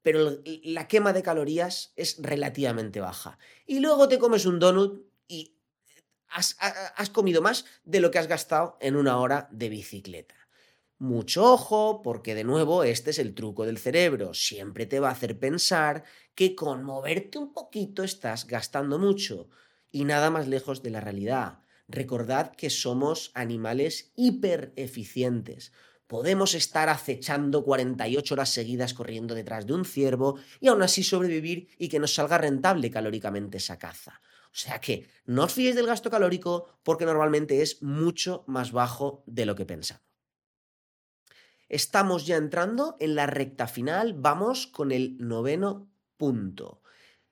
pero 0.05 0.39
la 0.65 0.87
quema 0.87 1.15
de 1.15 1.23
calorías 1.23 1.95
es 1.97 2.17
relativamente 2.21 3.01
baja. 3.01 3.39
Y 3.67 3.81
luego 3.81 4.07
te 4.07 4.19
comes 4.19 4.45
un 4.45 4.59
donut 4.59 5.03
y 5.27 5.57
has, 6.29 6.59
has, 6.61 7.09
comido 7.09 7.41
más 7.41 7.65
de 7.85 8.01
lo 8.01 8.11
que 8.11 8.19
has 8.19 8.27
gastado 8.29 8.77
en 8.83 8.97
una 8.97 9.19
hora 9.19 9.49
de 9.51 9.71
bicicleta. 9.71 10.35
Mucho 10.99 11.51
ojo, 11.51 12.03
porque 12.03 12.35
de 12.35 12.45
nuevo 12.45 12.85
este 12.85 13.13
es 13.13 13.19
el 13.19 13.35
truco 13.35 13.65
del 13.65 13.79
cerebro. 13.79 14.35
Siempre 14.35 14.85
te 14.85 15.01
va 15.01 15.09
a 15.09 15.13
hacer 15.13 15.39
pensar 15.39 16.05
que 16.35 16.55
con 16.55 16.85
moverte 16.85 17.39
un 17.39 17.55
poquito 17.55 18.05
estás 18.05 18.47
gastando 18.47 18.99
mucho. 18.99 19.49
Y 19.91 20.05
nada 20.05 20.29
más 20.29 20.49
lejos 20.49 20.83
de 20.83 20.91
la 20.91 21.01
realidad. 21.01 21.61
Recordad 21.89 22.55
que 22.55 22.69
somos 22.69 23.31
animales 23.33 24.13
hiper 24.17 24.75
eficientes. 24.77 25.73
Podemos 26.07 26.55
estar 26.55 26.89
acechando 26.89 27.65
48 27.65 28.35
horas 28.35 28.51
seguidas 28.51 28.95
corriendo 28.95 29.35
detrás 29.35 29.67
de 29.67 29.73
un 29.73 29.85
ciervo 29.85 30.39
y 30.61 30.69
aún 30.69 30.83
así 30.83 31.03
sobrevivir 31.03 31.69
y 31.79 31.89
que 31.89 31.99
nos 31.99 32.15
salga 32.15 32.39
rentable 32.39 32.91
calóricamente 32.91 33.57
esa 33.57 33.79
caza. 33.79 34.21
O 34.47 34.57
sea 34.57 34.81
que 34.81 35.09
no 35.25 35.45
os 35.45 35.53
fiéis 35.53 35.75
del 35.75 35.87
gasto 35.87 36.11
calórico 36.11 36.69
porque 36.85 37.07
normalmente 37.07 37.63
es 37.63 37.83
mucho 37.83 38.45
más 38.47 38.71
bajo 38.71 39.25
de 39.27 39.47
lo 39.47 39.57
que 39.57 39.67
pensamos. 39.67 40.05
Estamos 41.69 42.27
ya 42.27 42.37
entrando 42.37 42.97
en 43.01 43.15
la 43.15 43.27
recta 43.27 43.67
final, 43.67 44.15
vamos 44.15 44.67
con 44.69 44.93
el 44.93 45.17
noveno 45.19 45.91
punto. 46.17 46.83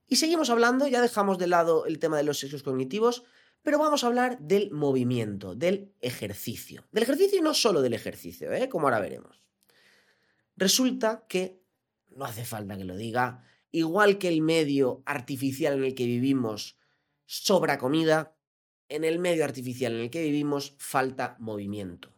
Y 0.09 0.17
seguimos 0.17 0.51
hablando, 0.51 0.89
ya 0.89 1.01
dejamos 1.01 1.39
de 1.39 1.47
lado 1.47 1.87
el 1.87 1.99
tema 1.99 2.17
de 2.17 2.25
los 2.25 2.41
sexos 2.41 2.63
cognitivos, 2.63 3.25
pero 3.63 3.79
vamos 3.79 4.03
a 4.03 4.09
hablar 4.09 4.39
del 4.41 4.71
movimiento, 4.71 5.55
del 5.55 5.93
ejercicio. 6.01 6.85
Del 6.91 7.05
ejercicio 7.05 7.39
y 7.39 7.43
no 7.43 7.55
solo 7.55 7.81
del 7.83 7.95
ejercicio, 7.95 8.53
¿eh? 8.53 8.69
como 8.69 8.87
ahora 8.87 9.01
veremos. 9.01 9.43
Resulta 10.57 11.25
que, 11.29 11.63
no 12.11 12.25
hace 12.25 12.45
falta 12.45 12.77
que 12.77 12.85
lo 12.85 12.97
diga, 12.97 13.45
igual 13.71 14.19
que 14.19 14.29
el 14.29 14.43
medio 14.43 15.03
artificial 15.07 15.75
en 15.75 15.85
el 15.85 15.95
que 15.95 16.07
vivimos 16.07 16.77
sobra 17.25 17.79
comida, 17.79 18.37
en 18.89 19.05
el 19.05 19.19
medio 19.19 19.45
artificial 19.45 19.95
en 19.95 20.01
el 20.01 20.11
que 20.11 20.23
vivimos 20.23 20.75
falta 20.79 21.37
movimiento. 21.39 22.13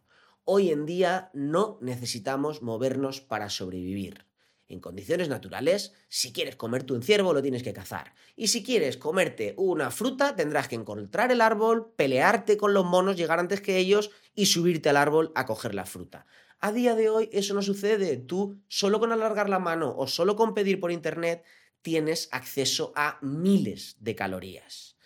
Hoy 0.45 0.71
en 0.71 0.87
día 0.87 1.31
no 1.33 1.79
necesitamos 1.81 2.63
movernos 2.63 3.21
para 3.21 3.49
sobrevivir. 3.49 4.27
En 4.67 4.81
condiciones 4.81 5.29
naturales, 5.29 5.93
si 6.09 6.33
quieres 6.33 6.57
comerte 6.57 6.95
un 6.95 7.03
ciervo, 7.03 7.35
lo 7.35 7.43
tienes 7.43 7.63
que 7.63 7.75
cazar. 7.75 8.15
Y 8.35 8.49
si 8.49 8.63
quieres 8.63 8.97
comerte 8.97 9.55
una 9.59 9.91
fruta, 9.91 10.35
tendrás 10.37 10.69
que 10.69 10.75
encontrar 10.75 11.31
el 11.31 11.43
árbol, 11.43 11.93
pelearte 11.97 12.57
con 12.57 12.73
los 12.73 12.85
monos, 12.85 13.17
llegar 13.17 13.39
antes 13.39 13.61
que 13.61 13.77
ellos 13.77 14.11
y 14.35 14.47
subirte 14.47 14.89
al 14.89 14.97
árbol 14.97 15.33
a 15.35 15.45
coger 15.45 15.75
la 15.75 15.85
fruta. 15.85 16.27
A 16.61 16.73
día 16.73 16.95
de 16.95 17.11
hoy 17.11 17.29
eso 17.31 17.53
no 17.53 17.61
sucede. 17.61 18.17
Tú, 18.17 18.59
solo 18.69 18.99
con 18.99 19.13
alargar 19.13 19.51
la 19.51 19.59
mano 19.59 19.95
o 19.97 20.07
solo 20.07 20.35
con 20.35 20.55
pedir 20.55 20.81
por 20.81 20.93
internet, 20.93 21.45
tienes 21.83 22.31
acceso 22.33 22.95
a 22.97 23.19
miles 23.21 23.97
de 24.01 24.15
calorías. 24.15 24.97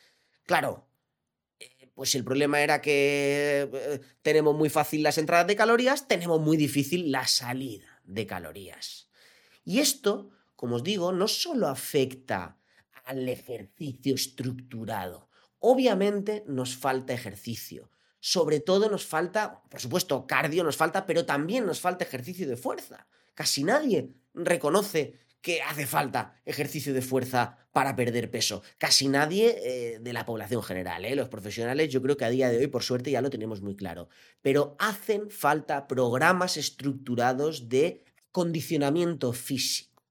Claro, 0.44 0.86
eh, 1.58 1.90
pues 1.94 2.14
el 2.14 2.22
problema 2.22 2.60
era 2.60 2.80
que 2.80 3.68
eh, 3.72 4.00
tenemos 4.22 4.54
muy 4.54 4.70
fácil 4.70 5.02
las 5.02 5.18
entradas 5.18 5.48
de 5.48 5.56
calorías, 5.56 6.06
tenemos 6.06 6.40
muy 6.40 6.56
difícil 6.56 7.10
la 7.10 7.26
salida 7.26 8.00
de 8.04 8.24
calorías. 8.24 9.07
Y 9.68 9.80
esto, 9.80 10.30
como 10.56 10.76
os 10.76 10.82
digo, 10.82 11.12
no 11.12 11.28
solo 11.28 11.68
afecta 11.68 12.56
al 13.04 13.28
ejercicio 13.28 14.14
estructurado. 14.14 15.28
Obviamente 15.58 16.42
nos 16.46 16.74
falta 16.74 17.12
ejercicio. 17.12 17.90
Sobre 18.18 18.60
todo 18.60 18.88
nos 18.88 19.04
falta, 19.04 19.62
por 19.68 19.78
supuesto, 19.78 20.26
cardio 20.26 20.64
nos 20.64 20.78
falta, 20.78 21.04
pero 21.04 21.26
también 21.26 21.66
nos 21.66 21.80
falta 21.80 22.06
ejercicio 22.06 22.48
de 22.48 22.56
fuerza. 22.56 23.08
Casi 23.34 23.62
nadie 23.62 24.14
reconoce 24.32 25.18
que 25.42 25.60
hace 25.60 25.86
falta 25.86 26.40
ejercicio 26.46 26.94
de 26.94 27.02
fuerza 27.02 27.58
para 27.72 27.94
perder 27.94 28.30
peso. 28.30 28.62
Casi 28.78 29.06
nadie 29.06 29.54
eh, 29.62 29.98
de 30.00 30.12
la 30.14 30.24
población 30.24 30.62
general, 30.62 31.04
¿eh? 31.04 31.14
los 31.14 31.28
profesionales 31.28 31.90
yo 31.90 32.00
creo 32.00 32.16
que 32.16 32.24
a 32.24 32.30
día 32.30 32.48
de 32.48 32.56
hoy 32.56 32.68
por 32.68 32.82
suerte 32.82 33.10
ya 33.10 33.20
lo 33.20 33.28
tenemos 33.28 33.60
muy 33.60 33.76
claro. 33.76 34.08
Pero 34.40 34.76
hacen 34.78 35.30
falta 35.30 35.86
programas 35.86 36.56
estructurados 36.56 37.68
de 37.68 38.07
condicionamiento 38.38 39.32
físico. 39.32 40.04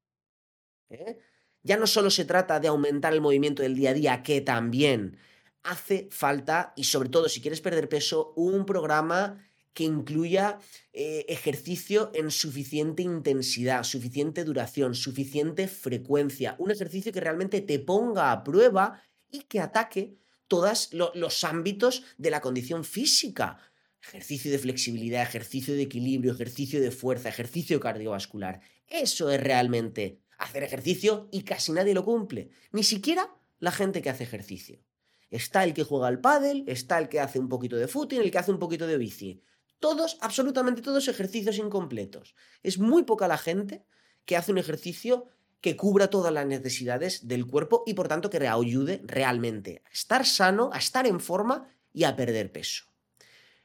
¿eh? 0.90 1.18
Ya 1.63 1.78
no 1.78 1.88
solo 1.88 2.10
se 2.10 2.26
trata 2.26 2.60
de 2.60 2.68
aumentar 2.68 3.13
el 3.13 3.21
movimiento 3.21 3.63
del 3.63 3.73
día 3.73 3.92
a 3.92 3.94
día, 3.94 4.21
que 4.21 4.42
también 4.42 5.17
hace 5.63 6.10
falta, 6.12 6.73
y 6.75 6.84
sobre 6.84 7.08
todo 7.08 7.30
si 7.30 7.40
quieres 7.40 7.62
perder 7.62 7.88
peso, 7.88 8.34
un 8.36 8.65
programa 8.65 9.42
que 9.73 9.86
incluya 9.86 10.60
eh, 10.92 11.23
ejercicio 11.30 12.12
en 12.13 12.30
suficiente 12.30 13.02
intensidad, 13.02 13.84
suficiente 13.84 14.44
duración, 14.44 14.94
suficiente 14.94 15.69
frecuencia, 15.69 16.58
un 16.60 16.71
ejercicio 16.71 17.13
que 17.13 17.21
realmente 17.21 17.62
te 17.62 17.80
ponga 17.80 18.34
a 18.34 18.44
prueba 18.44 19.02
y 19.32 19.44
que 19.44 19.62
ataque 19.62 20.17
todos 20.50 20.90
los 20.92 21.44
ámbitos 21.46 22.04
de 22.17 22.32
la 22.32 22.42
condición 22.42 22.84
física 22.84 23.58
ejercicio 24.08 24.51
de 24.51 24.60
flexibilidad, 24.60 25.21
ejercicio 25.21 25.75
de 25.75 25.83
equilibrio, 25.83 26.31
ejercicio 26.31 26.81
de 26.81 26.91
fuerza, 26.91 27.29
ejercicio 27.29 27.79
cardiovascular. 27.79 28.62
Eso 28.87 29.29
es 29.29 29.41
realmente 29.41 30.21
hacer 30.37 30.63
ejercicio 30.63 31.27
y 31.31 31.43
casi 31.43 31.71
nadie 31.71 31.93
lo 31.93 32.05
cumple, 32.05 32.49
ni 32.71 32.83
siquiera 32.83 33.35
la 33.60 33.71
gente 33.71 34.01
que 34.01 34.10
hace 34.10 34.23
ejercicio. 34.23 34.79
Está 35.29 35.63
el 35.63 35.73
que 35.73 35.83
juega 35.83 36.08
al 36.08 36.21
pádel, 36.21 36.63
está 36.67 36.97
el 36.99 37.10
que 37.10 37.19
hace 37.19 37.39
un 37.39 37.49
poquito 37.49 37.75
de 37.75 37.87
fútbol, 37.87 38.23
el 38.23 38.31
que 38.31 38.37
hace 38.37 38.51
un 38.51 38.60
poquito 38.60 38.87
de 38.87 38.97
bici. 38.97 39.41
Todos, 39.79 40.17
absolutamente 40.21 40.81
todos 40.81 41.08
ejercicios 41.08 41.58
incompletos. 41.58 42.33
Es 42.63 42.79
muy 42.79 43.03
poca 43.03 43.27
la 43.27 43.37
gente 43.37 43.83
que 44.25 44.37
hace 44.37 44.51
un 44.51 44.58
ejercicio 44.58 45.27
que 45.60 45.75
cubra 45.75 46.10
todas 46.10 46.31
las 46.31 46.45
necesidades 46.45 47.27
del 47.27 47.45
cuerpo 47.45 47.83
y 47.85 47.93
por 47.93 48.08
tanto 48.08 48.29
que 48.29 48.47
ayude 48.47 49.01
realmente 49.03 49.81
a 49.85 49.91
estar 49.91 50.25
sano, 50.25 50.69
a 50.71 50.77
estar 50.77 51.05
en 51.08 51.19
forma 51.19 51.67
y 51.93 52.05
a 52.05 52.15
perder 52.15 52.51
peso. 52.51 52.85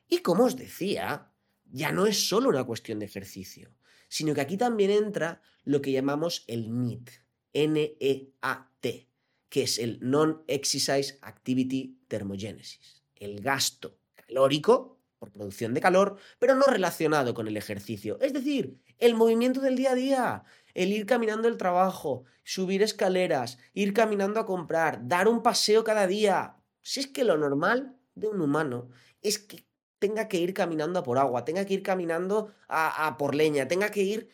Y 0.08 0.18
como 0.18 0.44
os 0.44 0.56
decía, 0.56 1.32
ya 1.64 1.92
no 1.92 2.06
es 2.06 2.28
solo 2.28 2.48
una 2.48 2.64
cuestión 2.64 2.98
de 2.98 3.06
ejercicio, 3.06 3.74
sino 4.08 4.34
que 4.34 4.42
aquí 4.42 4.56
también 4.56 4.90
entra 4.90 5.42
lo 5.64 5.80
que 5.80 5.92
llamamos 5.92 6.44
el 6.46 6.70
NEAT, 6.82 7.10
N-E-A-T, 7.52 9.08
que 9.48 9.62
es 9.62 9.78
el 9.78 9.98
Non-Exercise 10.00 11.18
Activity 11.22 11.98
Thermogenesis, 12.08 13.02
el 13.16 13.40
gasto 13.40 13.98
calórico 14.14 14.98
por 15.18 15.30
producción 15.30 15.72
de 15.72 15.80
calor, 15.80 16.16
pero 16.38 16.54
no 16.56 16.64
relacionado 16.64 17.32
con 17.32 17.46
el 17.46 17.56
ejercicio. 17.56 18.18
Es 18.20 18.32
decir, 18.32 18.80
el 18.98 19.14
movimiento 19.14 19.60
del 19.60 19.76
día 19.76 19.92
a 19.92 19.94
día, 19.94 20.44
el 20.74 20.92
ir 20.92 21.06
caminando 21.06 21.48
el 21.48 21.58
trabajo, 21.58 22.24
subir 22.42 22.82
escaleras, 22.82 23.58
ir 23.72 23.92
caminando 23.92 24.40
a 24.40 24.46
comprar, 24.46 25.06
dar 25.06 25.28
un 25.28 25.42
paseo 25.42 25.84
cada 25.84 26.06
día. 26.06 26.56
Si 26.80 27.00
es 27.00 27.06
que 27.06 27.24
lo 27.24 27.36
normal 27.36 27.96
de 28.14 28.28
un 28.28 28.40
humano 28.40 28.90
es 29.20 29.38
que 29.38 29.64
tenga 30.02 30.26
que 30.26 30.38
ir 30.38 30.52
caminando 30.52 30.98
a 30.98 31.04
por 31.04 31.16
agua, 31.16 31.44
tenga 31.44 31.64
que 31.64 31.74
ir 31.74 31.82
caminando 31.84 32.52
a, 32.68 33.16
por 33.18 33.36
leña, 33.36 33.68
tenga 33.68 33.88
que 33.92 34.02
ir 34.02 34.28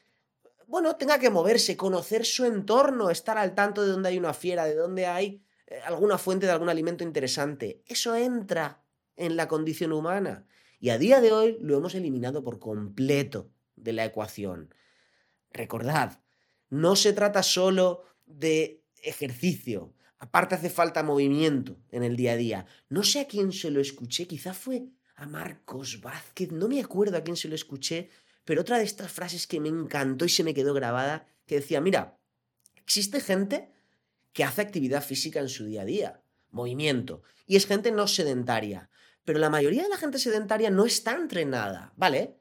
bueno, 0.66 0.96
tenga 0.96 1.18
que 1.18 1.30
moverse, 1.30 1.78
conocer 1.78 2.26
su 2.26 2.44
entorno, 2.44 3.10
estar 3.10 3.38
al 3.38 3.54
tanto 3.54 3.82
de 3.82 3.90
dónde 3.92 4.10
hay 4.10 4.18
una 4.18 4.34
fiera, 4.34 4.66
de 4.66 4.74
dónde 4.74 5.06
hay 5.06 5.42
eh, 5.66 5.80
alguna 5.84 6.18
fuente 6.18 6.44
de 6.44 6.52
algún 6.52 6.68
alimento 6.68 7.04
interesante. 7.04 7.82
Eso 7.86 8.14
entra 8.14 8.82
en 9.16 9.36
la 9.36 9.48
condición 9.48 9.92
humana. 9.92 10.46
Y 10.78 10.90
a 10.90 10.98
día 10.98 11.22
de 11.22 11.32
hoy 11.32 11.56
lo 11.60 11.76
hemos 11.76 11.94
eliminado 11.94 12.44
por 12.44 12.58
completo 12.58 13.50
de 13.76 13.94
la 13.94 14.04
ecuación. 14.04 14.74
Recordad, 15.52 16.20
no 16.68 16.96
se 16.96 17.14
trata 17.14 17.42
solo 17.42 18.04
de 18.26 18.84
ejercicio. 19.02 19.94
Aparte 20.18 20.54
hace 20.54 20.68
falta 20.68 21.02
movimiento 21.02 21.78
en 21.90 22.02
el 22.02 22.14
día 22.14 22.32
a 22.32 22.36
día. 22.36 22.66
No 22.90 23.04
sé 23.04 23.20
a 23.20 23.26
quién 23.26 23.52
se 23.52 23.70
lo 23.70 23.80
escuché, 23.80 24.26
quizá 24.26 24.52
fue 24.52 24.88
a 25.18 25.26
Marcos 25.26 26.00
Vázquez, 26.00 26.52
no 26.52 26.68
me 26.68 26.80
acuerdo 26.80 27.16
a 27.16 27.22
quién 27.22 27.36
se 27.36 27.48
lo 27.48 27.56
escuché, 27.56 28.08
pero 28.44 28.60
otra 28.60 28.78
de 28.78 28.84
estas 28.84 29.10
frases 29.10 29.46
que 29.48 29.58
me 29.58 29.68
encantó 29.68 30.24
y 30.24 30.28
se 30.28 30.44
me 30.44 30.54
quedó 30.54 30.72
grabada, 30.74 31.26
que 31.44 31.56
decía, 31.56 31.80
mira, 31.80 32.18
existe 32.76 33.20
gente 33.20 33.72
que 34.32 34.44
hace 34.44 34.62
actividad 34.62 35.02
física 35.02 35.40
en 35.40 35.48
su 35.48 35.64
día 35.64 35.82
a 35.82 35.84
día, 35.84 36.22
movimiento, 36.50 37.22
y 37.46 37.56
es 37.56 37.66
gente 37.66 37.90
no 37.90 38.06
sedentaria, 38.06 38.90
pero 39.24 39.40
la 39.40 39.50
mayoría 39.50 39.82
de 39.82 39.88
la 39.88 39.96
gente 39.96 40.20
sedentaria 40.20 40.70
no 40.70 40.86
está 40.86 41.16
entrenada, 41.16 41.92
¿vale? 41.96 42.38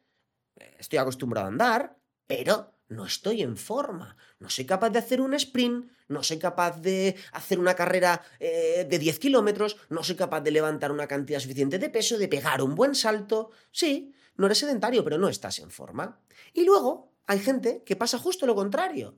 Estoy 0.77 0.99
acostumbrado 0.99 1.47
a 1.47 1.49
andar, 1.49 1.97
pero 2.27 2.76
no 2.89 3.05
estoy 3.05 3.41
en 3.41 3.57
forma, 3.57 4.15
no 4.39 4.49
soy 4.49 4.65
capaz 4.65 4.89
de 4.89 4.99
hacer 4.99 5.19
un 5.21 5.33
sprint, 5.33 5.91
no 6.07 6.23
soy 6.23 6.37
capaz 6.37 6.79
de 6.79 7.15
hacer 7.33 7.59
una 7.59 7.75
carrera 7.75 8.21
eh, 8.39 8.87
de 8.89 8.99
10 8.99 9.19
kilómetros, 9.19 9.77
no 9.89 10.03
soy 10.03 10.15
capaz 10.15 10.41
de 10.41 10.51
levantar 10.51 10.91
una 10.91 11.07
cantidad 11.07 11.39
suficiente 11.39 11.79
de 11.79 11.89
peso, 11.89 12.17
de 12.17 12.27
pegar 12.27 12.61
un 12.61 12.75
buen 12.75 12.95
salto. 12.95 13.51
Sí, 13.71 14.13
no 14.35 14.45
eres 14.45 14.59
sedentario, 14.59 15.03
pero 15.03 15.17
no 15.17 15.27
estás 15.27 15.59
en 15.59 15.69
forma. 15.69 16.21
Y 16.53 16.63
luego 16.63 17.13
hay 17.25 17.39
gente 17.39 17.83
que 17.85 17.95
pasa 17.95 18.17
justo 18.17 18.45
lo 18.45 18.55
contrario. 18.55 19.17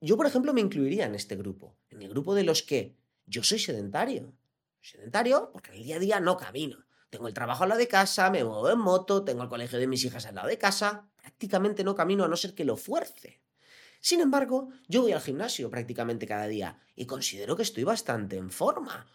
Yo, 0.00 0.16
por 0.16 0.26
ejemplo, 0.26 0.52
me 0.52 0.60
incluiría 0.60 1.06
en 1.06 1.14
este 1.14 1.36
grupo, 1.36 1.76
en 1.90 2.02
el 2.02 2.08
grupo 2.08 2.34
de 2.34 2.44
los 2.44 2.62
que 2.62 2.96
yo 3.26 3.42
soy 3.42 3.58
sedentario. 3.58 4.32
Sedentario 4.80 5.50
porque 5.52 5.70
en 5.70 5.78
el 5.78 5.84
día 5.84 5.96
a 5.96 6.00
día 6.00 6.20
no 6.20 6.36
camino. 6.36 6.84
Tengo 7.10 7.26
el 7.26 7.34
trabajo 7.34 7.62
al 7.62 7.70
lado 7.70 7.78
de 7.78 7.88
casa, 7.88 8.30
me 8.30 8.44
muevo 8.44 8.70
en 8.70 8.78
moto, 8.78 9.24
tengo 9.24 9.42
el 9.42 9.48
colegio 9.48 9.78
de 9.78 9.86
mis 9.86 10.04
hijas 10.04 10.26
al 10.26 10.34
lado 10.34 10.48
de 10.48 10.58
casa. 10.58 11.08
Prácticamente 11.28 11.84
no 11.84 11.94
camino 11.94 12.24
a 12.24 12.28
no 12.28 12.36
ser 12.36 12.54
que 12.54 12.64
lo 12.64 12.78
fuerce. 12.78 13.42
Sin 14.00 14.20
embargo, 14.22 14.70
yo 14.88 15.02
voy 15.02 15.12
al 15.12 15.20
gimnasio 15.20 15.68
prácticamente 15.68 16.26
cada 16.26 16.46
día 16.46 16.80
y 16.96 17.04
considero 17.04 17.54
que 17.54 17.64
estoy 17.64 17.84
bastante 17.84 18.36
en 18.36 18.50
forma. 18.50 19.06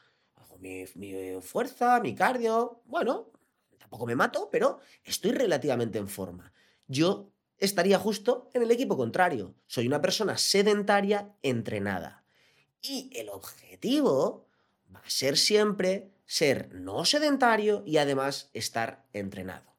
Mi, 0.59 0.85
mi 0.93 1.41
fuerza, 1.41 1.99
mi 2.01 2.13
cardio. 2.13 2.83
Bueno, 2.85 3.31
tampoco 3.79 4.05
me 4.05 4.15
mato, 4.15 4.49
pero 4.51 4.79
estoy 5.03 5.31
relativamente 5.31 5.97
en 5.97 6.07
forma. 6.07 6.53
Yo 6.85 7.31
estaría 7.57 7.97
justo 7.97 8.51
en 8.53 8.61
el 8.61 8.69
equipo 8.69 8.95
contrario. 8.95 9.55
Soy 9.65 9.87
una 9.87 9.99
persona 9.99 10.37
sedentaria 10.37 11.35
entrenada. 11.41 12.25
Y 12.79 13.09
el 13.15 13.29
objetivo 13.29 14.45
va 14.95 14.99
a 14.99 15.09
ser 15.09 15.35
siempre 15.35 16.13
ser 16.27 16.75
no 16.75 17.05
sedentario 17.05 17.81
y 17.87 17.97
además 17.97 18.51
estar 18.53 19.07
entrenado. 19.13 19.72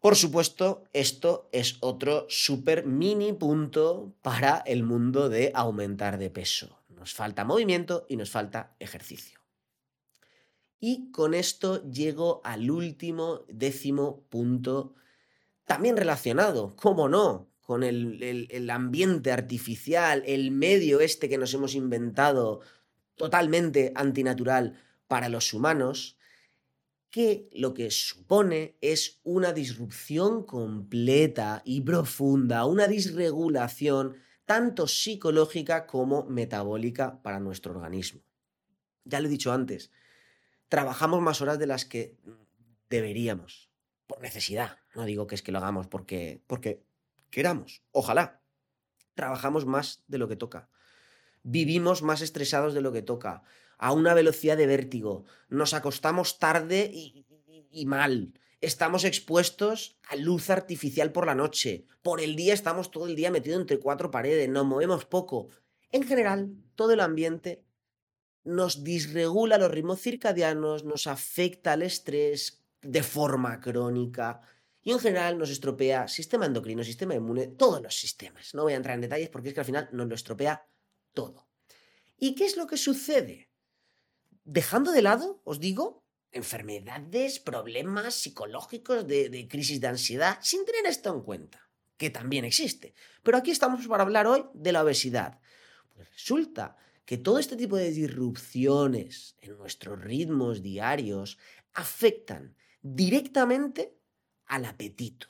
Por 0.00 0.16
supuesto, 0.16 0.84
esto 0.94 1.50
es 1.52 1.76
otro 1.80 2.24
súper 2.30 2.86
mini 2.86 3.34
punto 3.34 4.14
para 4.22 4.62
el 4.64 4.82
mundo 4.82 5.28
de 5.28 5.52
aumentar 5.54 6.16
de 6.16 6.30
peso. 6.30 6.80
Nos 6.88 7.12
falta 7.12 7.44
movimiento 7.44 8.06
y 8.08 8.16
nos 8.16 8.30
falta 8.30 8.74
ejercicio. 8.78 9.40
Y 10.80 11.10
con 11.12 11.34
esto 11.34 11.84
llego 11.90 12.40
al 12.44 12.70
último 12.70 13.44
décimo 13.48 14.22
punto, 14.30 14.94
también 15.66 15.98
relacionado, 15.98 16.74
cómo 16.76 17.10
no, 17.10 17.50
con 17.60 17.82
el, 17.82 18.48
el, 18.50 18.70
ambiente 18.70 19.30
artificial, 19.30 20.22
el 20.26 20.50
medio 20.50 21.00
este 21.00 21.28
que 21.28 21.36
nos 21.36 21.52
hemos 21.52 21.74
inventado 21.74 22.60
totalmente 23.16 23.92
antinatural 23.94 24.82
para 25.06 25.28
los 25.28 25.52
humanos, 25.52 26.16
que 27.10 27.48
lo 27.52 27.74
que 27.74 27.90
supone 27.90 28.76
es 28.80 29.20
una 29.24 29.52
disrupción 29.52 30.44
completa 30.44 31.62
y 31.64 31.80
profunda, 31.80 32.64
una 32.66 32.86
disregulación 32.86 34.16
tanto 34.46 34.86
psicológica 34.86 35.86
como 35.86 36.24
metabólica 36.24 37.20
para 37.22 37.40
nuestro 37.40 37.72
organismo. 37.72 38.22
Ya 39.04 39.20
lo 39.20 39.26
he 39.26 39.30
dicho 39.30 39.52
antes, 39.52 39.90
trabajamos 40.68 41.20
más 41.20 41.40
horas 41.40 41.58
de 41.58 41.66
las 41.66 41.84
que 41.84 42.16
deberíamos, 42.88 43.70
por 44.06 44.20
necesidad. 44.20 44.78
No 44.94 45.04
digo 45.04 45.26
que 45.26 45.34
es 45.34 45.42
que 45.42 45.52
lo 45.52 45.58
hagamos 45.58 45.86
porque, 45.86 46.42
porque 46.46 46.84
queramos, 47.30 47.82
ojalá. 47.92 48.40
Trabajamos 49.14 49.66
más 49.66 50.02
de 50.08 50.18
lo 50.18 50.28
que 50.28 50.36
toca. 50.36 50.68
Vivimos 51.42 52.02
más 52.02 52.20
estresados 52.20 52.74
de 52.74 52.80
lo 52.80 52.92
que 52.92 53.02
toca, 53.02 53.42
a 53.80 53.92
una 53.92 54.12
velocidad 54.12 54.58
de 54.58 54.66
vértigo. 54.66 55.24
Nos 55.48 55.72
acostamos 55.72 56.38
tarde 56.38 56.90
y, 56.92 57.86
mal. 57.86 58.34
Estamos 58.60 59.04
expuestos 59.04 59.98
a 60.06 60.16
luz 60.16 60.50
artificial 60.50 61.12
por 61.12 61.24
la 61.24 61.34
noche. 61.34 61.86
Por 62.02 62.20
el 62.20 62.36
día 62.36 62.52
estamos 62.52 62.90
todo 62.90 63.06
el 63.06 63.16
día 63.16 63.30
metidos 63.30 63.58
entre 63.58 63.80
cuatro 63.80 64.10
paredes, 64.10 64.50
nos 64.50 64.66
movemos 64.66 65.06
poco. 65.06 65.48
En 65.92 66.02
general, 66.02 66.52
todo 66.74 66.92
el 66.92 67.00
ambiente 67.00 67.64
nos 68.44 68.84
disregula 68.84 69.56
los 69.56 69.70
ritmos 69.70 70.02
circadianos, 70.02 70.84
nos 70.84 71.06
afecta 71.06 71.72
al 71.72 71.80
estrés 71.80 72.62
de 72.82 73.02
forma 73.02 73.60
crónica 73.60 74.42
y 74.82 74.92
en 74.92 74.98
general 74.98 75.38
nos 75.38 75.48
estropea 75.48 76.06
sistema 76.06 76.44
endocrino, 76.44 76.84
sistema 76.84 77.14
inmune, 77.14 77.46
todos 77.46 77.82
los 77.82 77.94
sistemas. 77.94 78.54
No 78.54 78.64
voy 78.64 78.74
a 78.74 78.76
entrar 78.76 78.94
en 78.94 79.02
detalles 79.02 79.30
porque 79.30 79.48
es 79.48 79.54
que 79.54 79.60
al 79.60 79.66
final 79.66 79.88
nos 79.92 80.06
lo 80.06 80.14
estropea 80.14 80.66
todo. 81.14 81.48
¿Y 82.18 82.34
qué 82.34 82.44
es 82.44 82.58
lo 82.58 82.66
que 82.66 82.76
sucede? 82.76 83.49
Dejando 84.44 84.92
de 84.92 85.02
lado, 85.02 85.40
os 85.44 85.60
digo, 85.60 86.04
enfermedades, 86.32 87.40
problemas 87.40 88.14
psicológicos 88.14 89.06
de, 89.06 89.48
crisis 89.48 89.80
de 89.80 89.88
ansiedad, 89.88 90.38
sin 90.42 90.64
tener 90.64 90.86
esto 90.86 91.12
en 91.12 91.22
cuenta, 91.22 91.70
que 91.96 92.10
también 92.10 92.44
existe. 92.44 92.94
Pero 93.22 93.36
aquí 93.38 93.50
estamos 93.50 93.86
para 93.86 94.02
hablar 94.02 94.26
hoy 94.26 94.44
de 94.54 94.72
la 94.72 94.82
obesidad. 94.82 95.40
Pues 95.94 96.10
resulta 96.10 96.76
que 97.04 97.18
todo 97.18 97.38
este 97.38 97.56
tipo 97.56 97.76
de 97.76 97.90
disrupciones 97.90 99.36
en 99.40 99.58
nuestros 99.58 100.00
ritmos 100.00 100.62
diarios 100.62 101.38
afectan 101.74 102.56
directamente 102.82 103.96
al 104.46 104.64
apetito. 104.64 105.28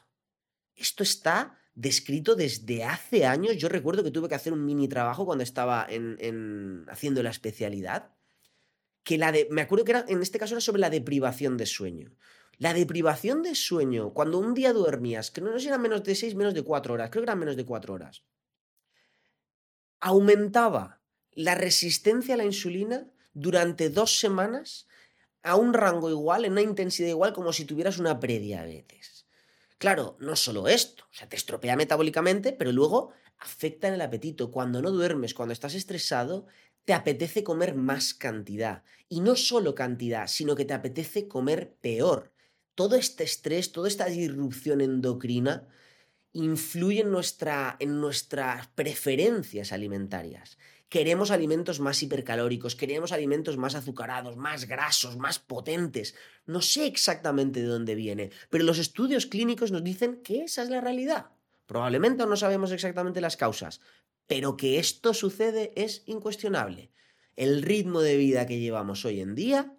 Esto 0.77 1.03
está 1.03 1.59
descrito 1.75 2.35
desde 2.35 2.85
hace 2.85 3.27
años. 3.27 3.57
Yo 3.57 3.69
recuerdo 3.69 4.05
que 4.05 4.11
tuve 4.11 4.29
que 4.29 4.35
hacer 4.35 4.53
un 4.53 4.65
mini 4.65 4.89
trabajo 4.89 5.25
cuando 5.25 5.45
estaba 5.45 5.87
en, 5.89 6.85
haciendo 6.89 7.23
la 7.23 7.31
especialidad. 7.31 8.15
Que 9.03 9.19
la 9.19 9.33
de, 9.33 9.49
me 9.51 9.63
acuerdo 9.63 9.85
que 9.85 9.93
era, 9.93 10.05
en 10.09 10.23
este 10.23 10.39
caso 10.39 10.55
era 10.55 10.61
sobre 10.61 10.81
la 10.81 10.91
deprivación 10.91 11.57
de 11.57 11.67
sueño. 11.67 12.15
La 12.59 12.75
deprivación 12.75 13.43
de 13.43 13.55
sueño, 13.55 14.13
cuando 14.13 14.39
un 14.39 14.53
día 14.53 14.73
dormías, 14.73 15.31
que 15.31 15.41
no, 15.41 15.53
sé 15.53 15.61
si 15.61 15.69
eran 15.69 15.81
menos 15.81 16.05
de 16.05 16.15
seis, 16.15 16.35
menos 16.35 16.53
de 16.53 16.63
cuatro 16.63 16.93
horas, 16.95 17.09
creo 17.11 17.23
que 17.23 17.31
eran 17.31 17.39
menos 17.39 17.57
de 17.57 17.65
cuatro 17.65 17.95
horas, 17.95 18.23
aumentaba 20.01 21.01
la 21.33 21.55
resistencia 21.55 22.35
a 22.35 22.37
la 22.37 22.45
insulina 22.45 23.09
durante 23.33 23.89
dos 23.89 24.19
semanas 24.19 24.87
a 25.43 25.57
un 25.57 25.73
rango 25.73 26.11
igual, 26.11 26.45
en 26.45 26.53
una 26.53 26.63
intensidad 26.63 27.09
igual, 27.09 27.33
como 27.33 27.53
si 27.53 27.65
tuvieras 27.65 27.99
una 27.99 28.21
prediabetes. 28.21 29.27
Claro, 29.79 30.19
no 30.21 30.37
solo 30.37 30.69
esto, 30.69 31.05
o 31.05 31.15
sea, 31.15 31.29
te 31.29 31.37
estropea 31.37 31.77
metabólicamente, 31.77 32.53
pero 32.53 32.73
luego 32.73 33.13
afecta 33.41 33.89
en 33.89 33.95
el 33.95 34.03
apetito. 34.03 34.51
Cuando 34.51 34.81
no 34.83 34.91
duermes, 34.91 35.35
cuando 35.35 35.53
estás 35.53 35.75
estresado, 35.75 36.47
te 36.85 36.93
apetece 36.93 37.43
comer 37.43 37.75
más 37.75 38.15
cantidad. 38.15 38.83
Y 39.09 39.21
no 39.21 39.37
solo 39.37 39.75
cantidad, 39.75 40.27
sino 40.29 40.55
que 40.55 40.65
te 40.65 40.75
apetece 40.75 41.27
comer 41.27 41.75
peor. 41.81 42.33
Todo 42.75 42.97
este 42.97 43.25
estrés, 43.25 43.73
toda 43.73 43.89
esta 43.89 44.07
disrupción 44.07 44.81
endocrina 44.81 45.69
influye 46.33 47.01
en, 47.01 47.11
nuestra, 47.11 47.77
en 47.81 48.01
nuestras 48.01 48.69
preferencias 48.69 49.73
alimentarias. 49.73 50.59
Queremos 50.89 51.31
alimentos 51.31 51.79
más 51.79 52.03
hipercalóricos, 52.03 52.75
queremos 52.75 53.13
alimentos 53.13 53.57
más 53.57 53.75
azucarados, 53.75 54.37
más 54.37 54.67
grasos, 54.67 55.17
más 55.17 55.39
potentes. 55.39 56.15
No 56.47 56.63
sé 56.63 56.87
exactamente 56.87 57.61
de 57.61 57.67
dónde 57.67 57.95
viene, 57.95 58.31
pero 58.49 58.65
los 58.65 58.79
estudios 58.79 59.27
clínicos 59.27 59.71
nos 59.71 59.85
dicen 59.85 60.21
que 60.23 60.45
esa 60.45 60.63
es 60.63 60.71
la 60.71 60.81
realidad. 60.81 61.27
Probablemente 61.71 62.27
no 62.27 62.37
sabemos 62.37 62.73
exactamente 62.73 63.21
las 63.21 63.37
causas, 63.37 63.81
pero 64.27 64.57
que 64.57 64.81
esto 64.81 65.15
sucede 65.15 65.73
es 65.77 66.03
incuestionable. 66.07 66.91
El 67.37 67.63
ritmo 67.63 68.01
de 68.01 68.17
vida 68.17 68.45
que 68.45 68.59
llevamos 68.59 69.05
hoy 69.05 69.21
en 69.21 69.37
día 69.37 69.73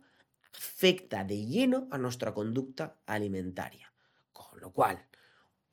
afecta 0.56 1.26
de 1.26 1.46
lleno 1.46 1.90
a 1.92 1.98
nuestra 1.98 2.34
conducta 2.34 3.02
alimentaria. 3.06 3.94
Con 4.32 4.62
lo 4.62 4.72
cual, 4.72 5.06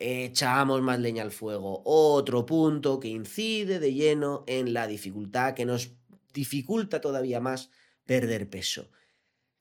echamos 0.01 0.83
más 0.83 0.99
leña 0.99 1.23
al 1.23 1.31
fuego. 1.31 1.83
Otro 1.85 2.45
punto 2.45 2.99
que 2.99 3.07
incide 3.07 3.79
de 3.79 3.95
lleno 3.95 4.43
en 4.49 4.75
la 4.75 4.89
dificultad, 4.89 5.55
que 5.55 5.66
nos 5.66 5.93
dificulta 6.35 7.01
todavía 7.01 7.39
más 7.39 7.71
perder 8.07 8.51
peso. 8.51 8.91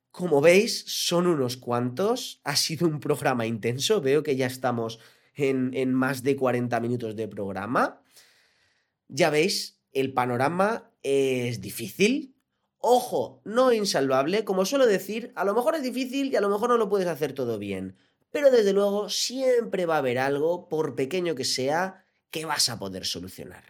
Como 0.09 0.41
veis, 0.41 0.85
son 0.87 1.27
unos 1.27 1.55
cuantos. 1.55 2.41
Ha 2.43 2.55
sido 2.55 2.87
un 2.87 2.99
programa 2.99 3.45
intenso. 3.45 4.01
Veo 4.01 4.23
que 4.23 4.35
ya 4.35 4.47
estamos 4.47 4.99
en, 5.37 5.93
más 5.93 6.23
de 6.23 6.35
40 6.35 6.79
minutos 6.79 7.15
de 7.15 7.27
programa. 7.27 8.01
Ya 9.07 9.29
veis, 9.29 9.79
el 9.93 10.13
panorama 10.13 10.91
es 11.03 11.61
difícil. 11.61 12.35
Ojo, 12.79 13.41
no 13.45 13.71
insalvable, 13.71 14.43
como 14.43 14.65
suelo 14.65 14.85
decir, 14.85 15.31
a 15.35 15.45
lo 15.45 15.53
mejor 15.53 15.75
es 15.75 15.83
difícil 15.83 16.31
y 16.31 16.35
a 16.35 16.41
lo 16.41 16.49
mejor 16.49 16.69
no 16.69 16.77
lo 16.77 16.89
puedes 16.89 17.07
hacer 17.07 17.33
todo 17.33 17.57
bien. 17.57 17.97
Pero 18.31 18.51
desde 18.51 18.73
luego 18.73 19.09
siempre 19.09 19.85
va 19.85 19.95
a 19.95 19.99
haber 19.99 20.19
algo, 20.19 20.67
por 20.67 20.95
pequeño 20.95 21.35
que 21.35 21.45
sea, 21.45 22.05
que 22.29 22.45
vas 22.45 22.69
a 22.69 22.77
poder 22.77 23.05
solucionar. 23.05 23.63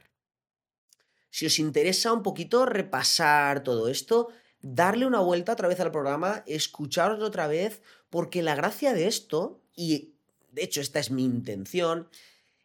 Si 1.29 1.45
os 1.45 1.59
interesa 1.59 2.13
un 2.13 2.23
poquito 2.23 2.65
repasar 2.65 3.63
todo 3.63 3.87
esto, 3.89 4.29
darle 4.59 5.05
una 5.05 5.19
vuelta 5.19 5.53
otra 5.53 5.67
vez 5.67 5.79
al 5.79 5.91
programa, 5.91 6.43
escucharlo 6.47 7.23
otra 7.25 7.47
vez, 7.47 7.81
porque 8.09 8.41
la 8.41 8.55
gracia 8.55 8.93
de 8.93 9.07
esto, 9.07 9.61
y 9.75 10.16
de 10.57 10.63
hecho 10.63 10.81
esta 10.81 10.99
es 10.99 11.09
mi 11.11 11.23
intención, 11.23 12.09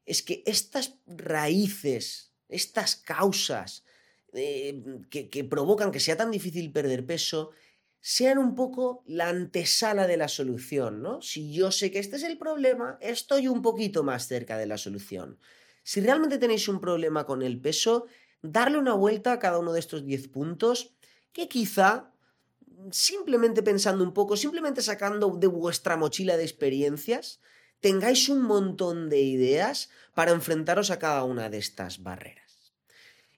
es 0.05 0.23
que 0.23 0.43
estas 0.47 0.97
raíces 1.07 2.33
estas 2.53 2.97
causas 2.97 3.85
eh, 4.33 4.83
que, 5.11 5.29
que 5.29 5.45
provocan 5.45 5.91
que 5.91 6.01
sea 6.01 6.17
tan 6.17 6.31
difícil 6.31 6.71
perder 6.73 7.05
peso, 7.05 7.51
sean 8.01 8.39
un 8.39 8.55
poco 8.55 9.03
la 9.07 9.29
antesala 9.29 10.07
de 10.07 10.17
la 10.17 10.29
solución, 10.29 11.03
¿no? 11.03 11.23
Si 11.23 11.53
yo 11.53 11.71
sé 11.71 11.91
que 11.91 11.99
este 11.99 12.17
es 12.17 12.25
el 12.25 12.39
problema, 12.39 12.99
estoy 13.01 13.49
un 13.49 13.63
poquito 13.63 14.03
más 14.03 14.27
cerca 14.27 14.59
de 14.59 14.67
la 14.67 14.79
solución. 14.79 15.39
Si 15.85 16.01
realmente 16.01 16.39
tenéis 16.39 16.69
un 16.69 16.81
problema 16.81 17.27
con 17.27 17.43
el 17.43 17.61
peso, 17.61 18.07
darle 18.43 18.79
una 18.79 18.95
vuelta 18.95 19.33
a 19.33 19.39
cada 19.39 19.59
uno 19.59 19.73
de 19.73 19.81
estos 19.81 20.05
10 20.05 20.29
puntos 20.29 20.95
que 21.33 21.49
quizá 21.49 22.13
simplemente 22.91 23.63
pensando 23.63 24.03
un 24.03 24.13
poco, 24.13 24.37
simplemente 24.37 24.83
sacando 24.83 25.31
de 25.31 25.47
vuestra 25.47 25.97
mochila 25.97 26.37
de 26.37 26.43
experiencias, 26.43 27.41
tengáis 27.83 28.31
un 28.31 28.43
montón 28.43 29.11
de 29.11 29.21
ideas 29.21 29.91
para 30.15 30.31
enfrentaros 30.31 30.91
a 30.91 30.99
cada 30.99 31.25
una 31.25 31.51
de 31.51 31.59
estas 31.59 32.03
barreras. 32.03 32.73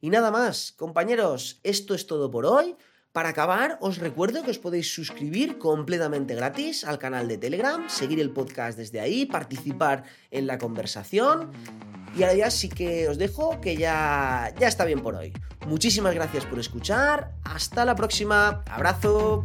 Y 0.01 0.11
nada 0.11 0.31
más, 0.31 0.73
compañeros, 0.77 1.59
esto 1.65 1.95
es 1.95 2.07
todo 2.07 2.31
por 2.31 2.47
hoy. 2.47 2.77
Para 3.11 3.31
acabar, 3.31 3.79
os 3.81 3.99
recuerdo 3.99 4.43
que 4.43 4.51
os 4.51 4.59
podéis 4.59 4.93
suscribir 4.93 5.59
completamente 5.59 6.35
gratis 6.35 6.85
al 6.85 6.99
canal 6.99 7.27
de 7.27 7.39
Telegram, 7.39 7.89
seguir 7.89 8.21
el 8.21 8.31
podcast 8.31 8.77
desde 8.77 9.01
ahí, 9.01 9.25
participar 9.25 10.05
en 10.31 10.47
la 10.47 10.59
conversación. 10.59 11.51
Y 12.17 12.23
ahora 12.23 12.35
ya 12.35 12.51
sí 12.51 12.69
que 12.69 13.09
os 13.09 13.17
dejo 13.17 13.61
que 13.61 13.77
ya, 13.77 14.53
ya 14.59 14.69
está 14.69 14.85
bien 14.85 15.01
por 15.01 15.15
hoy. 15.15 15.33
Muchísimas 15.67 16.15
gracias 16.15 16.45
por 16.45 16.59
escuchar. 16.59 17.33
Hasta 17.45 17.85
la 17.85 17.95
próxima. 17.95 18.63
Abrazo. 18.69 19.45